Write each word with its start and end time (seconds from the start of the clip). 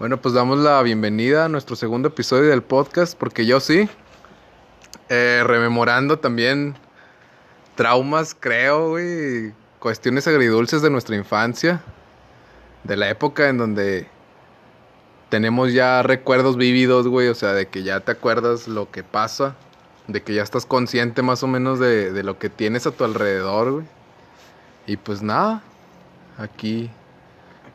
Bueno, 0.00 0.18
pues 0.18 0.32
damos 0.32 0.58
la 0.58 0.82
bienvenida 0.82 1.44
a 1.44 1.48
nuestro 1.50 1.76
segundo 1.76 2.08
episodio 2.08 2.48
del 2.48 2.62
podcast, 2.62 3.14
porque 3.18 3.44
yo 3.44 3.60
sí, 3.60 3.86
eh, 5.10 5.42
rememorando 5.44 6.18
también 6.18 6.74
traumas, 7.74 8.34
creo, 8.34 8.88
güey, 8.88 9.52
cuestiones 9.78 10.26
agridulces 10.26 10.80
de 10.80 10.88
nuestra 10.88 11.16
infancia, 11.16 11.82
de 12.82 12.96
la 12.96 13.10
época 13.10 13.50
en 13.50 13.58
donde 13.58 14.08
tenemos 15.28 15.74
ya 15.74 16.02
recuerdos 16.02 16.56
vívidos, 16.56 17.06
güey, 17.06 17.28
o 17.28 17.34
sea, 17.34 17.52
de 17.52 17.68
que 17.68 17.82
ya 17.82 18.00
te 18.00 18.12
acuerdas 18.12 18.68
lo 18.68 18.90
que 18.90 19.04
pasa, 19.04 19.54
de 20.08 20.22
que 20.22 20.32
ya 20.32 20.42
estás 20.42 20.64
consciente 20.64 21.20
más 21.20 21.42
o 21.42 21.46
menos 21.46 21.78
de, 21.78 22.10
de 22.10 22.22
lo 22.22 22.38
que 22.38 22.48
tienes 22.48 22.86
a 22.86 22.90
tu 22.90 23.04
alrededor, 23.04 23.70
güey. 23.70 23.86
Y 24.86 24.96
pues 24.96 25.20
nada, 25.20 25.62
aquí 26.38 26.90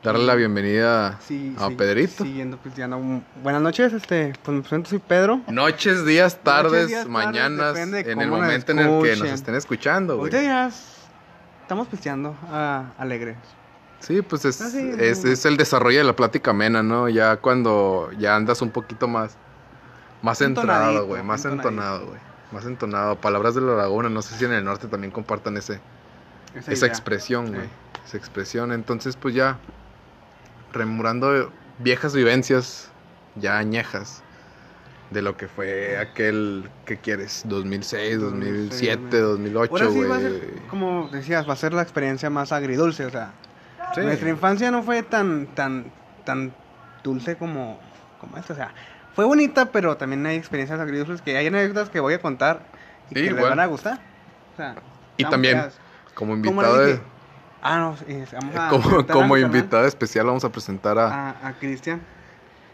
darle 0.06 0.26
la 0.26 0.36
bienvenida 0.36 1.20
Sí, 1.26 1.56
a 1.60 1.68
sí, 1.68 1.76
Pedrito. 1.76 2.24
Siguiendo 2.24 2.58
pisteando. 2.58 3.00
Buenas 3.42 3.62
noches, 3.62 3.92
este, 3.94 4.34
pues 4.44 4.56
me 4.56 4.62
presento, 4.62 4.90
soy 4.90 5.00
Pedro. 5.00 5.42
Noches, 5.48 6.06
días, 6.06 6.38
tardes, 6.44 6.88
días, 6.88 7.02
tardes, 7.06 7.08
mañanas, 7.12 7.74
depende 7.74 8.04
de 8.04 8.12
en 8.12 8.22
el 8.22 8.30
momento 8.30 8.72
en 8.72 8.80
el 8.80 9.04
que 9.04 9.16
nos 9.16 9.28
estén 9.30 9.56
escuchando, 9.56 10.18
güey. 10.18 10.32
Ahorita 10.34 10.42
ya 10.44 10.68
s- 10.68 10.84
estamos 11.62 11.88
pisteando 11.88 12.36
ah, 12.50 12.86
alegres. 12.98 13.38
Sí, 14.00 14.22
pues 14.22 14.46
es, 14.46 14.62
Ah, 14.62 14.70
sí, 14.70 14.92
es, 15.00 15.24
no. 15.26 15.32
es 15.32 15.46
el 15.46 15.58
desarrollo 15.58 15.98
de 15.98 16.04
la 16.04 16.16
plática 16.16 16.52
amena, 16.52 16.84
¿no? 16.84 17.10
Ya 17.10 17.38
cuando 17.38 18.12
ya 18.20 18.36
andas 18.36 18.62
un 18.62 18.70
poquito 18.70 19.08
más, 19.08 19.36
más 20.22 20.40
entrado, 20.42 21.08
güey, 21.08 21.24
más 21.24 21.44
entonado, 21.46 22.06
güey. 22.08 22.20
Más 22.52 22.66
entonado. 22.66 23.16
Palabras 23.20 23.56
de 23.56 23.62
la 23.62 23.74
laguna, 23.76 24.08
no 24.10 24.22
sé 24.22 24.36
si 24.38 24.46
en 24.46 24.54
el 24.54 24.64
norte 24.64 24.88
también 24.88 25.10
compartan 25.12 25.58
ese, 25.58 25.80
Esa, 26.68 26.86
expresión, 26.86 27.48
güey. 27.52 27.68
Esa 28.06 28.18
expresión. 28.18 28.72
Entonces, 28.72 29.16
pues 29.16 29.34
ya, 29.34 29.58
rememorando 30.76 31.54
viejas 31.80 32.16
vivencias, 32.16 32.94
ya 33.36 33.58
añejas, 33.58 34.24
de 35.10 35.22
lo 35.22 35.38
que 35.38 35.48
fue 35.48 35.98
aquel, 35.98 36.72
¿qué 36.86 37.00
quieres? 37.00 37.42
2006, 37.46 38.20
2007, 38.20 39.20
2008, 39.20 39.72
Ahora 39.72 39.90
sí 39.92 40.00
güey. 40.00 40.10
va 40.10 40.18
a 40.18 40.20
ser, 40.22 40.68
como 40.68 41.10
decías, 41.10 41.48
va 41.48 41.54
a 41.54 41.56
ser 41.56 41.74
la 41.74 41.82
experiencia 41.82 42.30
más 42.30 42.52
agridulce, 42.52 43.06
o 43.06 43.10
sea, 43.10 43.36
Sí. 43.94 44.02
nuestra 44.02 44.30
infancia 44.30 44.72
no 44.72 44.84
fue 44.84 45.04
tan, 45.04 45.48
tan, 45.56 45.94
tan 46.24 46.56
dulce 47.04 47.38
como, 47.38 47.82
como 48.18 48.38
esta, 48.38 48.54
o 48.54 48.56
sea, 48.56 48.74
fue 49.12 49.26
bonita, 49.26 49.72
pero 49.72 49.98
también 49.98 50.26
hay 50.26 50.38
experiencias 50.38 50.80
agridulces 50.80 51.22
que 51.22 51.38
hay 51.38 51.48
anécdotas 51.48 51.90
que 51.90 52.00
voy 52.00 52.14
a 52.16 52.22
contar 52.22 52.72
y 53.10 53.16
Sí, 53.16 53.22
que 53.22 53.32
les 53.32 53.36
igual. 53.38 53.50
van 53.52 53.60
a 53.60 53.66
gustar. 53.68 54.00
O 54.54 54.56
sea, 54.56 54.76
Y 55.18 55.26
también, 55.26 55.58
feas. 55.58 55.80
como 56.14 56.34
Como 56.44 56.62
invitado, 56.62 56.86
dije, 56.86 57.02
Ah, 57.68 57.80
no, 57.80 57.98
vamos 58.32 58.56
a 58.56 58.70
como, 58.70 59.08
como 59.08 59.38
invitado 59.38 59.86
especial 59.88 60.28
vamos 60.28 60.44
a 60.44 60.52
presentar 60.52 61.00
a 61.00 61.30
a, 61.30 61.48
a 61.48 61.54
Cristian. 61.54 62.00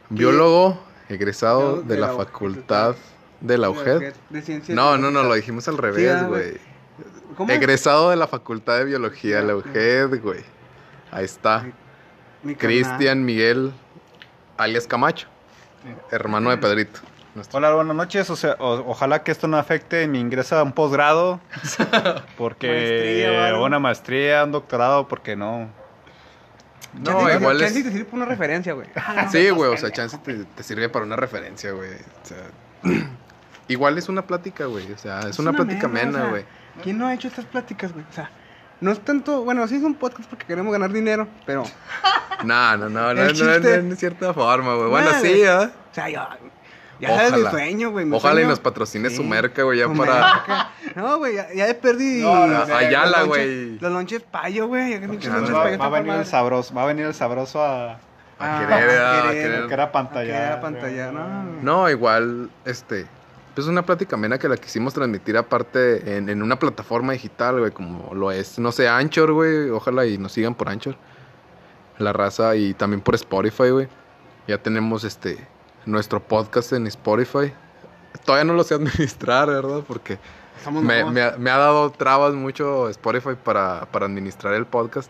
biólogo 0.10 0.78
egresado 1.08 1.82
de 1.82 1.96
de 1.96 2.02
la 2.02 2.08
la 2.08 2.14
facultad 2.14 2.96
de 3.40 3.58
la 3.58 3.70
UGED. 3.70 4.14
De 4.30 4.62
No, 4.76 4.98
no, 4.98 5.10
no, 5.10 5.24
lo 5.24 5.34
dijimos 5.34 5.68
al 5.70 5.78
revés, 5.78 6.28
güey. 6.28 6.58
Egresado 7.48 8.10
de 8.10 8.18
la 8.18 8.28
facultad 8.28 8.80
de 8.80 8.86
biología 8.86 9.38
de 9.38 9.48
la 9.48 9.56
UGED, 9.56 10.22
güey. 10.22 10.44
Ahí 11.10 11.24
está. 11.24 11.66
Cristian 12.58 13.24
Miguel, 13.24 13.72
alias 14.58 14.88
Camacho, 14.88 15.28
hermano 16.12 16.50
de 16.50 16.58
Pedrito. 16.58 17.00
Nuestro- 17.36 17.58
Hola, 17.58 17.74
buenas 17.74 17.96
noches. 17.96 18.30
O 18.30 18.36
sea, 18.36 18.56
o- 18.60 18.84
ojalá 18.90 19.24
que 19.24 19.32
esto 19.32 19.48
no 19.48 19.58
afecte 19.58 20.06
mi 20.08 20.20
ingreso 20.20 20.58
a 20.58 20.64
un 20.64 20.74
posgrado. 20.74 21.40
porque 22.38 22.68
Maestría, 22.68 23.58
una 23.58 23.80
maestría, 23.80 24.44
un 24.44 24.52
doctorado, 24.52 25.08
porque 25.08 25.36
no. 25.36 25.70
No, 26.94 27.12
Chance- 27.12 27.36
igual 27.40 27.62
es- 27.62 27.74
te 27.74 27.84
sirve 27.84 28.06
por 28.06 28.16
una 28.16 28.26
referencia, 28.26 28.74
güey. 28.74 28.88
Sí, 29.32 29.50
güey, 29.50 29.72
o 29.74 29.78
sea, 29.78 29.92
chance 29.92 30.18
te, 30.18 30.44
te 30.44 30.64
sirve 30.64 30.90
para 30.90 31.06
una 31.06 31.16
referencia, 31.16 31.72
güey. 31.72 31.92
O 31.94 32.26
sea, 32.26 32.38
igual 33.70 33.98
es 33.98 34.10
una 34.10 34.24
plática, 34.24 34.66
güey. 34.66 34.92
O 34.92 34.98
sea, 34.98 35.22
es, 35.22 35.40
una, 35.40 35.54
plática 35.54 35.88
amena, 35.88 36.10
o 36.10 36.22
sea, 36.22 36.30
güey. 36.30 36.46
¿Quién 36.84 36.98
no 36.98 37.08
ha 37.08 37.14
hecho 37.14 37.30
estas 37.30 37.46
pláticas, 37.46 37.94
güey? 37.94 38.06
O 38.10 38.14
sea, 38.14 38.30
no 38.82 38.92
es 38.92 39.00
tanto, 39.00 39.44
bueno, 39.44 39.66
sí 39.70 39.76
es 39.76 39.84
un 39.84 39.96
podcast 39.96 40.30
porque 40.30 40.46
queremos 40.46 40.74
ganar 40.74 40.92
dinero, 40.92 41.28
pero, 41.46 41.64
o 41.64 41.66
No, 42.44 42.76
no, 42.76 42.90
no, 42.90 43.14
no, 43.14 43.24
no, 43.24 43.82
no, 43.84 43.96
cierta 43.96 44.34
forma, 44.34 44.76
güey. 44.76 44.90
Bueno, 44.90 45.12
sí, 45.22 45.30
güey. 45.30 45.46
¿ah? 45.46 45.72
sea, 45.92 46.10
ya, 47.02 47.10
ya 47.10 47.16
sabes 47.18 47.32
mi 47.34 47.40
Ojalá. 47.40 47.52
sueño, 47.52 47.92
güey. 47.92 48.06
mi 48.06 48.16
Ojalá 48.16 48.42
y 48.42 48.46
nos 48.46 48.60
patrocine 48.60 49.10
Sí, 49.10 49.16
su 49.18 49.24
merca, 49.24 49.64
güey, 49.64 49.80
ya 49.80 49.88
su 49.88 49.94
para... 49.96 50.14
merca. 50.36 50.72
No, 50.96 51.18
güey, 51.18 51.36
ya, 51.36 51.48
ya 51.54 51.68
he 51.68 51.74
perdido. 51.74 52.34
No, 52.34 52.48
los- 52.48 52.68
no, 52.70 52.76
Ayala, 52.76 53.06
los 53.06 53.18
lonches- 53.20 53.28
güey. 53.28 53.80
Los 53.80 53.92
lonches 53.92 54.22
payo, 54.24 54.68
güey. 54.68 55.00
no, 55.00 55.08
va, 55.54 55.64
payo 55.64 55.78
va 55.80 55.86
a 55.86 55.90
venir 55.90 56.14
el 56.14 56.26
sabroso, 56.26 56.74
va 56.74 56.84
a 56.84 56.86
venir 56.86 57.06
el 57.06 57.14
sabroso 57.14 57.62
a, 57.64 57.92
A 57.94 57.98
Ah, 58.40 58.60
querer, 58.60 58.74
a 58.74 58.78
a 59.28 59.32
querer. 59.32 59.44
querer. 59.52 59.68
que 59.68 59.74
era 59.74 59.92
querer 59.92 60.62
pantalla, 60.62 61.12
no. 61.12 61.44
No, 61.62 61.90
igual, 61.90 62.50
este, 62.66 63.06
pues 63.54 63.68
una 63.68 63.84
plática 63.86 64.16
amena 64.16 64.38
que 64.40 64.48
la 64.50 64.58
quisimos 64.58 64.94
transmitir 64.94 65.38
aparte 65.38 66.18
en, 66.18 66.28
en 66.30 66.42
una 66.42 66.58
plataforma 66.58 67.14
digital, 67.14 67.60
güey, 67.60 67.72
como 67.72 68.14
lo 68.16 68.32
es, 68.32 68.58
no 68.60 68.72
sé, 68.72 68.88
Anchor, 68.90 69.34
güey, 69.34 69.70
ojalá 69.70 70.06
y 70.08 70.18
nos 70.18 70.32
sigan 70.32 70.56
por 70.56 70.70
Anchor, 70.70 70.96
la 72.00 72.14
raza, 72.14 72.56
y 72.56 72.74
también 72.74 73.02
por 73.02 73.14
Spotify, 73.16 73.70
güey. 73.70 73.88
Ya 74.48 74.58
tenemos, 74.58 75.04
este, 75.04 75.38
nuestro 75.86 76.20
podcast 76.22 76.74
en 76.74 76.88
Spotify. 76.88 77.54
Todavía 78.26 78.46
no 78.46 78.54
lo 78.54 78.64
sé 78.64 78.76
administrar, 78.76 79.48
¿verdad? 79.48 79.82
Porque 79.88 80.20
me, 80.70 81.04
me 81.06 81.22
ha, 81.24 81.36
me 81.38 81.50
ha 81.50 81.58
dado 81.58 81.92
trabas 81.92 82.34
mucho 82.34 82.90
Spotify 82.90 83.36
para, 83.42 83.86
para 83.92 84.06
administrar 84.06 84.54
el 84.54 84.66
podcast. 84.66 85.10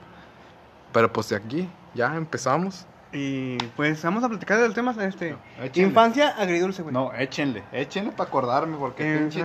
Pero 0.93 1.11
pues 1.11 1.29
de 1.29 1.35
aquí, 1.37 1.69
ya 1.93 2.15
empezamos. 2.15 2.85
Y 3.13 3.57
pues 3.75 4.01
vamos 4.03 4.23
a 4.23 4.29
platicar 4.29 4.57
del 4.59 4.73
tema, 4.73 4.95
este... 5.01 5.35
échenle. 5.61 5.89
Infancia 5.89 6.29
agridulce, 6.37 6.81
güey. 6.81 6.93
No, 6.93 7.11
échenle, 7.13 7.61
échenle 7.73 8.11
para 8.13 8.29
acordarme, 8.29 8.77
porque 8.77 9.15
Eh, 9.15 9.17
pinche, 9.19 9.43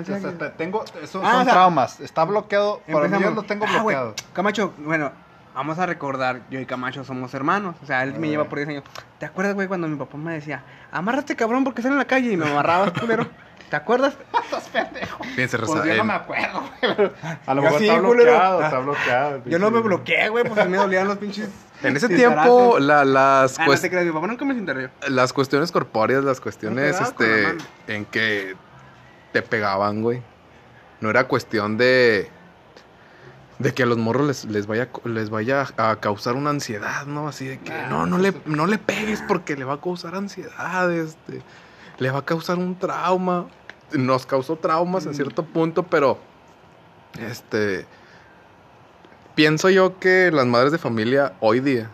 tengo, 0.57 0.85
son, 1.07 1.25
Ah, 1.25 1.33
son 1.33 1.41
o 1.41 1.45
sea, 1.45 1.53
traumas, 1.53 1.99
está 1.99 2.25
bloqueado, 2.25 2.81
para 2.87 3.09
mí 3.09 3.19
yo 3.21 3.31
lo 3.33 3.43
tengo 3.43 3.67
Ah, 3.69 3.81
bloqueado. 3.83 4.15
Camacho, 4.33 4.73
bueno, 4.79 5.11
vamos 5.57 5.79
a 5.79 5.87
recordar, 5.87 6.43
yo 6.51 6.61
y 6.61 6.67
Camacho 6.67 7.03
somos 7.03 7.33
hermanos. 7.35 7.75
O 7.83 7.87
sea, 7.87 8.03
él 8.05 8.15
me 8.19 8.29
Ah. 8.29 8.31
lleva 8.31 8.45
por 8.45 8.59
10 8.59 8.69
años. 8.69 8.85
¿Te 9.19 9.27
acuerdas, 9.27 9.55
güey, 9.55 9.67
cuando 9.67 9.89
mi 9.89 9.97
papá 9.97 10.17
me 10.19 10.35
decía, 10.35 10.63
amárrate, 10.93 11.35
cabrón, 11.35 11.65
porque 11.65 11.83
sale 11.83 11.95
en 11.95 11.99
la 11.99 12.05
calle 12.05 12.31
y 12.31 12.37
me 12.37 12.47
amarrabas, 12.47 12.93
culero? 12.93 13.27
¿Te 13.71 13.75
acuerdas? 13.75 14.17
Fíjense, 15.35 15.57
raza, 15.57 15.73
Pues 15.73 15.85
yo 15.87 15.97
no 15.97 16.05
me 16.05 16.13
acuerdo, 16.13 16.63
güey. 16.83 17.11
A 17.47 17.55
lo 17.55 17.63
mejor 17.63 17.79
sí, 17.81 17.89
está 17.89 18.01
bloqueado, 18.01 18.63
está 18.63 18.79
bloqueado. 18.79 19.43
Yo 19.47 19.59
no 19.59 19.71
me 19.71 19.81
bloqueé, 19.81 20.29
güey, 20.29 20.45
porque 20.45 20.65
me 20.67 20.77
dolían 20.77 21.09
los 21.09 21.19
pinches. 21.19 21.49
en 21.83 21.97
ese 21.97 22.09
tiempo 22.09 22.79
la- 22.79 23.05
las, 23.05 23.59
Ah, 23.59 23.67
no 23.67 23.77
te 23.77 23.91
creas, 23.91 24.07
mi 24.07 24.13
papá 24.13 24.27
nunca 24.29 24.45
me 24.45 24.89
las 25.09 25.33
cuestiones 25.33 25.73
corpóreas, 25.73 26.23
las 26.23 26.41
cuestiones 26.41 27.01
la 27.01 27.07
este, 27.07 27.57
en 27.89 28.05
que 28.05 28.55
te 29.33 29.43
pegaban, 29.43 30.03
güey. 30.03 30.23
No 31.01 31.11
era 31.11 31.25
cuestión 31.25 31.77
de 31.77 32.31
de 33.59 33.73
que 33.73 33.85
a 33.85 33.87
los 33.87 33.97
morros 33.99 34.27
les, 34.27 34.45
les 34.45 34.67
vaya 34.67 34.89
les 35.05 35.31
vaya 35.31 35.67
a 35.79 35.97
causar 35.97 36.35
una 36.35 36.51
ansiedad, 36.51 37.07
¿no? 37.07 37.27
Así 37.29 37.47
de 37.47 37.59
que 37.59 37.71
Nah, 37.71 37.89
no, 37.89 38.07
no 38.07 38.19
le 38.19 38.35
no 38.45 38.67
le 38.67 38.79
pegues 38.79 39.23
porque 39.27 39.57
le 39.57 39.65
va 39.65 39.75
a 39.75 39.81
causar 39.81 40.15
ansiedad, 40.15 40.93
este, 40.93 41.43
le 41.99 42.11
va 42.11 42.19
a 42.19 42.25
causar 42.25 42.59
un 42.59 42.79
trauma. 42.79 43.47
Nos 43.93 44.27
causó 44.27 44.57
traumas 44.57 45.07
en 45.07 45.13
Mm. 45.13 45.15
cierto 45.15 45.45
punto, 45.45 45.85
pero 45.85 46.19
este 47.19 47.87
pienso 49.35 49.71
yo 49.71 49.99
que 49.99 50.31
las 50.33 50.47
madres 50.47 50.73
de 50.73 50.79
familia 50.79 51.35
hoy 51.41 51.61
día 51.61 51.91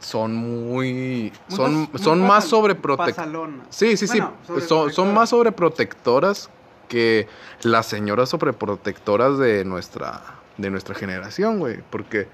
son 0.00 0.34
muy 0.34 1.32
son 1.48 1.74
Muy 1.92 1.98
son 1.98 2.18
muy 2.20 2.28
más 2.28 2.44
sobreprotectoras. 2.46 3.50
Sí, 3.70 3.96
sí, 3.96 4.06
Bueno, 4.06 4.32
sí. 4.46 4.60
Son, 4.66 4.92
son 4.92 5.14
más 5.14 5.28
sobreprotectoras 5.30 6.50
que 6.88 7.28
las 7.62 7.86
señoras 7.86 8.30
sobreprotectoras 8.30 9.38
de 9.38 9.64
nuestra, 9.64 10.20
de 10.60 10.70
nuestra 10.70 10.94
generación, 10.94 11.58
güey. 11.58 11.82
Porque, 11.90 12.28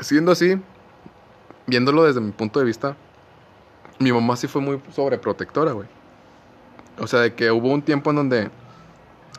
siendo 0.00 0.32
así, 0.32 0.60
viéndolo 1.66 2.04
desde 2.04 2.20
mi 2.20 2.32
punto 2.32 2.58
de 2.58 2.66
vista, 2.66 2.96
mi 3.98 4.12
mamá 4.12 4.36
sí 4.36 4.48
fue 4.48 4.62
muy 4.62 4.80
sobreprotectora, 4.92 5.72
güey. 5.72 5.88
O 6.98 7.06
sea, 7.06 7.20
de 7.20 7.34
que 7.34 7.50
hubo 7.50 7.68
un 7.68 7.82
tiempo 7.82 8.10
en 8.10 8.16
donde 8.16 8.50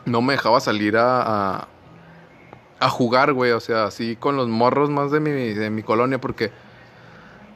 no 0.04 0.22
me 0.22 0.34
dejaba 0.34 0.60
salir 0.60 0.96
a, 0.96 1.68
a, 2.80 2.88
jugar, 2.88 3.32
güey. 3.32 3.52
O 3.52 3.60
sea, 3.60 3.84
así 3.84 4.16
con 4.16 4.36
los 4.36 4.48
morros 4.48 4.90
más 4.90 5.10
de 5.10 5.20
mi, 5.20 5.54
de 5.54 5.70
mi 5.70 5.82
colonia, 5.82 6.20
porque 6.20 6.50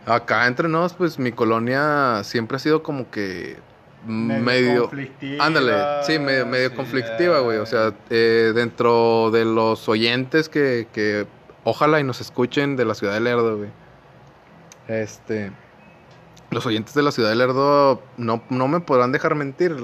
acá 0.07 0.47
entre 0.47 0.69
nos, 0.69 0.95
pues 0.95 1.19
mi 1.19 1.33
colonia 1.33 2.23
siempre 2.23 2.57
ha 2.57 2.61
sido 2.61 2.83
como 2.83 3.11
que 3.11 3.57
medio... 4.07 4.83
conflictiva, 4.83 5.45
Ándale, 5.45 6.05
sí, 6.05 6.19
medio, 6.19 6.47
medio 6.47 6.71
sí, 6.71 6.77
conflictiva, 6.77 7.41
güey. 7.41 7.59
O 7.59 7.67
sea, 7.67 7.93
eh, 8.11 8.53
dentro 8.55 9.31
de 9.31 9.45
los 9.45 9.89
oyentes 9.89 10.49
que, 10.49 10.87
que 10.93 11.27
ojalá 11.65 12.01
y 12.01 12.05
nos 12.05 12.21
escuchen 12.21 12.77
de 12.77 12.85
la 12.85 12.95
ciudad 12.95 13.15
de 13.15 13.21
Lerdo, 13.21 13.57
güey. 13.59 13.71
Este... 14.89 15.53
Los 16.51 16.65
oyentes 16.65 16.95
de 16.95 17.03
la 17.03 17.11
ciudad 17.11 17.31
de 17.31 17.37
Lerdo 17.37 18.03
no, 18.17 18.43
no 18.51 18.69
me 18.69 18.81
podrán 18.81 19.11
dejar 19.11 19.35
mentir. 19.35 19.77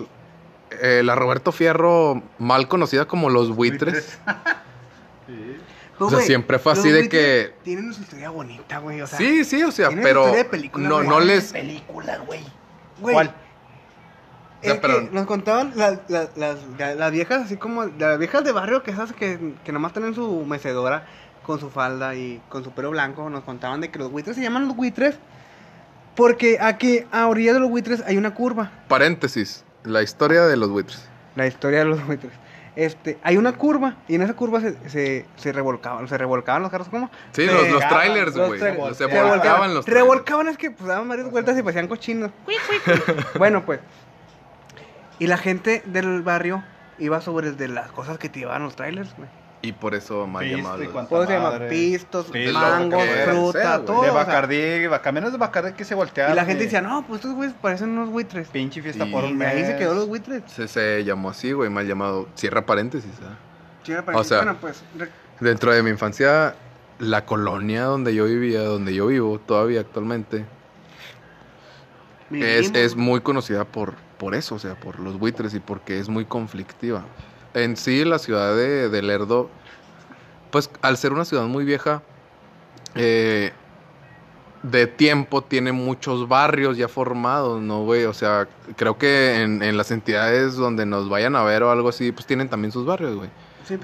Eh, 0.81 1.03
la 1.05 1.15
Roberto 1.17 1.51
Fierro, 1.53 2.23
mal 2.39 2.69
conocida 2.69 3.07
como 3.07 3.29
Los 3.31 3.55
Buitres. 3.55 4.19
Sí. 5.27 5.57
O 5.99 6.11
sea, 6.11 6.21
siempre 6.21 6.59
fue 6.59 6.73
así 6.73 6.91
de 6.91 7.09
que- 7.09 7.55
Tienen 7.63 7.93
su 7.95 8.03
historia 8.03 8.31
bonita, 8.31 8.79
güey. 8.79 9.01
O 9.03 9.07
sea, 9.07 9.19
sí, 9.19 9.45
sí, 9.45 9.63
o 9.63 9.71
sea, 9.71 9.89
pero 9.91 10.23
historia 10.23 10.43
de 10.43 10.51
película, 10.51 10.89
no, 10.89 10.97
güey. 10.97 11.09
no 11.09 11.21
les... 11.21 11.53
película, 11.53 12.19
güey. 12.27 12.41
Güey, 13.01 13.15
¿Cuál? 13.15 13.35
Es 14.62 14.75
pero- 14.81 15.09
que 15.09 15.14
nos 15.14 15.26
contaban 15.26 15.73
la- 15.76 15.99
la- 16.09 16.29
las, 16.37 16.59
las 16.97 17.11
viejas, 17.12 17.43
así 17.47 17.56
como 17.56 17.85
las 17.85 18.19
viejas 18.19 18.44
de 18.44 18.53
barrio 18.53 18.82
que 18.82 18.91
esas 18.93 19.12
que, 19.12 19.55
que 19.64 19.73
nomás 19.73 19.93
tienen 19.93 20.14
su 20.14 20.44
mecedora 20.47 21.06
con 21.44 21.59
su 21.59 21.70
falda 21.70 22.14
y 22.14 22.41
con 22.49 22.62
su 22.64 22.70
pelo 22.73 22.91
blanco. 22.91 23.29
Nos 23.31 23.43
contaban 23.44 23.81
de 23.81 23.91
que 23.91 23.99
los 23.99 24.11
buitres 24.11 24.37
se 24.37 24.43
llaman 24.43 24.67
los 24.69 24.76
buitres 24.76 25.17
porque 26.14 26.59
aquí 26.61 27.00
a 27.11 27.26
orilla 27.26 27.55
de 27.55 27.61
los 27.61 27.70
buitres 27.70 28.03
hay 28.06 28.17
una 28.17 28.35
curva. 28.35 28.70
Paréntesis, 28.88 29.64
la 29.85 30.03
historia 30.03 30.43
de 30.47 30.56
los 30.56 30.69
buitres. 30.70 31.08
La 31.37 31.47
historia 31.47 31.81
de 31.81 31.85
los 31.87 32.06
buitres. 32.06 32.32
Este, 32.75 33.19
hay 33.23 33.37
una 33.37 33.53
curva 33.53 33.97
y 34.08 34.15
en 34.15 34.23
esa 34.23 34.32
curva 34.32 34.61
se, 34.62 34.75
se, 34.88 35.26
se 35.37 35.53
revolcaban, 35.53 36.08
se 36.08 36.17
revolcaban 36.17 36.62
los 36.62 36.70
carros 36.70 36.88
como 36.88 37.11
Sí, 37.32 37.44
Se- 37.47 37.53
los, 37.53 37.69
los 37.69 37.87
trailers, 37.88 38.35
güey. 38.35 38.58
Se 38.58 38.94
Se 38.94 39.06
volcaban 39.06 39.75
los 39.75 39.85
trailers. 39.85 39.87
Revolcaban 39.87 40.49
es 40.49 40.56
que 40.56 40.70
pues 40.70 40.88
daban 40.88 41.06
varias 41.08 41.31
vueltas 41.31 41.58
y 41.58 41.62
parecían 41.62 41.87
cochinos. 41.88 42.31
bueno, 43.38 43.62
pues. 43.65 43.81
Y 45.23 45.29
la 45.29 45.37
gente 45.37 45.85
del 45.87 46.21
barrio 46.23 46.65
iba 46.99 47.21
sobre 47.21 47.47
el 47.51 47.57
de 47.57 47.69
las 47.69 47.93
cosas 47.93 48.19
que 48.19 48.29
te 48.29 48.41
llevaban 48.41 48.65
los 48.65 48.75
trailers, 48.75 49.15
güey. 49.17 49.29
Y 49.63 49.71
por 49.71 49.95
eso 49.95 50.27
mal 50.27 50.45
llamado. 50.45 50.79
se 50.79 51.33
llama 51.33 51.61
pistos, 51.69 52.27
Pisto, 52.27 52.59
mangos, 52.59 53.05
fruta, 53.27 53.85
todo. 53.85 54.03
De 54.03 54.11
o 54.11 54.13
sea, 54.15 54.25
Bacardí, 54.25 54.89
camiones 55.01 55.31
de 55.31 55.39
Bacardí 55.39 55.75
que 55.75 55.85
se 55.85 55.95
volteaban. 55.95 56.33
y 56.33 56.35
la 56.35 56.45
gente 56.45 56.65
y 56.65 56.67
decía, 56.67 56.81
no, 56.81 57.07
pues 57.07 57.21
estos 57.21 57.37
güeyes 57.37 57.55
parecen 57.63 57.91
unos 57.91 58.11
buitres. 58.11 58.49
Pinche 58.49 58.83
fiesta 58.83 59.07
por 59.07 59.23
un 59.23 59.31
Y 59.31 59.35
mes. 59.35 59.49
ahí 59.55 59.65
se 59.65 59.77
quedó 59.77 59.95
los 59.95 60.09
buitres. 60.09 60.43
Se, 60.49 60.67
se 60.67 61.05
llamó 61.05 61.31
así, 61.31 61.53
güey, 61.53 61.71
mal 61.71 61.87
llamado. 61.87 62.29
Cierra 62.35 62.67
paréntesis. 62.67 63.13
¿ah? 63.23 63.37
Sí, 63.85 63.93
era 63.93 64.05
O 64.13 64.25
sea, 64.25 64.39
bueno, 64.39 64.57
pues. 64.61 64.83
Dentro 65.39 65.73
de 65.73 65.85
mi 65.85 65.91
infancia, 65.91 66.57
la 66.99 67.25
colonia 67.27 67.85
donde 67.85 68.13
yo 68.13 68.25
vivía, 68.25 68.63
donde 68.63 68.93
yo 68.93 69.07
vivo 69.07 69.39
todavía 69.39 69.83
actualmente, 69.83 70.45
es, 72.33 72.73
es 72.75 72.97
muy 72.97 73.21
conocida 73.21 73.65
por, 73.65 73.95
por 74.23 74.37
eso, 74.37 74.55
o 74.55 74.59
sea, 74.61 74.77
por 74.77 75.01
los 75.01 75.19
buitres 75.19 75.53
y 75.53 75.59
porque 75.59 75.99
es 75.99 76.09
muy 76.09 76.25
conflictiva. 76.25 77.03
En 77.55 77.77
sí, 77.77 78.05
la 78.05 78.21
ciudad 78.21 78.55
de, 78.55 78.89
de 78.89 79.03
Lerdo, 79.03 79.51
pues 80.53 80.71
al 80.81 80.97
ser 80.97 81.13
una 81.13 81.25
ciudad 81.25 81.47
muy 81.47 81.65
vieja, 81.65 82.03
eh, 82.95 83.51
de 84.63 84.87
tiempo 84.87 85.43
tiene 85.43 85.73
muchos 85.73 86.29
barrios 86.29 86.77
ya 86.77 86.87
formados, 86.87 87.61
¿no, 87.61 87.83
güey? 87.83 88.05
O 88.05 88.13
sea, 88.13 88.47
creo 88.77 88.97
que 88.97 89.43
en, 89.43 89.61
en 89.61 89.77
las 89.77 89.91
entidades 89.91 90.55
donde 90.55 90.87
nos 90.87 91.09
vayan 91.09 91.35
a 91.35 91.43
ver 91.43 91.65
o 91.65 91.73
algo 91.73 91.89
así, 91.89 92.13
pues 92.13 92.25
tienen 92.25 92.49
también 92.49 92.71
sus 92.71 92.87
barrios, 92.87 93.17
güey. 93.17 93.31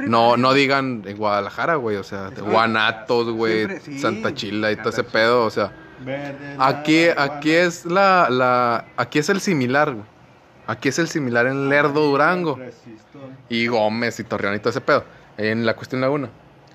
No, 0.07 0.37
no 0.37 0.53
digan 0.53 1.03
en 1.05 1.17
Guadalajara, 1.17 1.75
güey, 1.75 1.97
o 1.97 2.05
sea, 2.05 2.31
Guanatos, 2.31 3.33
güey, 3.33 3.81
sí. 3.81 3.99
Santa 3.99 4.33
Chila 4.33 4.71
y 4.71 4.77
todo 4.77 4.91
ese 4.91 5.03
pedo, 5.03 5.45
o 5.45 5.51
sea, 5.51 5.73
Verde, 5.99 6.55
aquí, 6.61 7.09
aquí 7.09 7.51
es 7.51 7.85
la, 7.85 8.29
la, 8.31 8.85
aquí 8.97 9.19
es 9.19 9.29
el 9.31 9.41
similar, 9.41 9.95
güey. 9.95 10.18
Aquí 10.69 10.91
es 10.91 10.99
el 10.99 11.09
similar 11.09 11.47
en 11.47 11.71
Lerdo, 11.71 12.07
Durango, 12.07 12.59
y 13.49 13.69
Gómez 13.69 14.21
y 14.21 14.25
Torreón 14.25 14.55
y 14.55 14.59
todo 14.59 14.69
ese 14.69 14.83
pedo, 14.83 15.03
en 15.39 15.65
la 15.65 15.75
cuestión 15.75 16.03
Laguna. 16.03 16.29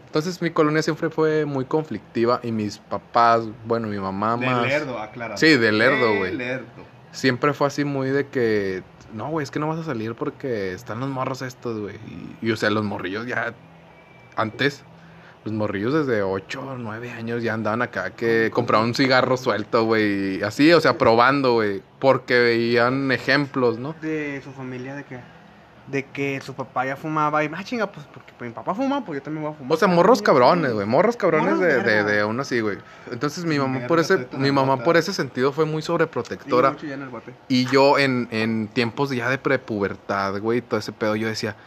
Entonces 0.08 0.42
mi 0.42 0.50
colonia 0.50 0.82
siempre 0.82 1.12
fue 1.12 1.46
muy 1.46 1.66
conflictiva 1.66 2.40
y 2.42 2.52
mis 2.52 2.80
papás, 2.80 3.44
bueno, 3.66 3.88
mi 3.88 4.00
mamá 4.00 4.36
De 4.38 4.48
más... 4.48 4.68
Lerdo, 4.68 4.98
aclara. 4.98 5.38
Sí, 5.38 5.58
de 5.58 5.72
Lerdo, 5.72 6.18
güey. 6.18 6.34
Lerdo. 6.34 6.66
Siempre 7.12 7.54
fue 7.54 7.68
así 7.68 7.86
muy 7.86 8.10
de 8.10 8.26
que, 8.26 8.82
no, 9.14 9.30
güey, 9.30 9.44
es 9.44 9.52
que 9.52 9.60
no 9.60 9.68
vas 9.68 9.78
a 9.78 9.84
salir 9.84 10.16
porque 10.16 10.74
están 10.74 11.00
los 11.00 11.10
morros 11.10 11.44
estos, 11.44 11.80
güey. 11.80 11.98
Y, 12.42 12.48
y, 12.48 12.52
o 12.52 12.58
sea, 12.58 12.72
los 12.72 12.84
morrillos 12.84 13.28
ya, 13.28 13.54
antes, 14.36 14.84
los 15.44 15.54
morrillos 15.54 15.94
desde 15.94 16.22
8 16.22 16.62
o 16.62 16.78
9 16.78 17.12
años 17.12 17.44
ya 17.44 17.54
andaban 17.54 17.82
acá 17.82 18.12
que 18.12 18.50
compraban 18.54 18.88
un 18.88 18.96
cigarro 18.96 19.36
suelto, 19.38 19.86
güey. 19.86 20.42
Así, 20.42 20.72
o 20.72 20.80
sea, 20.80 20.98
probando, 20.98 21.54
güey. 21.54 21.82
Porque 22.00 22.40
veían 22.40 23.12
ejemplos, 23.12 23.78
¿no? 23.78 23.96
de 24.02 24.42
su 24.44 24.52
familia 24.52 24.96
de 24.96 25.04
que 25.04 25.20
de 25.88 26.06
que 26.06 26.40
su 26.42 26.54
papá 26.54 26.86
ya 26.86 26.96
fumaba 26.96 27.44
y 27.44 27.50
más 27.50 27.66
chinga 27.66 27.92
pues 27.92 28.06
porque 28.14 28.32
pues, 28.38 28.50
mi 28.50 28.56
papá 28.56 28.74
fuma 28.74 29.04
pues 29.04 29.20
yo 29.20 29.24
también 29.24 29.44
voy 29.44 29.52
a 29.54 29.56
fumar 29.56 29.74
O 29.74 29.78
sea, 29.78 29.88
morros 29.88 30.22
cabrones, 30.22 30.72
güey. 30.72 30.88
Morros 30.88 31.18
cabrones 31.18 31.60
de, 31.60 31.84
de, 31.84 32.04
de 32.04 32.22
aún 32.22 32.40
así, 32.40 32.62
güey. 32.62 32.78
Entonces 33.12 33.44
mi 33.44 33.60
mamá 33.60 33.86
por 33.88 34.00
ese, 34.00 34.28
mi 34.38 34.52
mamá 34.52 34.78
por 34.84 34.96
ese 34.96 35.14
sentido 35.14 35.52
fue 35.52 35.66
muy 35.66 35.82
sobreprotectora. 35.82 36.76
Y 37.50 37.66
yo 37.66 38.00
en, 38.00 38.28
en 38.32 38.70
tiempos 38.70 39.10
ya 39.10 39.30
de 39.30 39.38
prepubertad, 39.38 40.40
güey, 40.40 40.62
todo 40.62 40.80
ese 40.80 40.94
pedo, 40.94 41.16
yo 41.16 41.28
decía, 41.28 41.58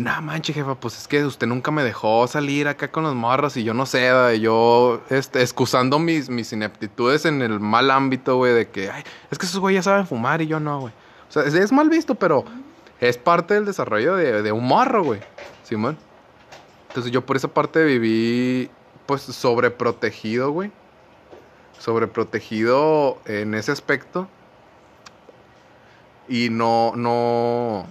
no 0.00 0.22
manche, 0.22 0.52
jefa, 0.52 0.74
pues 0.74 0.98
es 0.98 1.08
que 1.08 1.24
usted 1.24 1.46
nunca 1.46 1.70
me 1.70 1.82
dejó 1.82 2.26
salir 2.26 2.68
acá 2.68 2.90
con 2.90 3.04
los 3.04 3.14
morros 3.14 3.56
y 3.56 3.64
yo 3.64 3.74
no 3.74 3.86
sé, 3.86 4.40
yo 4.40 5.02
este, 5.10 5.42
excusando 5.42 5.98
mis, 5.98 6.28
mis 6.28 6.52
ineptitudes 6.52 7.24
en 7.24 7.42
el 7.42 7.60
mal 7.60 7.90
ámbito, 7.90 8.36
güey, 8.36 8.54
de 8.54 8.68
que, 8.68 8.90
ay, 8.90 9.04
es 9.30 9.38
que 9.38 9.46
esos 9.46 9.60
güeyes 9.60 9.84
ya 9.84 9.92
saben 9.92 10.06
fumar 10.06 10.42
y 10.42 10.46
yo 10.46 10.60
no, 10.60 10.80
güey. 10.80 10.92
O 11.28 11.32
sea, 11.32 11.42
es, 11.44 11.54
es 11.54 11.70
mal 11.70 11.88
visto, 11.88 12.14
pero 12.14 12.44
es 13.00 13.16
parte 13.16 13.54
del 13.54 13.64
desarrollo 13.64 14.16
de, 14.16 14.42
de 14.42 14.52
un 14.52 14.66
morro, 14.66 15.04
güey. 15.04 15.20
Simón. 15.62 15.96
Entonces 16.88 17.12
yo 17.12 17.24
por 17.24 17.36
esa 17.36 17.48
parte 17.48 17.84
viví, 17.84 18.68
pues, 19.06 19.22
sobreprotegido, 19.22 20.50
güey. 20.50 20.72
Sobreprotegido 21.78 23.18
en 23.26 23.54
ese 23.54 23.70
aspecto. 23.70 24.28
Y 26.28 26.50
no, 26.50 26.92
no. 26.96 27.86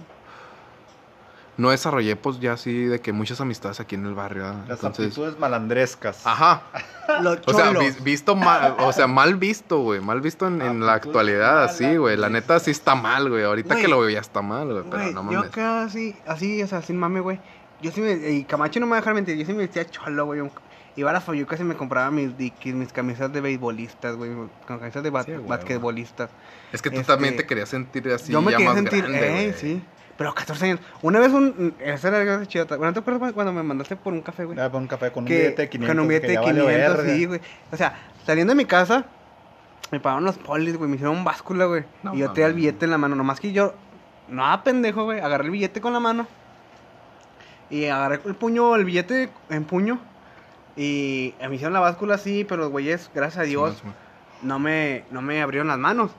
No 1.60 1.70
desarrollé, 1.70 2.16
pues, 2.16 2.40
ya 2.40 2.54
así 2.54 2.84
de 2.84 3.00
que 3.00 3.12
muchas 3.12 3.40
amistades 3.40 3.80
aquí 3.80 3.94
en 3.94 4.06
el 4.06 4.14
barrio. 4.14 4.44
¿verdad? 4.44 4.64
Las 4.66 4.78
Entonces. 4.78 5.06
aptitudes 5.08 5.38
malandrescas. 5.38 6.26
Ajá. 6.26 6.62
Los 7.22 7.38
O 7.46 7.52
sea, 7.52 7.70
vis- 7.72 8.02
visto 8.02 8.34
mal, 8.36 8.76
o 8.78 8.92
sea, 8.92 9.06
mal 9.06 9.34
visto, 9.36 9.80
güey. 9.80 10.00
Mal 10.00 10.20
visto 10.20 10.46
en, 10.46 10.62
en 10.62 10.80
la 10.86 10.94
Aptitudes 10.94 11.06
actualidad, 11.08 11.64
así, 11.64 11.96
güey. 11.96 12.16
La 12.16 12.28
neta 12.30 12.58
sí 12.60 12.70
está 12.70 12.94
mal, 12.94 13.28
güey. 13.28 13.44
Ahorita 13.44 13.76
que 13.76 13.88
lo 13.88 14.00
veo 14.00 14.08
ya 14.10 14.20
está 14.20 14.40
mal, 14.42 14.68
güey. 14.72 14.84
Pero 14.90 15.02
no 15.12 15.30
yo 15.30 15.38
mames. 15.38 15.50
acá 15.50 15.82
así, 15.82 16.16
así, 16.26 16.62
o 16.62 16.66
sea, 16.66 16.80
sin 16.82 16.96
mame, 16.96 17.20
güey. 17.20 17.38
Yo 17.82 17.90
sí 17.90 18.00
me, 18.00 18.12
y 18.12 18.44
Camacho 18.44 18.78
no 18.80 18.86
me 18.86 18.90
va 18.90 18.96
a 18.98 19.00
dejar 19.00 19.14
mentir, 19.14 19.36
yo 19.36 19.44
sí 19.44 19.52
me 19.52 19.58
vestía 19.58 19.84
cholo, 19.88 20.24
güey. 20.26 20.40
Iba 20.96 21.10
a 21.10 21.12
las 21.12 21.24
Fayucas 21.24 21.60
y 21.60 21.64
me 21.64 21.74
compraba 21.76 22.10
mis 22.10 22.36
dikis, 22.36 22.74
mis 22.74 22.92
camisas 22.92 23.32
de 23.32 23.40
beisbolistas, 23.40 24.16
güey, 24.16 24.30
con 24.66 24.78
camisas 24.78 25.02
de 25.02 25.10
ba- 25.10 25.22
Sí, 25.24 25.32
güey, 25.32 25.46
basquetbolistas. 25.46 26.30
Es 26.72 26.80
que 26.82 26.90
tú 26.90 26.96
Este, 27.00 27.12
también 27.12 27.36
te 27.36 27.46
querías 27.46 27.68
sentir 27.68 28.08
así, 28.12 28.32
yo 28.32 28.40
me 28.42 28.50
ya 28.52 28.56
quería 28.58 28.72
más 28.72 28.76
sentir, 28.82 29.02
grande, 29.02 29.46
eh, 29.48 29.52
sí. 29.54 29.82
Pero 30.20 30.32
a 30.32 30.34
14 30.34 30.64
años. 30.66 30.80
Una 31.00 31.18
vez 31.18 31.32
un, 31.32 31.74
esa 31.80 32.08
era 32.08 32.22
la 32.22 32.46
chidota. 32.46 32.76
Bueno, 32.76 32.92
¿te 32.92 32.98
acuerdas 32.98 33.32
cuando 33.32 33.54
me 33.54 33.62
mandaste 33.62 33.96
por 33.96 34.12
un 34.12 34.20
café, 34.20 34.44
güey? 34.44 34.54
Ya, 34.54 34.70
pon 34.70 34.82
un 34.82 34.86
café 34.86 35.10
con 35.10 35.24
un 35.24 35.30
billete 35.30 35.62
de 35.62 35.68
500. 35.70 35.88
con 35.88 36.00
un 36.02 36.08
billete 36.08 36.26
de 36.26 36.34
ya 36.34 36.40
valió 36.42 36.66
500, 36.66 36.96
verga. 36.96 37.14
sí, 37.14 37.24
güey. 37.24 37.40
O 37.72 37.76
sea, 37.78 37.98
saliendo 38.26 38.50
de 38.50 38.56
mi 38.58 38.66
casa, 38.66 39.06
me 39.90 39.98
pagaron 39.98 40.24
los 40.24 40.36
polis, 40.36 40.76
güey, 40.76 40.90
me 40.90 40.96
hicieron 40.96 41.24
báscula, 41.24 41.64
güey. 41.64 41.84
No 42.02 42.14
y 42.14 42.18
yo 42.18 42.32
tenía 42.32 42.48
el 42.48 42.52
billete 42.52 42.84
en 42.84 42.90
la 42.90 42.98
mano, 42.98 43.16
nomás 43.16 43.40
que 43.40 43.52
yo, 43.52 43.72
no 44.28 44.62
pendejo, 44.62 45.04
güey, 45.04 45.20
agarré 45.20 45.46
el 45.46 45.52
billete 45.52 45.80
con 45.80 45.94
la 45.94 46.00
mano. 46.00 46.26
Y 47.70 47.86
agarré 47.86 48.20
el 48.22 48.34
puño, 48.34 48.76
el 48.76 48.84
billete 48.84 49.30
en 49.48 49.64
puño. 49.64 50.00
Y 50.76 51.32
me 51.40 51.54
hicieron 51.54 51.72
la 51.72 51.80
báscula 51.80 52.16
así, 52.16 52.44
pero 52.44 52.60
los 52.60 52.70
güeyes, 52.70 53.10
gracias 53.14 53.38
a 53.38 53.44
Dios, 53.44 53.82
no 54.42 54.58
me, 54.58 55.04
no 55.10 55.22
me 55.22 55.40
abrieron 55.40 55.68
las 55.68 55.78
manos. 55.78 56.10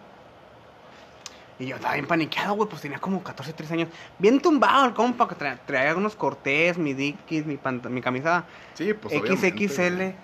Y 1.61 1.67
yo 1.67 1.75
estaba 1.75 1.93
bien 1.93 2.07
paniqueado, 2.07 2.55
güey, 2.55 2.67
pues 2.67 2.81
tenía 2.81 2.97
como 2.97 3.21
14, 3.21 3.53
13 3.53 3.73
años. 3.75 3.89
Bien 4.17 4.41
tumbado 4.41 4.83
el 4.83 4.93
compa, 4.95 5.27
que 5.27 5.35
traía, 5.35 5.57
traía 5.63 5.95
unos 5.95 6.15
cortés, 6.15 6.79
mi 6.79 6.95
dickies, 6.95 7.45
mi, 7.45 7.59
mi 7.89 8.01
camisa 8.01 8.45
Sí, 8.73 8.95
pues 8.95 9.13
XXL. 9.13 10.15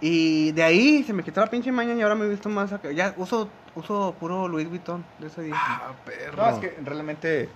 Y 0.00 0.52
de 0.52 0.62
ahí 0.62 1.04
se 1.04 1.12
me 1.12 1.22
quitó 1.22 1.42
la 1.42 1.48
pinche 1.48 1.70
maña 1.70 1.92
y 1.92 2.00
ahora 2.00 2.14
me 2.14 2.24
he 2.24 2.28
visto 2.28 2.48
más 2.48 2.72
acá. 2.72 2.90
Ya 2.92 3.12
uso, 3.18 3.50
uso 3.74 4.14
puro 4.18 4.48
Louis 4.48 4.66
Vuitton 4.66 5.04
de 5.18 5.26
ese 5.26 5.42
día. 5.42 5.54
Ah, 5.54 5.92
perro. 6.02 6.42
No, 6.42 6.48
es 6.48 6.56
que 6.56 6.78
realmente 6.82 7.50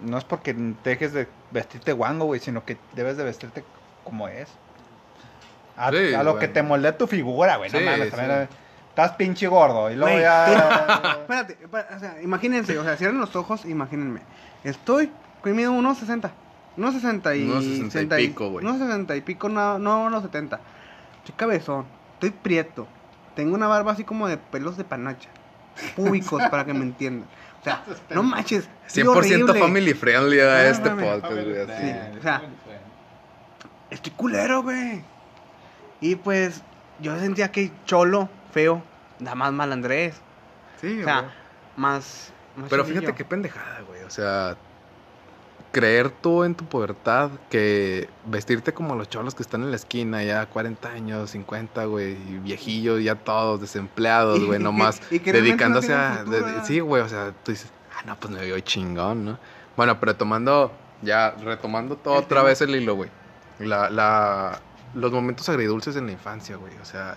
no 0.00 0.16
es 0.16 0.24
porque 0.24 0.54
dejes 0.84 1.12
de 1.12 1.26
vestirte 1.50 1.92
guango, 1.92 2.26
güey, 2.26 2.38
sino 2.38 2.64
que 2.64 2.76
debes 2.94 3.16
de 3.16 3.24
vestirte 3.24 3.64
como 4.04 4.28
es. 4.28 4.48
A, 5.76 5.90
Sí, 5.90 6.14
a 6.14 6.22
lo 6.22 6.38
que 6.38 6.46
te 6.46 6.62
moldea 6.62 6.96
tu 6.96 7.08
figura, 7.08 7.56
güey. 7.56 7.70
Sí, 7.70 7.78
no 7.78 7.84
mames, 7.84 8.10
sí. 8.10 8.16
también, 8.16 8.48
Estás 8.94 9.16
pinche 9.16 9.48
gordo 9.48 9.90
y 9.90 9.96
luego 9.96 10.12
Güey, 10.12 10.22
ya. 10.22 10.44
Espérate, 11.20 11.58
espérate, 11.60 11.94
o 11.96 11.98
sea, 11.98 12.22
imagínense, 12.22 12.78
o 12.78 12.84
sea, 12.84 12.96
cierren 12.96 13.18
los 13.18 13.34
ojos, 13.34 13.64
imagínense. 13.64 14.22
Estoy, 14.62 15.10
que 15.42 15.50
mido 15.50 15.72
1.60. 15.72 16.30
1.60 16.76 17.36
y... 17.36 17.48
1.60 17.48 17.62
y 17.62 17.90
60 17.90 18.16
pico, 18.18 18.50
güey. 18.50 18.64
1.60 18.64 19.18
y 19.18 19.20
pico, 19.22 19.48
no, 19.48 19.80
no 19.80 20.08
1.70. 20.08 20.60
Estoy 21.18 21.34
cabezón, 21.36 21.86
estoy 22.12 22.30
prieto. 22.30 22.86
Tengo 23.34 23.56
una 23.56 23.66
barba 23.66 23.90
así 23.90 24.04
como 24.04 24.28
de 24.28 24.36
pelos 24.36 24.76
de 24.76 24.84
panacha. 24.84 25.28
Públicos, 25.96 26.40
para 26.52 26.64
que 26.64 26.72
me 26.72 26.84
entiendan. 26.84 27.28
O 27.62 27.64
sea, 27.64 27.82
no 28.10 28.22
manches. 28.22 28.68
estoy 28.86 29.02
100% 29.02 29.08
horrible. 29.16 29.60
family 29.60 29.94
friendly 29.94 30.38
a 30.38 30.68
este 30.68 30.90
podcast, 30.90 31.32
güey. 31.32 31.58
así. 31.62 31.82
Sí, 31.82 32.18
o 32.20 32.22
sea, 32.22 32.42
Estoy 33.90 34.12
culero, 34.12 34.62
güey. 34.62 35.02
Y 36.00 36.14
pues, 36.14 36.62
yo 37.00 37.18
sentía 37.18 37.50
que 37.50 37.72
cholo, 37.86 38.28
feo, 38.54 38.82
nada 39.18 39.34
más 39.34 39.52
malandrés. 39.52 40.14
Sí, 40.80 41.00
O 41.00 41.04
sea, 41.04 41.20
güey. 41.20 41.32
más. 41.76 42.32
más 42.56 42.70
Pero 42.70 42.84
fíjate 42.84 43.14
qué 43.14 43.24
pendejada, 43.24 43.80
güey. 43.82 44.02
O 44.04 44.10
sea, 44.10 44.56
creer 45.72 46.10
tú 46.10 46.44
en 46.44 46.54
tu 46.54 46.64
pubertad 46.64 47.30
que 47.50 48.08
vestirte 48.26 48.72
como 48.72 48.94
los 48.94 49.08
cholos 49.08 49.34
que 49.34 49.42
están 49.42 49.64
en 49.64 49.70
la 49.70 49.76
esquina, 49.76 50.22
ya 50.22 50.46
40 50.46 50.88
años, 50.88 51.30
50, 51.30 51.84
güey, 51.86 52.12
y 52.12 52.38
viejillos, 52.38 53.02
ya 53.02 53.16
todos 53.16 53.60
desempleados, 53.60 54.42
güey, 54.44 54.58
nomás 54.62 55.02
y 55.10 55.18
que 55.18 55.32
no 55.32 55.40
dedicándose 55.40 55.88
tienen 55.88 56.58
a... 56.58 56.64
sí, 56.64 56.78
güey, 56.78 57.02
o 57.02 57.08
sea, 57.08 57.32
tú 57.42 57.50
dices, 57.50 57.72
ah, 57.98 58.02
no, 58.06 58.16
pues 58.16 58.32
me 58.32 58.40
veo 58.40 58.58
chingón, 58.60 59.24
¿no? 59.24 59.38
Bueno, 59.76 59.98
pero 59.98 60.14
tomando, 60.14 60.70
ya, 61.02 61.32
retomando 61.32 61.96
todo 61.96 62.14
otra 62.14 62.38
tema. 62.38 62.42
vez 62.44 62.60
el 62.60 62.76
hilo, 62.76 62.94
güey. 62.94 63.10
La, 63.58 63.90
la, 63.90 64.60
los 64.94 65.10
momentos 65.10 65.48
agridulces 65.48 65.96
en 65.96 66.06
la 66.06 66.12
infancia, 66.12 66.54
güey, 66.54 66.72
o 66.80 66.84
sea, 66.84 67.16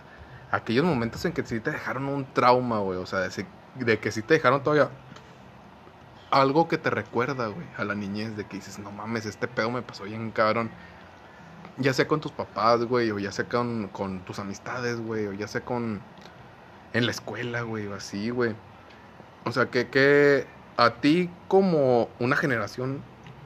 aquellos 0.52 0.86
momentos 0.86 1.24
en 1.26 1.34
que 1.34 1.44
sí 1.44 1.60
te 1.60 1.72
dejaron 1.72 2.08
un 2.08 2.26
trauma, 2.34 2.80
güey, 2.80 2.98
o 2.98 3.06
sea, 3.06 3.20
de, 3.20 3.46
de 3.76 4.00
que 4.00 4.12
sí 4.12 4.22
te 4.22 4.36
dejaron 4.36 4.64
todavía 4.64 4.90
algo 6.32 6.68
que 6.68 6.78
te 6.78 6.90
recuerda, 6.90 7.48
güey, 7.48 7.68
a 7.78 7.84
la 7.84 7.96
niñez, 7.96 8.36
de 8.36 8.46
que 8.46 8.58
dices, 8.58 8.80
no 8.80 8.92
mames, 8.92 9.26
este 9.26 9.48
pedo 9.48 9.72
me 9.72 9.82
pasó 9.82 10.04
bien 10.04 10.32
cabrón. 10.32 10.70
Ya 11.78 11.94
sea 11.94 12.08
con 12.08 12.22
tus 12.22 12.32
papás, 12.32 12.84
güey, 12.86 13.12
o 13.12 13.20
ya 13.20 13.32
sea 13.32 13.46
con, 13.46 13.88
con 13.90 14.22
tus 14.22 14.40
amistades, 14.40 15.00
güey, 15.00 15.28
o 15.28 15.34
ya 15.34 15.48
sea 15.48 15.62
con... 15.62 16.02
En 16.94 17.06
la 17.06 17.12
escuela, 17.12 17.62
güey, 17.62 17.86
o 17.88 17.96
así, 17.96 18.30
güey. 18.30 18.56
O 19.46 19.52
sea, 19.52 19.68
que, 19.68 19.90
que 19.90 20.48
a 20.78 20.96
ti 20.96 21.30
como 21.48 22.10
una 22.20 22.36
generación 22.36 23.02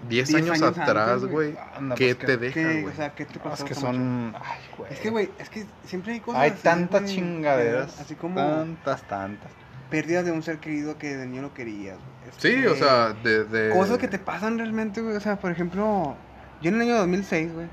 10 0.09 0.27
10 0.29 0.41
años, 0.41 0.61
años 0.61 0.77
atrás, 0.77 1.23
güey. 1.25 1.55
Anda, 1.75 1.95
¿qué 1.95 2.15
pues, 2.15 2.27
te 2.27 2.33
que- 2.33 2.37
deja, 2.37 2.53
¿Qué, 2.53 2.81
güey? 2.81 2.93
o 2.93 2.95
sea, 2.97 3.13
¿qué 3.15 3.25
te 3.25 3.39
pasó? 3.39 3.63
es 3.63 3.69
que 3.69 3.75
son. 3.75 4.35
Ay, 4.39 4.59
güey. 4.77 4.93
Es 4.93 4.99
que, 4.99 5.09
güey, 5.09 5.29
es 5.39 5.49
que 5.49 5.65
siempre 5.85 6.13
hay 6.13 6.19
cosas 6.19 6.41
Hay 6.41 6.51
así, 6.51 6.63
tantas 6.63 7.01
güey, 7.03 7.15
chingaderas. 7.15 7.99
Así 7.99 8.15
como 8.15 8.35
Tantas, 8.35 9.03
tantas. 9.07 9.51
pérdidas 9.89 10.25
de 10.25 10.31
un 10.31 10.41
ser 10.43 10.57
querido 10.59 10.97
que 10.97 11.15
de 11.15 11.25
niño 11.27 11.41
lo 11.43 11.53
querías. 11.53 11.97
güey. 11.97 12.11
Sí, 12.37 12.65
o 12.65 12.75
sea, 12.75 13.13
de... 13.23 13.43
de- 13.45 13.71
Cosas 13.73 13.97
que 13.97 14.07
te 14.07 14.17
pasan 14.19 14.57
realmente, 14.57 15.01
güey. 15.01 15.15
O 15.15 15.19
sea, 15.19 15.37
por 15.39 15.51
ejemplo, 15.51 16.15
yo 16.61 16.69
en 16.69 16.75
el 16.75 16.81
año 16.81 16.95
2006, 16.97 17.53
güey, 17.53 17.67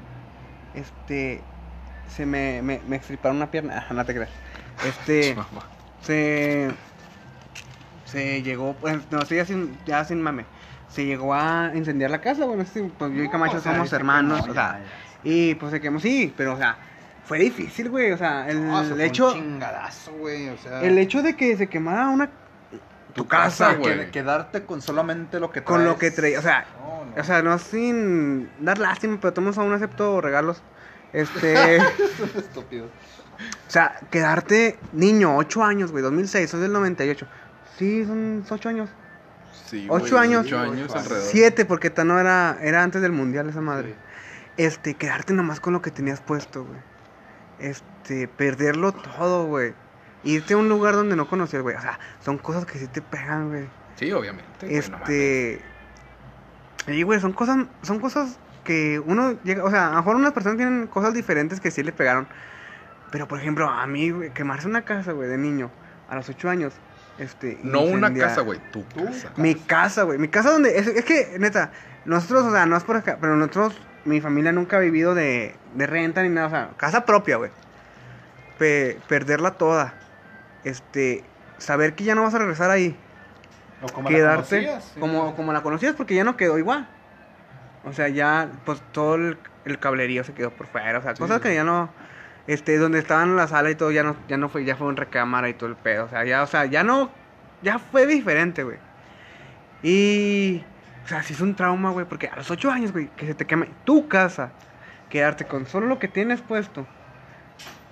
este, 0.74 1.40
se 2.14 2.26
me, 2.26 2.60
me, 2.62 2.80
me 2.88 2.96
extriparon 2.96 3.36
una 3.36 3.50
pierna. 3.50 3.86
Ah, 3.88 3.94
no 3.94 4.04
te 4.04 4.14
creas. 4.14 4.30
Este, 4.86 5.36
se, 6.02 6.70
se 8.04 8.42
llegó, 8.42 8.74
pues, 8.74 8.98
no, 9.10 9.20
sí, 9.24 9.36
ya 9.36 9.44
sin, 9.44 9.76
ya 9.86 10.04
sin 10.04 10.20
mame. 10.22 10.44
Se 10.88 11.04
llegó 11.04 11.34
a 11.34 11.70
incendiar 11.74 12.10
la 12.10 12.20
casa, 12.20 12.44
güey. 12.44 12.56
no 12.56 12.64
sé 12.64 12.80
si, 12.80 12.88
pues 12.88 13.12
yo 13.12 13.22
y 13.22 13.28
Camacho 13.28 13.58
O 13.58 13.60
sea, 13.60 13.72
somos 13.74 13.92
hermanos, 13.92 14.46
no, 14.46 14.52
o 14.52 14.54
sea, 14.54 14.78
ya, 14.78 14.84
y 15.22 15.54
pues 15.56 15.72
se 15.72 15.80
quemó, 15.80 16.00
sí, 16.00 16.32
pero, 16.36 16.54
o 16.54 16.56
sea, 16.56 16.76
fue 17.28 17.38
difícil, 17.38 17.90
güey. 17.90 18.12
O 18.12 18.18
sea, 18.18 18.48
el. 18.48 18.66
No, 18.66 18.80
un 18.80 19.00
hecho, 19.00 19.32
chingadazo, 19.32 20.12
güey. 20.12 20.48
O 20.48 20.56
sea. 20.56 20.82
el 20.82 20.96
hecho 20.98 21.22
de 21.22 21.36
que 21.36 21.56
se 21.56 21.68
quemara 21.68 22.08
una, 22.08 22.30
Tu 23.14 23.26
casa, 23.26 23.74
güey. 23.74 24.10
quedarte 24.10 24.64
con 24.64 24.80
solamente 24.80 25.38
lo 25.38 25.52
que 25.52 25.62
con 25.62 25.84
lo 25.84 25.96
traes. 25.96 26.14
que 26.14 26.20
traía, 26.20 26.38
o 26.38 26.42
sea. 26.42 26.66
O 27.16 27.24
sea, 27.24 27.42
no 27.42 27.58
sin 27.58 28.48
dar 28.60 28.78
lástima, 28.78 29.18
pero 29.20 29.34
todos 29.34 29.58
aún 29.58 29.72
acepto 29.72 30.20
regalos. 30.20 30.62
Este, 31.12 31.76
estúpido. 32.36 32.86
o 32.86 33.70
sea, 33.70 33.98
quedarte 34.10 34.78
niño, 34.92 35.36
8 35.36 35.64
años, 35.64 35.90
güey, 35.92 36.02
2006, 36.02 36.48
sos 36.48 36.60
del 36.60 36.72
98. 36.72 37.26
Sí, 37.76 38.04
son 38.04 38.44
8 38.48 38.68
años. 38.68 38.88
Sí, 39.66 39.86
Ocho 39.88 40.16
güey, 40.16 40.28
años. 40.28 40.46
Ocho 40.46 40.58
años 40.58 40.90
Ocho 40.90 40.98
alrededor. 40.98 41.28
7, 41.30 41.64
porque 41.64 41.92
no 42.04 42.18
era, 42.18 42.58
era 42.62 42.82
antes 42.82 43.02
del 43.02 43.12
mundial 43.12 43.48
esa 43.48 43.60
madre. 43.60 43.94
Este, 44.56 44.94
quedarte 44.94 45.34
nomás 45.34 45.60
con 45.60 45.72
lo 45.72 45.82
que 45.82 45.90
tenías 45.90 46.20
puesto, 46.20 46.64
güey. 46.64 46.80
Este, 47.58 48.28
perderlo 48.28 48.92
todo, 48.92 49.46
güey. 49.46 49.74
Irte 50.24 50.54
a 50.54 50.56
un 50.56 50.68
lugar 50.68 50.94
donde 50.94 51.16
no 51.16 51.28
conocías, 51.28 51.62
güey. 51.62 51.76
O 51.76 51.80
sea, 51.80 51.98
son 52.20 52.38
cosas 52.38 52.66
que 52.66 52.78
sí 52.78 52.86
te 52.88 53.02
pegan, 53.02 53.50
güey. 53.50 53.68
Sí, 53.96 54.10
obviamente. 54.12 54.66
güey, 54.66 54.80
no 54.80 54.98
mames. 54.98 55.08
Este. 55.08 55.62
Y 56.88 57.02
güey, 57.02 57.20
son 57.20 57.32
cosas, 57.32 57.66
son 57.82 58.00
cosas 58.00 58.38
que 58.64 59.00
uno 59.04 59.38
llega, 59.44 59.64
o 59.64 59.70
sea, 59.70 59.88
a 59.88 59.90
lo 59.92 59.96
mejor 59.96 60.16
unas 60.16 60.32
personas 60.32 60.56
tienen 60.56 60.86
cosas 60.86 61.14
diferentes 61.14 61.60
que 61.60 61.70
sí 61.70 61.82
le 61.82 61.92
pegaron. 61.92 62.26
Pero 63.10 63.28
por 63.28 63.38
ejemplo, 63.38 63.68
a 63.68 63.86
mí, 63.86 64.10
güey, 64.10 64.30
quemarse 64.30 64.68
una 64.68 64.82
casa, 64.82 65.12
güey, 65.12 65.28
de 65.28 65.38
niño, 65.38 65.70
a 66.08 66.16
los 66.16 66.28
8 66.28 66.48
años, 66.50 66.74
este. 67.18 67.58
No 67.62 67.80
una 67.82 68.12
casa, 68.14 68.40
güey, 68.42 68.58
tu 68.72 68.86
casa. 68.88 69.30
Mi 69.36 69.54
casa, 69.54 70.02
güey. 70.04 70.18
Mi 70.18 70.28
casa 70.28 70.50
donde. 70.50 70.78
Es, 70.78 70.86
es 70.86 71.04
que, 71.04 71.36
neta, 71.38 71.70
nosotros, 72.04 72.44
o 72.44 72.52
sea, 72.52 72.66
no 72.66 72.76
es 72.76 72.84
por 72.84 72.96
acá, 72.96 73.18
pero 73.20 73.36
nosotros, 73.36 73.74
mi 74.04 74.20
familia 74.20 74.52
nunca 74.52 74.76
ha 74.76 74.80
vivido 74.80 75.14
de, 75.14 75.54
de 75.74 75.86
renta 75.86 76.22
ni 76.22 76.28
nada, 76.30 76.46
o 76.46 76.50
sea, 76.50 76.70
casa 76.76 77.04
propia, 77.04 77.36
güey. 77.36 77.50
Pe- 78.58 78.98
perderla 79.08 79.52
toda. 79.52 79.94
Este. 80.64 81.24
Saber 81.58 81.94
que 81.94 82.04
ya 82.04 82.14
no 82.14 82.22
vas 82.22 82.34
a 82.34 82.38
regresar 82.38 82.70
ahí 82.70 82.96
O 83.82 83.88
como 83.92 84.08
quedarte 84.08 84.60
la 84.62 84.66
conocías, 84.68 84.92
sí. 84.94 85.00
como, 85.00 85.34
como 85.34 85.52
la 85.52 85.62
conocías 85.62 85.96
porque 85.96 86.14
ya 86.14 86.22
no 86.22 86.36
quedó 86.36 86.56
igual. 86.56 86.88
O 87.84 87.92
sea, 87.92 88.08
ya 88.08 88.48
pues 88.64 88.80
todo 88.92 89.16
el, 89.16 89.38
el 89.64 89.78
cablerío 89.80 90.22
se 90.22 90.34
quedó 90.34 90.50
por 90.50 90.66
fuera, 90.68 90.98
o 90.98 91.02
sea, 91.02 91.16
Sí, 91.16 91.20
cosas 91.20 91.38
sí. 91.38 91.42
que 91.48 91.54
ya 91.56 91.64
no 91.64 91.90
este 92.48 92.76
donde 92.78 92.98
estaban 92.98 93.28
en 93.28 93.36
la 93.36 93.46
sala 93.46 93.70
y 93.70 93.76
todo 93.76 93.92
ya 93.92 94.02
no 94.02 94.16
ya 94.28 94.36
no 94.36 94.48
fue 94.48 94.64
ya 94.64 94.74
fue 94.74 94.88
un 94.88 94.96
recámara 94.96 95.48
y 95.48 95.54
todo 95.54 95.68
el 95.68 95.76
pedo, 95.76 96.06
o 96.06 96.08
sea, 96.08 96.24
ya 96.24 96.42
o 96.42 96.46
sea, 96.48 96.64
ya 96.66 96.82
no 96.82 97.10
ya 97.62 97.78
fue 97.78 98.06
diferente, 98.06 98.64
güey. 98.64 98.78
Y 99.82 100.64
o 101.04 101.08
sea, 101.08 101.22
sí 101.22 101.32
es 101.34 101.40
un 101.40 101.54
trauma, 101.54 101.90
güey, 101.90 102.06
porque 102.06 102.28
a 102.28 102.36
los 102.36 102.50
ocho 102.50 102.70
años, 102.70 102.92
güey, 102.92 103.08
que 103.16 103.26
se 103.26 103.34
te 103.34 103.46
queme 103.46 103.68
tu 103.84 104.08
casa, 104.08 104.50
quedarte 105.08 105.44
con 105.46 105.66
solo 105.66 105.86
lo 105.86 105.98
que 105.98 106.08
tienes 106.08 106.40
puesto. 106.42 106.86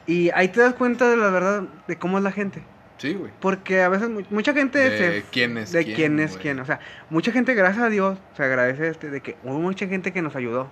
Y 0.06 0.30
ahí 0.34 0.48
te 0.48 0.60
das 0.60 0.75
cuenta 0.75 1.08
de 1.08 1.16
la 1.16 1.30
verdad 1.30 1.62
de 1.86 1.96
cómo 1.96 2.18
es 2.18 2.25
la 2.25 2.32
gente. 2.32 2.62
Sí, 2.98 3.14
güey. 3.14 3.30
Porque 3.40 3.82
a 3.82 3.88
veces 3.88 4.08
mu- 4.08 4.22
mucha 4.30 4.52
gente 4.54 4.78
De 4.78 4.98
se- 5.22 5.25
quién 5.30 5.58
es 5.58 5.72
de 5.72 5.84
quién, 5.84 5.96
quién 5.96 6.20
es 6.20 6.30
güey. 6.32 6.42
quién. 6.42 6.60
O 6.60 6.64
sea, 6.64 6.80
mucha 7.10 7.32
gente, 7.32 7.54
gracias 7.54 7.84
a 7.84 7.88
Dios, 7.88 8.18
se 8.36 8.42
agradece 8.44 8.88
este, 8.88 9.10
de 9.10 9.20
que 9.20 9.36
hubo 9.44 9.58
mucha 9.58 9.86
gente 9.86 10.12
que 10.12 10.22
nos 10.22 10.34
ayudó. 10.36 10.70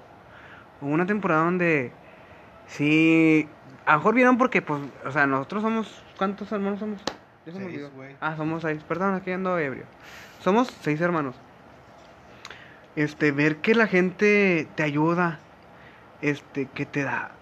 Hubo 0.80 0.90
una 0.90 1.06
temporada 1.06 1.44
donde 1.44 1.92
sí, 2.66 3.48
a 3.86 3.92
lo 3.92 3.98
mejor 3.98 4.14
vieron 4.14 4.38
porque, 4.38 4.62
pues, 4.62 4.80
o 5.04 5.12
sea, 5.12 5.26
nosotros 5.26 5.62
somos, 5.62 6.02
¿cuántos 6.16 6.50
hermanos 6.52 6.80
somos? 6.80 7.00
Ya 7.46 7.52
se 7.52 7.58
me 7.58 7.66
Seis, 7.66 7.84
olvidó. 7.84 8.16
Ah, 8.20 8.36
somos 8.36 8.62
seis, 8.62 8.82
perdón, 8.84 9.14
aquí 9.14 9.30
ando 9.30 9.58
ebrio. 9.58 9.84
Somos 10.40 10.68
seis 10.80 11.00
hermanos. 11.00 11.34
Este, 12.96 13.32
ver 13.32 13.56
que 13.56 13.74
la 13.74 13.86
gente 13.86 14.66
te 14.74 14.82
ayuda, 14.82 15.38
este, 16.22 16.66
que 16.66 16.86
te 16.86 17.02
da 17.02 17.32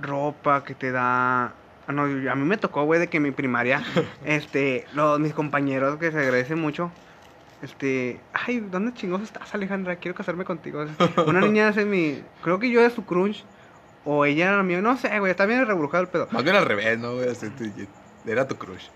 ropa, 0.00 0.64
que 0.64 0.74
te 0.74 0.90
da... 0.90 1.54
Ah, 1.86 1.92
no, 1.92 2.02
a 2.02 2.34
mí 2.34 2.44
me 2.44 2.56
tocó, 2.56 2.84
güey, 2.84 3.00
de 3.00 3.08
que 3.08 3.20
mi 3.20 3.30
primaria, 3.30 3.82
este, 4.24 4.86
los, 4.92 5.18
mis 5.18 5.32
compañeros, 5.32 5.98
que 5.98 6.12
se 6.12 6.18
agradecen 6.18 6.60
mucho, 6.60 6.90
este, 7.62 8.20
ay, 8.32 8.60
¿dónde 8.60 8.94
chingos 8.94 9.22
estás, 9.22 9.54
Alejandra? 9.54 9.96
Quiero 9.96 10.14
casarme 10.14 10.44
contigo. 10.44 10.84
Una 11.26 11.40
niña 11.40 11.68
hace 11.68 11.84
mi, 11.84 12.22
creo 12.42 12.58
que 12.58 12.70
yo 12.70 12.80
era 12.80 12.90
su 12.90 13.04
crunch, 13.04 13.44
o 14.04 14.24
ella 14.24 14.48
era 14.48 14.56
la 14.58 14.62
mía, 14.62 14.80
no 14.80 14.96
sé, 14.96 15.18
güey, 15.18 15.30
está 15.30 15.46
bien 15.46 15.66
rebrujado 15.66 16.02
el 16.02 16.08
pedo. 16.08 16.28
Más 16.30 16.42
bien 16.44 16.56
al 16.56 16.64
revés, 16.66 16.98
¿no, 16.98 17.14
güey? 17.14 17.28
Así 17.28 17.48
te- 17.50 18.30
Era 18.30 18.46
tu 18.48 18.56
crush. 18.56 18.86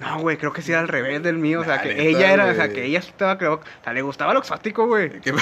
No, 0.00 0.18
güey, 0.20 0.36
creo 0.36 0.52
que 0.52 0.60
sí 0.62 0.72
era 0.72 0.80
al 0.80 0.88
revés 0.88 1.22
del 1.22 1.36
mío, 1.38 1.60
o 1.60 1.64
sea, 1.64 1.80
que 1.82 2.08
ella 2.08 2.32
era, 2.32 2.46
o 2.46 2.54
sea, 2.54 2.68
que 2.72 2.84
ella 2.84 2.98
estaba, 2.98 3.38
creo, 3.38 3.54
o 3.54 3.60
sea, 3.84 3.92
le 3.92 4.02
gustaba 4.02 4.32
lo 4.34 4.40
exótico, 4.40 4.86
güey. 4.86 5.20
¿Qué- 5.20 5.32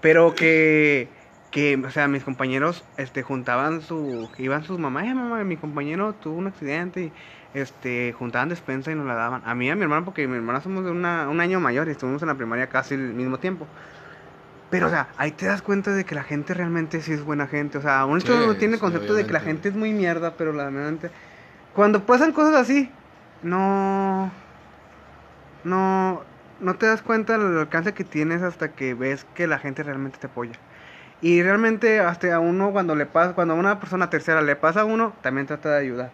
Pero 0.00 0.34
que, 0.34 1.08
que, 1.50 1.76
o 1.84 1.90
sea, 1.90 2.08
mis 2.08 2.24
compañeros, 2.24 2.84
este, 2.96 3.22
juntaban 3.22 3.82
su, 3.82 4.30
iban 4.38 4.64
sus 4.64 4.78
mamás, 4.78 5.04
"Eh, 5.06 5.14
mamá, 5.14 5.42
mi 5.44 5.56
compañero 5.56 6.14
tuvo 6.14 6.36
un 6.36 6.46
accidente 6.46 7.00
y, 7.02 7.12
este, 7.52 8.14
juntaban 8.18 8.48
despensa 8.48 8.92
y 8.92 8.94
nos 8.94 9.06
la 9.06 9.14
daban. 9.14 9.42
A 9.44 9.54
mí 9.54 9.66
y 9.66 9.70
a 9.70 9.76
mi 9.76 9.82
hermana, 9.82 10.04
porque 10.04 10.26
mi 10.26 10.36
hermana 10.36 10.60
somos 10.60 10.84
de 10.84 10.90
una, 10.90 11.28
un 11.28 11.40
año 11.40 11.60
mayor 11.60 11.88
y 11.88 11.90
estuvimos 11.90 12.22
en 12.22 12.28
la 12.28 12.34
primaria 12.36 12.68
casi 12.68 12.94
el 12.94 13.00
mismo 13.12 13.38
tiempo. 13.38 13.66
Pero, 14.70 14.86
o 14.86 14.90
sea, 14.90 15.08
ahí 15.16 15.32
te 15.32 15.46
das 15.46 15.62
cuenta 15.62 15.92
de 15.92 16.04
que 16.04 16.14
la 16.14 16.22
gente 16.22 16.54
realmente 16.54 17.00
sí 17.02 17.12
es 17.12 17.24
buena 17.24 17.46
gente. 17.48 17.78
O 17.78 17.82
sea, 17.82 18.04
uno 18.06 18.20
Sí, 18.20 18.28
no 18.28 18.54
tiene 18.56 18.74
el 18.74 18.80
concepto 18.80 19.14
de 19.14 19.26
que 19.26 19.32
la 19.32 19.40
gente 19.40 19.68
es 19.68 19.74
muy 19.74 19.92
mierda, 19.92 20.34
pero 20.36 20.52
la 20.52 20.70
realmente... 20.70 21.10
Cuando 21.74 22.04
pasan 22.06 22.32
cosas 22.32 22.54
así, 22.54 22.90
no... 23.42 24.30
No... 25.64 26.22
No 26.60 26.74
te 26.74 26.84
das 26.86 27.00
cuenta 27.00 27.38
del 27.38 27.58
alcance 27.58 27.94
que 27.94 28.04
tienes 28.04 28.42
hasta 28.42 28.72
que 28.72 28.92
ves 28.92 29.24
que 29.34 29.46
la 29.46 29.58
gente 29.58 29.82
realmente 29.82 30.18
te 30.18 30.26
apoya. 30.26 30.52
Y 31.22 31.42
realmente 31.42 32.00
hasta 32.00 32.34
a 32.34 32.38
uno 32.38 32.70
cuando 32.70 32.94
le 32.94 33.06
pasa, 33.06 33.32
cuando 33.34 33.54
a 33.54 33.56
una 33.56 33.80
persona 33.80 34.10
tercera 34.10 34.42
le 34.42 34.56
pasa 34.56 34.82
a 34.82 34.84
uno, 34.84 35.14
también 35.22 35.46
trata 35.46 35.70
de 35.70 35.78
ayudar. 35.80 36.12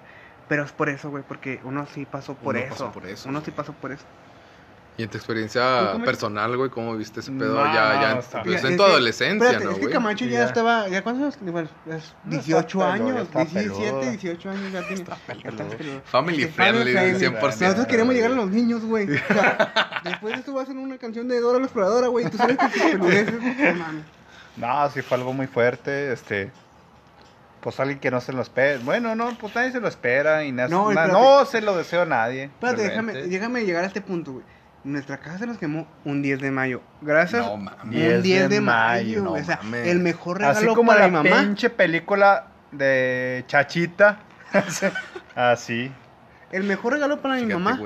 Pero 0.48 0.62
es 0.62 0.70
por 0.70 0.88
eso, 0.88 1.10
güey, 1.10 1.24
porque 1.26 1.58
uno 1.64 1.84
sí 1.86 2.06
pasó 2.06 2.34
por, 2.34 2.54
Uno 2.54 2.64
eso. 2.64 2.70
pasó 2.70 2.92
por 2.92 3.06
eso, 3.06 3.28
Uno 3.28 3.40
güey. 3.40 3.44
sí 3.44 3.50
pasó 3.50 3.72
por 3.72 3.90
eso. 3.90 4.04
Y 4.98 5.02
en 5.02 5.10
tu 5.10 5.18
experiencia 5.18 5.80
¿Tú 5.80 5.92
cómo- 5.92 6.04
personal, 6.06 6.56
güey, 6.56 6.70
¿cómo 6.70 6.96
viste 6.96 7.20
ese 7.20 7.30
pedo? 7.32 7.54
No, 7.54 7.66
ya, 7.66 8.00
ya, 8.00 8.42
pues, 8.42 8.64
en 8.64 8.76
tu 8.78 8.82
que- 8.82 8.88
adolescencia, 8.90 9.46
espérate, 9.46 9.64
¿no, 9.64 9.70
es 9.72 9.76
que 9.76 9.82
güey? 9.82 9.92
Camacho 9.92 10.24
ya, 10.24 10.30
ya. 10.30 10.44
estaba, 10.46 10.88
¿ya 10.88 11.02
cuántos 11.02 11.22
años? 11.36 11.52
Bueno, 11.52 11.68
es 11.90 12.14
No, 12.24 12.30
18 12.30 12.78
está 12.78 12.92
peludo, 12.94 13.08
años, 13.10 13.16
ya 13.16 13.22
está 13.22 13.38
17, 13.60 13.90
peludo. 13.92 14.00
18 14.10 14.50
años 14.50 14.72
ya 14.72 14.88
tiene. 14.88 15.04
ya 15.04 15.50
está 15.50 15.64
peludo. 15.76 16.00
Family 16.06 16.46
friendly, 16.46 16.94
family 16.94 17.18
100%. 17.18 17.60
Nosotros 17.66 17.86
queremos 17.88 18.14
llegar 18.14 18.30
a 18.30 18.34
los 18.34 18.48
niños, 18.50 18.84
güey. 18.86 19.10
O 19.14 19.18
sea, 19.34 20.00
después 20.04 20.32
de 20.32 20.40
esto 20.40 20.54
va 20.54 20.62
a 20.62 20.66
ser 20.66 20.76
una 20.78 20.96
canción 20.96 21.28
de 21.28 21.40
Dora 21.40 21.58
la 21.58 21.64
Exploradora, 21.66 22.08
güey. 22.08 22.30
Tú 22.30 22.38
sabes 22.38 22.56
que 22.56 22.66
tus 22.68 22.82
peludeces, 22.82 23.34
no 23.42 23.74
mames. 23.74 24.04
No, 24.56 24.90
sí 24.90 25.02
fue 25.02 25.18
algo 25.18 25.32
muy 25.34 25.46
fuerte, 25.46 26.12
este... 26.12 26.50
Pues 27.60 27.80
alguien 27.80 27.98
que 27.98 28.10
no 28.12 28.20
se 28.20 28.32
lo 28.32 28.42
espera. 28.42 28.78
Bueno, 28.82 29.14
no, 29.16 29.36
pues 29.38 29.54
nadie 29.54 29.72
se 29.72 29.80
lo 29.80 29.88
espera 29.88 30.44
y 30.44 30.52
na- 30.52 30.68
No, 30.68 30.92
na- 30.92 31.08
no 31.08 31.44
se 31.44 31.60
lo 31.60 31.76
deseo 31.76 32.02
a 32.02 32.06
nadie. 32.06 32.44
Espérate, 32.44 32.82
déjame, 32.82 33.12
déjame 33.14 33.64
llegar 33.64 33.82
a 33.84 33.88
este 33.88 34.00
punto, 34.00 34.32
güey. 34.34 34.44
Nuestra 34.86 35.18
casa 35.18 35.38
se 35.38 35.46
nos 35.46 35.58
quemó 35.58 35.86
un 36.04 36.22
10 36.22 36.40
de 36.40 36.50
mayo. 36.50 36.80
Gracias. 37.02 37.44
No 37.44 37.56
mames. 37.56 37.84
un 37.84 37.90
10 37.90 38.22
10 38.22 38.42
de, 38.42 38.48
de 38.48 38.60
mayo. 38.60 39.22
mayo, 39.22 39.22
no 39.24 39.32
o 39.32 39.42
sea, 39.44 39.60
el 39.84 39.98
mejor 39.98 40.38
regalo 40.38 40.56
Así 40.58 40.66
como 40.68 40.92
para 40.92 41.08
la 41.08 41.22
mi 41.22 41.28
mamá. 41.28 41.42
pinche 41.42 41.70
película 41.70 42.46
de 42.72 43.44
Chachita. 43.48 44.18
Así. 45.34 45.90
El 46.52 46.62
mejor 46.64 46.92
regalo 46.94 47.20
para 47.20 47.36
mi 47.36 47.46
mamá 47.46 47.78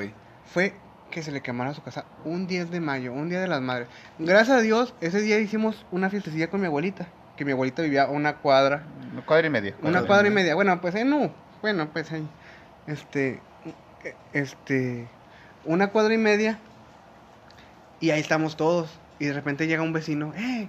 fue 0.53 0.75
que 1.11 1.23
se 1.23 1.33
le 1.33 1.41
quemara 1.41 1.75
su 1.75 1.83
casa 1.83 2.05
un 2.25 2.47
10 2.47 2.71
de 2.71 2.81
mayo, 2.81 3.13
un 3.13 3.29
día 3.29 3.41
de 3.41 3.49
las 3.49 3.61
madres. 3.61 3.89
Gracias 4.19 4.59
a 4.59 4.61
Dios, 4.61 4.95
ese 5.01 5.21
día 5.21 5.39
hicimos 5.41 5.85
una 5.91 6.11
fiestecilla 6.11 6.49
con 6.51 6.61
mi 6.61 6.67
abuelita. 6.67 7.07
Que 7.37 7.45
mi 7.45 7.53
abuelita 7.53 7.83
vivía 7.83 8.05
a 8.05 8.11
una 8.11 8.37
cuadra. 8.37 8.83
Una 9.13 9.23
cuadra 9.25 9.47
y 9.47 9.51
media. 9.51 9.75
Una 9.83 10.03
cuadra 10.03 10.29
y 10.29 10.31
media. 10.31 10.55
Bueno, 10.55 10.79
pues 10.81 10.95
ahí 10.95 11.05
no. 11.05 11.33
Bueno, 11.63 11.89
pues 11.91 12.13
ahí. 12.13 12.29
Este. 12.87 13.41
eh, 14.05 14.15
Este. 14.35 15.09
Una 15.65 15.89
cuadra 15.89 16.13
y 16.15 16.19
media. 16.19 16.59
Y 18.01 18.11
ahí 18.11 18.21
estamos 18.21 18.57
todos. 18.57 18.99
Y 19.19 19.27
de 19.27 19.33
repente 19.35 19.67
llega 19.67 19.83
un 19.83 19.93
vecino. 19.93 20.33
¡Eh! 20.37 20.69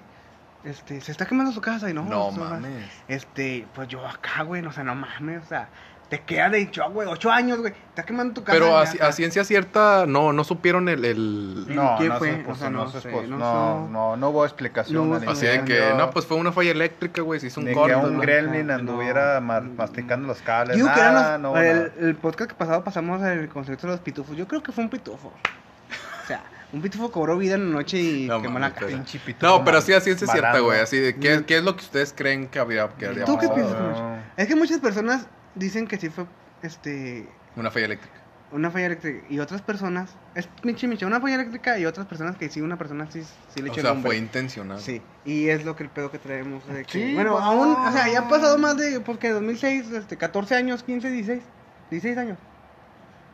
Este, 0.64 1.02
se 1.02 1.12
está 1.12 1.26
quemando 1.26 1.52
su 1.52 1.62
casa. 1.62 1.90
Y 1.90 1.94
no, 1.94 2.04
No 2.04 2.32
mames. 2.32 2.86
Este, 3.08 3.66
pues 3.74 3.88
yo 3.88 4.06
acá, 4.08 4.44
güey. 4.44 4.64
O 4.66 4.72
sea, 4.72 4.84
no 4.84 4.94
mames. 4.96 5.42
O 5.44 5.46
sea, 5.48 5.70
te 6.10 6.20
queda 6.20 6.50
de 6.50 6.62
hecho, 6.62 6.88
güey. 6.92 7.08
Ocho 7.08 7.32
años, 7.32 7.60
güey. 7.60 7.74
Está 7.90 8.04
quemando 8.04 8.34
tu 8.34 8.44
casa. 8.44 8.60
Pero 8.60 8.78
a, 8.78 8.82
a 8.82 9.12
ciencia 9.14 9.46
cierta, 9.46 10.06
no, 10.06 10.34
no 10.34 10.44
supieron 10.44 10.90
el. 10.90 11.06
el- 11.06 11.74
No, 11.74 11.96
¿Quién 11.98 12.10
no, 12.10 12.18
fue? 12.20 12.46
O 12.48 12.54
sea, 12.56 12.70
no, 12.70 12.84
no 12.84 12.90
sé, 12.92 13.10
no 13.10 13.38
no, 13.38 13.88
no, 13.88 14.18
no 14.18 14.30
hubo 14.30 14.44
explicación. 14.44 15.14
Así 15.28 15.46
de 15.48 15.64
que, 15.64 15.94
no, 15.98 16.12
pues 16.12 16.26
fue 16.26 16.36
una 16.38 16.52
falla 16.52 16.72
eléctrica, 16.72 17.22
güey. 17.22 17.40
Se 17.40 17.48
hizo 17.48 17.62
un 17.62 17.68
Ni 17.68 17.74
corte. 17.74 17.94
que 17.94 18.00
un 18.06 18.16
¿no? 18.16 18.20
gremlin 18.20 18.68
No, 18.68 18.74
anduviera 18.74 19.36
no. 19.40 19.48
ma- 19.48 19.62
masticando 19.62 20.28
los 20.28 20.42
cables. 20.42 20.76
Digo 20.76 20.90
que 20.94 21.00
eran 21.00 21.14
nada, 21.14 21.38
los- 21.38 21.54
no, 21.54 21.58
el, 21.58 21.78
nada. 21.78 21.92
el 22.02 22.16
podcast 22.16 22.52
que 22.52 22.58
pasado 22.58 22.84
pasamos 22.84 23.22
el 23.24 23.48
concepto 23.48 23.88
de 23.88 23.94
los 23.94 24.02
pitufos. 24.02 24.36
Yo 24.36 24.48
creo 24.50 24.62
que 24.62 24.74
fue 24.74 24.84
un 24.84 24.90
pitufo. 24.90 25.30
O 25.30 26.28
sea, 26.28 26.44
un 26.74 26.82
pitufo 26.82 27.12
cobró 27.12 27.38
vida 27.38 27.56
en 27.56 27.70
la 27.70 27.76
noche 27.80 28.00
y 28.02 28.28
No 28.28 28.42
quemó 28.42 28.60
la 28.60 28.74
Pinche 28.74 29.20
pitufo 29.20 29.46
No, 29.46 29.64
pero 29.66 29.82
sí 29.82 29.94
a 29.94 30.00
ciencia 30.02 30.28
cierta, 30.28 30.60
güey. 30.60 30.80
Así 30.80 30.98
de, 30.98 31.16
¿qué, 31.16 31.44
¿qué 31.46 31.58
es 31.58 31.64
lo 31.64 31.76
que 31.76 31.84
ustedes 31.84 32.14
creen 32.16 32.48
que 32.48 32.60
habría, 32.60 32.88
que 32.98 33.08
habría 33.08 33.26
¿Tú 33.26 33.38
qué 33.38 33.50
piensas, 33.50 33.78
No. 33.78 34.18
Es 34.38 34.48
que 34.48 34.56
muchas 34.56 34.80
personas 34.80 35.28
dicen 35.56 35.88
que 35.88 35.98
sí 35.98 36.10
fue 36.10 36.26
este 36.62 37.28
Una 37.56 37.72
falla 37.72 37.86
eléctrica. 37.88 38.16
una 38.52 38.70
falla 38.72 38.86
eléctrica 38.88 39.26
y 39.30 39.40
otras 39.40 39.62
personas 39.62 40.12
es 40.36 40.48
michi 40.64 40.88
michi, 40.88 41.04
una 41.06 41.20
falla 41.20 41.36
eléctrica 41.36 41.78
y 41.80 41.86
otras 41.86 42.06
personas 42.08 42.38
que 42.38 42.50
sí 42.50 42.62
una 42.62 42.78
persona 42.78 43.10
sí, 43.12 43.22
sí 43.54 43.62
le 43.62 43.70
O 43.70 43.74
echó 43.74 43.82
sea, 43.82 43.92
el 43.92 43.98
hombre. 43.98 44.10
fue 44.12 44.18
intencional. 44.18 44.80
Sí, 44.80 45.02
y 45.26 45.48
es 45.50 45.66
lo 45.66 45.76
que 45.76 45.84
el 45.84 45.90
pedo 45.90 46.10
que 46.12 46.20
traemos 46.20 46.66
de 46.68 46.86
que, 46.86 46.92
Sí, 46.92 47.14
bueno, 47.16 47.38
aún, 47.38 47.76
o 47.76 47.92
sea, 47.92 48.08
ya 48.10 48.20
ha 48.22 48.30
pasado 48.30 48.58
más 48.58 48.78
de 48.78 49.00
porque 49.02 49.30
2006, 49.30 49.92
este 49.92 50.16
14 50.18 50.56
años, 50.56 50.84
15, 50.84 51.10
16, 51.10 51.42
16 51.90 52.18
años. 52.18 52.38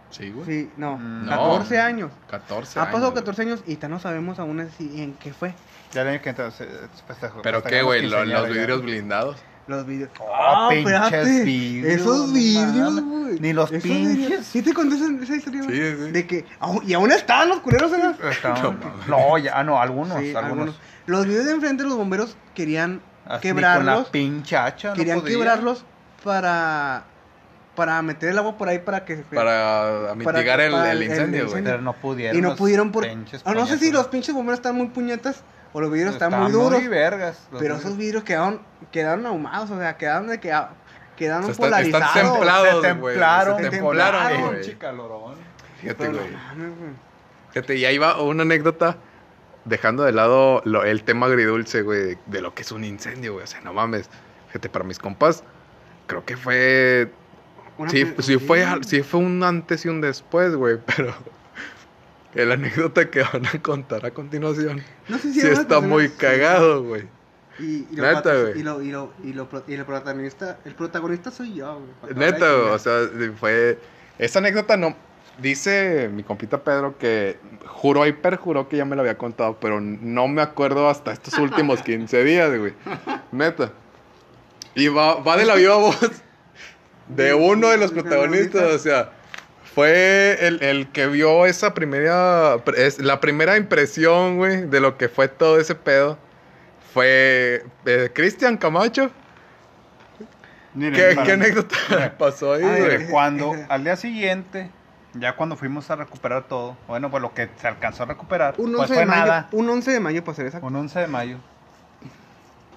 Sí, 0.10 0.30
güey. 0.32 0.46
Sí, 0.46 0.70
no, 0.78 0.98
No. 0.98 1.30
14 1.30 1.80
años. 1.80 2.12
14 2.30 2.80
Ha 2.80 2.86
pasado 2.86 3.08
años, 3.08 3.14
14 3.16 3.42
años 3.42 3.64
y 3.68 3.78
ya 3.78 3.88
no 3.88 4.00
sabemos 4.00 4.40
aún 4.40 4.60
así 4.62 5.02
en 5.02 5.14
qué 5.16 5.34
fue. 5.34 5.54
Ya 5.94 6.02
el 6.02 6.08
año 6.10 6.22
que 6.22 6.34
festejó. 6.34 7.42
¿Pero 7.42 7.64
qué, 7.64 7.82
güey? 7.82 8.08
Los 8.08 8.28
ya. 8.28 8.42
vidrios 8.44 8.82
blindados. 8.82 9.38
Los 9.68 9.86
vídeos. 9.86 10.10
Oh, 10.20 10.70
pinches 10.70 10.94
espérate, 10.94 11.44
vidrios, 11.44 12.00
Esos 12.02 12.28
no 12.30 12.34
vidrios, 12.34 13.02
güey. 13.02 13.40
Ni 13.42 13.52
los 13.52 13.70
pinches. 13.70 14.16
vidrios. 14.18 14.46
¿Sí 14.46 14.62
te 14.62 14.74
conté 14.74 14.96
esa, 14.96 15.08
esa 15.22 15.36
historia, 15.36 15.62
güey? 15.64 15.76
Sí, 15.76 15.96
sí. 16.06 16.12
De 16.12 16.26
que, 16.28 16.46
y 16.86 16.94
aún 16.94 17.12
estaban 17.12 17.50
los 17.50 17.60
culeros 17.60 17.92
en 17.92 18.00
las... 18.00 18.16
No. 18.64 18.76
No, 19.08 19.38
ya, 19.38 19.60
ah, 19.60 19.64
no, 19.66 19.82
algunos, 19.82 20.20
Sí, 20.20 20.28
algunos. 20.34 20.44
algunos. 20.46 20.76
Los 21.06 21.26
videos 21.26 21.46
de 21.46 21.52
enfrente 21.52 21.84
los 21.84 21.98
bomberos 21.98 22.38
querían 22.56 23.02
Así, 23.26 23.52
Con 23.52 23.62
la 23.62 23.74
quebrarlos. 23.76 24.08
pinche 24.10 24.56
hacha, 24.56 24.90
no 24.90 24.96
querían 24.96 25.20
podía. 25.20 25.36
quebrarlos 25.36 25.84
para 26.24 27.04
para 27.78 28.02
meter 28.02 28.30
el 28.30 28.38
agua 28.40 28.58
por 28.58 28.68
ahí 28.68 28.80
para 28.80 29.06
que 29.06 29.16
Para 29.18 30.14
mitigar 30.16 30.60
el, 30.60 30.72
para 30.72 30.92
el 30.92 31.04
el- 31.04 31.10
incendio, 31.10 31.44
el 31.44 31.48
güey. 31.50 31.64
Pero 31.64 31.80
no 31.82 31.94
pudieron. 31.94 32.38
y 32.38 32.42
no 32.42 32.56
pudieron 32.58 32.92
por 32.92 33.06
o 33.06 33.54
no 33.54 33.66
sé 33.68 33.78
si 33.78 33.92
los 33.92 34.08
pinches 34.08 34.34
bomberos 34.36 34.58
están 34.60 34.76
muy 34.76 34.88
puñetas 34.88 35.44
o 35.74 35.80
los 35.80 35.92
vidrios 35.92 36.14
están, 36.14 36.34
muy 36.42 36.52
duros 36.52 36.80
Muy 36.80 36.88
vergas. 36.90 37.38
pero 37.52 37.60
vidrios. 37.62 37.80
esos 37.82 37.96
vidrios 37.98 38.24
quedaron 38.24 38.62
quedaron 38.92 39.26
ahumados 39.28 39.70
o 39.70 39.78
sea 39.78 39.96
quedaron 39.96 40.28
de 40.28 40.40
que 40.40 40.52
quedaron 41.16 41.44
O 41.46 41.48
sea, 41.48 41.56
polarizados 41.56 42.08
están 42.16 42.32
templados, 42.34 42.82
Se 42.82 42.88
templaron, 42.88 43.58
Se 43.62 43.70
templaron, 43.70 43.70
templaron, 43.72 44.52
Pinche 44.56 44.64
güey. 44.66 44.78
calorón. 44.78 45.36
Fíjate, 45.82 46.08
güey. 46.10 46.32
mames, 46.32 46.78
güey. 46.80 46.90
Fíjate, 47.52 47.76
y 47.76 47.86
ahí 47.86 47.98
va 48.00 48.22
una 48.22 48.42
anécdota. 48.44 48.98
Dejando 49.66 50.04
de 50.04 50.14
lado 50.14 50.62
lo- 50.66 50.84
el 50.86 51.04
tema 51.04 51.26
agridulce, 51.26 51.82
güey, 51.82 52.00
de, 52.02 52.18
de 52.26 52.42
lo 52.42 52.54
que 52.56 52.62
es 52.62 52.72
un 52.72 52.84
incendio, 52.86 53.34
güey. 53.34 53.44
O 53.44 53.48
sea, 53.48 53.60
no 53.62 53.74
mames. 53.74 54.10
Fíjate, 54.48 54.70
para 54.70 54.86
mis 54.86 54.98
compas, 54.98 55.44
creo 56.08 56.24
que 56.26 56.38
fue. 56.38 57.12
Una 57.78 57.90
Sí, 57.92 58.06
sí, 58.20 58.38
fue, 58.38 58.64
al- 58.64 58.84
sí 58.84 59.02
fue 59.04 59.20
un 59.20 59.44
antes 59.44 59.86
y 59.86 59.90
un 59.90 60.02
después, 60.02 60.56
güey, 60.56 60.78
pero. 60.96 61.14
La 62.34 62.54
anécdota 62.54 63.10
que 63.10 63.24
van 63.24 63.46
a 63.48 63.62
contar 63.64 64.06
a 64.06 64.12
continuación. 64.12 64.84
no 65.08 65.18
sé 65.18 65.34
Sí, 65.34 65.40
eran 65.40 65.52
las 65.54 65.60
está 65.62 65.80
muy 65.80 66.10
cagado, 66.10 66.84
güey. 66.84 67.08
y, 67.58 67.88
y 67.90 67.96
lo 67.96 68.04
Neta, 68.04 68.22
pat- 68.22 68.42
güey. 68.42 68.60
y 68.60 68.64
lo 68.64 68.82
y 68.84 68.92
lo 68.92 69.14
y 69.24 69.34
lo 69.34 69.50
pro- 69.50 69.64
y 69.68 69.74
el 69.74 69.86
protagonista 69.86 70.60
el 70.66 70.76
protagonista 70.76 71.32
soy 71.32 71.56
yo 71.56 71.82
güey 72.04 72.14
Neta, 72.16 72.54
güey, 72.54 72.70
o 72.70 72.78
sea, 72.80 73.00
fue... 73.40 73.80
Esa 74.20 74.38
anécdota 74.40 74.78
no... 74.78 74.96
Dice 75.40 76.10
mi 76.14 76.24
compita 76.24 76.64
Pedro 76.64 76.98
que 77.00 77.40
juró 77.66 78.06
y 78.06 78.12
perjuró 78.14 78.68
que 78.70 78.78
ya 78.78 78.86
me 78.86 78.96
lo 78.96 79.02
había 79.04 79.18
contado, 79.18 79.58
pero 79.60 79.80
no 79.82 80.28
me 80.28 80.42
acuerdo 80.44 80.90
hasta 80.90 81.14
estos 81.14 81.36
últimos 81.40 81.82
15 81.84 82.24
días, 82.24 82.56
güey. 82.58 82.74
Neta. 83.32 83.72
Y 84.76 84.90
va, 84.90 85.16
va 85.22 85.38
de 85.38 85.46
la 85.46 85.56
viva 85.56 85.76
voz 85.78 85.98
de 87.10 87.34
uno 87.34 87.70
de 87.70 87.78
los 87.78 87.92
protagonistas, 87.92 88.64
o 88.64 88.80
sea, 88.80 89.12
fue 89.74 90.38
el, 90.42 90.62
el 90.64 90.88
que 90.92 91.08
vio 91.08 91.46
esa 91.46 91.74
primera, 91.74 92.58
es- 92.76 93.00
la 93.00 93.20
primera 93.20 93.58
impresión, 93.58 94.38
güey, 94.38 94.68
de 94.68 94.80
lo 94.80 94.98
que 94.98 95.08
fue 95.10 95.28
todo 95.28 95.60
ese 95.60 95.76
pedo. 95.76 96.18
Fue 96.94 97.64
eh, 97.86 98.10
Cristian 98.14 98.58
Camacho. 98.58 99.12
Miren, 100.74 101.24
¿Qué, 101.24 101.32
anécdota 101.32 101.76
pasó 102.18 102.54
ahí, 102.54 102.62
güey? 102.62 102.82
Mire, 102.82 103.10
cuando 103.10 103.56
al 103.70 103.84
día 103.84 103.96
siguiente, 103.96 104.70
ya 105.14 105.36
cuando 105.36 105.56
fuimos 105.56 105.90
a 105.90 105.96
recuperar 105.96 106.44
todo, 106.48 106.78
bueno, 106.88 107.10
pues 107.10 107.22
lo 107.22 107.34
que 107.34 107.50
se 107.60 107.68
alcanzó 107.68 108.04
a 108.04 108.06
recuperar, 108.08 108.56
un 108.58 108.72
pues 108.74 108.82
11 108.92 108.94
fue 108.94 109.00
de 109.02 109.06
mayo 109.06 109.26
nada. 109.26 109.50
un 109.52 109.70
11 109.70 109.92
de 109.92 110.00
mayo 110.00 110.24
para 110.24 110.36
ser 110.36 110.46
exacto 110.48 110.68
Un 110.68 110.76
11 110.76 111.00
de 111.00 111.08
mayo. 111.08 111.38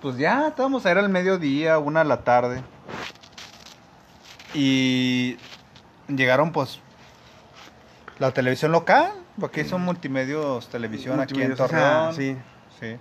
Pues 0.01 0.17
ya 0.17 0.49
estábamos, 0.49 0.85
era 0.87 1.01
el 1.01 1.11
mediodía, 1.11 1.79
una 1.79 2.01
de 2.03 2.07
la 2.09 2.23
tarde. 2.25 2.63
Y 4.55 5.37
llegaron 6.09 6.53
pues 6.53 6.81
la 8.19 8.33
televisión 8.33 8.73
local, 8.73 9.13
porque 9.39 9.65
son 9.65 9.83
multimedios 9.83 10.69
televisión 10.69 11.21
aquí 11.21 11.35
en 11.41 11.49
Multimedios, 11.51 11.61
o 11.61 11.69
sea, 11.69 12.09
Torreón. 12.11 12.15
sí 12.15 12.37
Sí. 12.81 12.97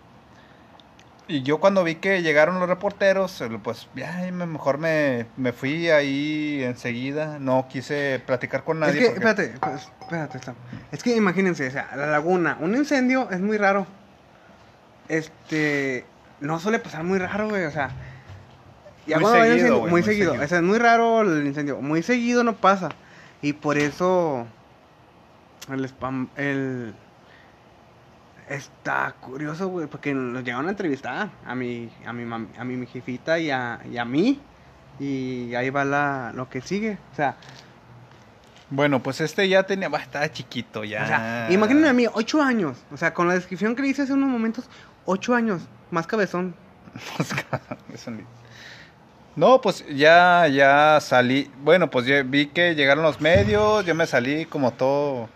Y 1.27 1.43
yo 1.43 1.59
cuando 1.59 1.83
vi 1.83 1.95
que 1.95 2.21
llegaron 2.23 2.59
los 2.59 2.67
reporteros, 2.67 3.39
eh, 3.41 3.49
pues 3.63 3.87
ya 3.95 4.29
me- 4.33 4.45
mejor 4.47 4.77
me, 4.79 5.27
me 5.37 5.53
fui 5.53 5.89
ahí 5.89 6.63
enseguida. 6.63 7.37
No 7.39 7.67
quise 7.69 8.19
platicar 8.25 8.63
con 8.63 8.79
nadie. 8.79 8.93
es 8.93 9.09
que, 9.09 9.21
porque- 9.21 9.29
espérate, 9.29 9.59
pues, 9.59 9.89
espérate, 10.01 10.37
está. 10.39 10.55
Es 10.91 11.03
que 11.03 11.15
imagínense, 11.15 11.67
o 11.67 11.71
sea, 11.71 11.89
la 11.95 12.07
laguna, 12.07 12.57
un 12.61 12.75
incendio 12.75 13.29
es 13.29 13.39
muy 13.41 13.57
raro. 13.57 13.85
Este, 15.07 16.05
no 16.39 16.59
suele 16.59 16.79
pasar 16.79 17.03
muy 17.03 17.19
raro, 17.19 17.49
güey, 17.49 17.65
o 17.65 17.71
sea. 17.71 17.89
Ya 19.09 19.15
Muy 19.17 19.23
cuando 19.23 19.39
seguido, 19.45 19.57
incendio- 19.67 19.79
muy, 19.81 19.89
muy 19.91 20.03
seguido. 20.03 20.29
seguido. 20.31 20.45
O 20.45 20.47
sea, 20.47 20.57
es 20.59 20.63
muy 20.63 20.77
raro 20.77 21.21
el 21.21 21.45
incendio. 21.47 21.81
Muy 21.81 22.03
seguido 22.03 22.43
no 22.43 22.55
pasa. 22.55 22.89
Y 23.41 23.53
por 23.53 23.77
eso. 23.77 24.45
El 25.71 25.83
spam. 25.85 26.29
El. 26.35 26.93
Está 28.47 29.13
curioso, 29.19 29.67
güey, 29.67 29.85
porque 29.87 30.13
nos 30.13 30.43
llegaron 30.43 30.65
a 30.67 30.71
entrevistar 30.71 31.29
a 31.45 31.53
mi, 31.55 31.87
a 32.05 32.11
mi, 32.13 32.23
mam- 32.23 32.47
a 32.57 32.63
mi, 32.63 32.77
mi 32.77 32.87
jefita 32.87 33.37
y 33.39 33.51
a, 33.51 33.79
y 33.91 33.97
a 33.97 34.05
mí. 34.05 34.39
Y 34.99 35.53
ahí 35.53 35.69
va 35.69 35.85
la, 35.85 36.31
lo 36.35 36.49
que 36.49 36.61
sigue. 36.61 36.97
O 37.13 37.15
sea, 37.15 37.35
Bueno, 38.71 39.01
pues 39.03 39.21
este 39.21 39.47
ya 39.47 39.63
tenía, 39.63 39.87
bah, 39.89 39.99
estaba 40.01 40.31
chiquito 40.31 40.83
ya. 40.83 41.03
O 41.03 41.07
sea, 41.07 41.47
imagínense 41.51 41.89
a 41.89 41.93
mí, 41.93 42.05
ocho 42.11 42.41
años. 42.41 42.77
O 42.91 42.97
sea, 42.97 43.13
con 43.13 43.27
la 43.27 43.35
descripción 43.35 43.75
que 43.75 43.83
le 43.83 43.89
hice 43.89 44.01
hace 44.01 44.13
unos 44.13 44.29
momentos, 44.29 44.67
ocho 45.05 45.35
años, 45.35 45.61
más 45.91 46.07
cabezón. 46.07 46.55
Eso 47.93 48.09
ni- 48.11 48.23
No, 49.39 49.61
pues 49.61 49.85
ya, 49.87 50.47
ya 50.47 50.99
salí. 50.99 51.49
Bueno, 51.61 51.89
pues 51.89 52.05
ya 52.05 52.23
vi 52.23 52.47
que 52.47 52.75
llegaron 52.75 53.03
los 53.05 53.21
medios, 53.21 53.85
yo 53.85 53.95
me 53.95 54.05
salí 54.05 54.45
como 54.45 54.71
todo. 54.71 55.29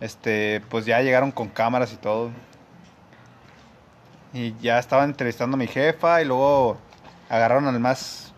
Este, 0.00 0.62
pues 0.68 0.86
ya 0.86 1.00
llegaron 1.02 1.32
con 1.32 1.48
cámaras 1.48 1.92
y 1.92 1.96
todo. 1.96 2.30
Y 4.32 4.54
ya 4.60 4.78
estaban 4.78 5.10
entrevistando 5.10 5.56
a 5.56 5.58
mi 5.58 5.66
jefa 5.66 6.22
y 6.22 6.26
luego 6.26 6.78
agarraron 7.28 7.66
al 7.66 7.80
más. 7.80 8.32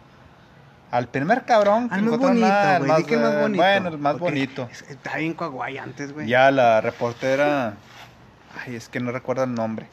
Al 0.90 1.09
primer 1.09 1.45
cabrón 1.45 1.90
que 1.90 1.97
Al 1.97 2.03
más 2.05 2.18
bonito, 2.18 2.47
el 2.47 3.05
que 3.05 3.16
más 3.18 3.40
bonito. 3.42 3.62
Bueno, 3.62 3.88
el 3.90 3.99
más 3.99 4.18
bonito. 4.18 4.68
es- 4.73 4.81
Está 4.88 5.18
bien 5.18 5.35
coaguay 5.35 5.77
antes, 5.77 6.11
güey. 6.14 6.27
Ya 6.27 6.51
la 6.51 6.81
reportera. 6.81 7.75
Ay, 8.64 8.77
es 8.77 8.88
que 8.88 8.99
no 8.99 9.12
recuerdo 9.12 9.45
el 9.45 9.53
nombre. 9.53 9.88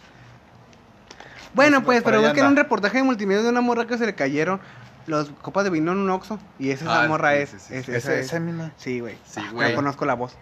Bueno, 1.53 1.83
pues, 1.83 2.03
pero 2.03 2.19
que 2.21 2.27
era 2.29 2.41
un 2.43 2.47
anda. 2.49 2.63
reportaje 2.63 2.97
de 2.97 3.03
multimedia 3.03 3.41
de 3.43 3.49
una 3.49 3.61
morra 3.61 3.85
que 3.87 3.97
se 3.97 4.05
le 4.05 4.13
cayeron 4.15 4.59
los 5.07 5.29
copas 5.41 5.63
de 5.63 5.69
vino 5.71 5.91
en 5.91 5.97
un 5.97 6.09
oxo. 6.09 6.39
Y 6.59 6.69
esa, 6.71 6.85
esa 6.85 7.03
Ah, 7.03 7.07
morra 7.07 7.31
sí, 7.31 7.37
es. 7.39 7.49
sí, 7.49 7.57
sí, 7.59 7.73
es- 7.75 7.85
sí. 7.85 7.91
esa 7.91 7.97
Esa, 8.11 8.13
es. 8.19 8.25
esa 8.27 8.39
misma. 8.39 8.71
Sí, 8.77 8.99
güey. 8.99 9.17
Sí, 9.25 9.41
güey. 9.51 9.69
No 9.71 9.75
conozco 9.75 10.05
la 10.05 10.13
voz. 10.13 10.35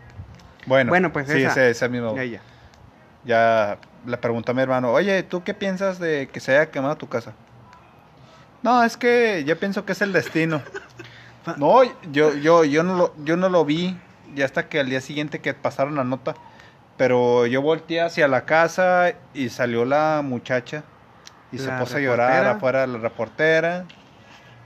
Bueno, 0.66 0.90
Bueno, 0.90 1.14
pues 1.14 1.28
sí, 1.28 1.42
esa. 1.42 1.52
ese, 1.52 1.70
ese 1.70 1.90
mismo. 1.90 2.16
Ya, 2.16 2.24
ya. 2.26 2.42
Ya 3.24 3.78
le 4.06 4.18
pregunté 4.18 4.52
a 4.52 4.54
mi 4.54 4.62
hermano, 4.62 4.92
oye, 4.92 5.24
¿tú 5.24 5.44
qué 5.44 5.54
piensas 5.54 6.00
de 6.00 6.28
que 6.32 6.40
se 6.40 6.52
haya 6.58 6.72
quemado 6.72 6.96
tu 6.98 7.08
casa? 7.08 7.34
No, 8.64 8.84
es 8.84 8.98
que 8.98 9.44
yo 9.46 9.58
pienso 9.60 9.86
que 9.86 9.92
es 9.94 10.02
el 10.02 10.14
destino. 10.14 10.62
No, 11.56 11.82
yo, 12.12 12.34
yo, 12.34 12.66
yo 12.66 12.84
no 12.84 12.96
lo, 12.98 13.14
yo 13.24 13.38
no 13.38 13.48
lo 13.48 13.64
vi, 13.64 13.98
ya 14.36 14.44
hasta 14.44 14.68
que 14.68 14.82
al 14.82 14.90
día 14.90 15.00
siguiente 15.00 15.40
que 15.40 15.54
pasaron 15.54 15.96
la 15.96 16.04
nota. 16.04 16.36
Pero 16.98 17.46
yo 17.46 17.62
volteé 17.62 18.02
hacia 18.02 18.28
la 18.28 18.44
casa 18.44 19.14
y 19.34 19.48
salió 19.48 19.86
la 19.86 20.22
muchacha 20.26 20.84
y 21.52 21.58
se 21.60 21.68
La 21.68 21.80
puso 21.80 21.98
a 21.98 22.00
llorar 22.00 22.30
reportera. 22.30 22.52
afuera 22.58 22.82
de 22.82 22.88
la 22.88 22.98
reportera. 23.00 23.86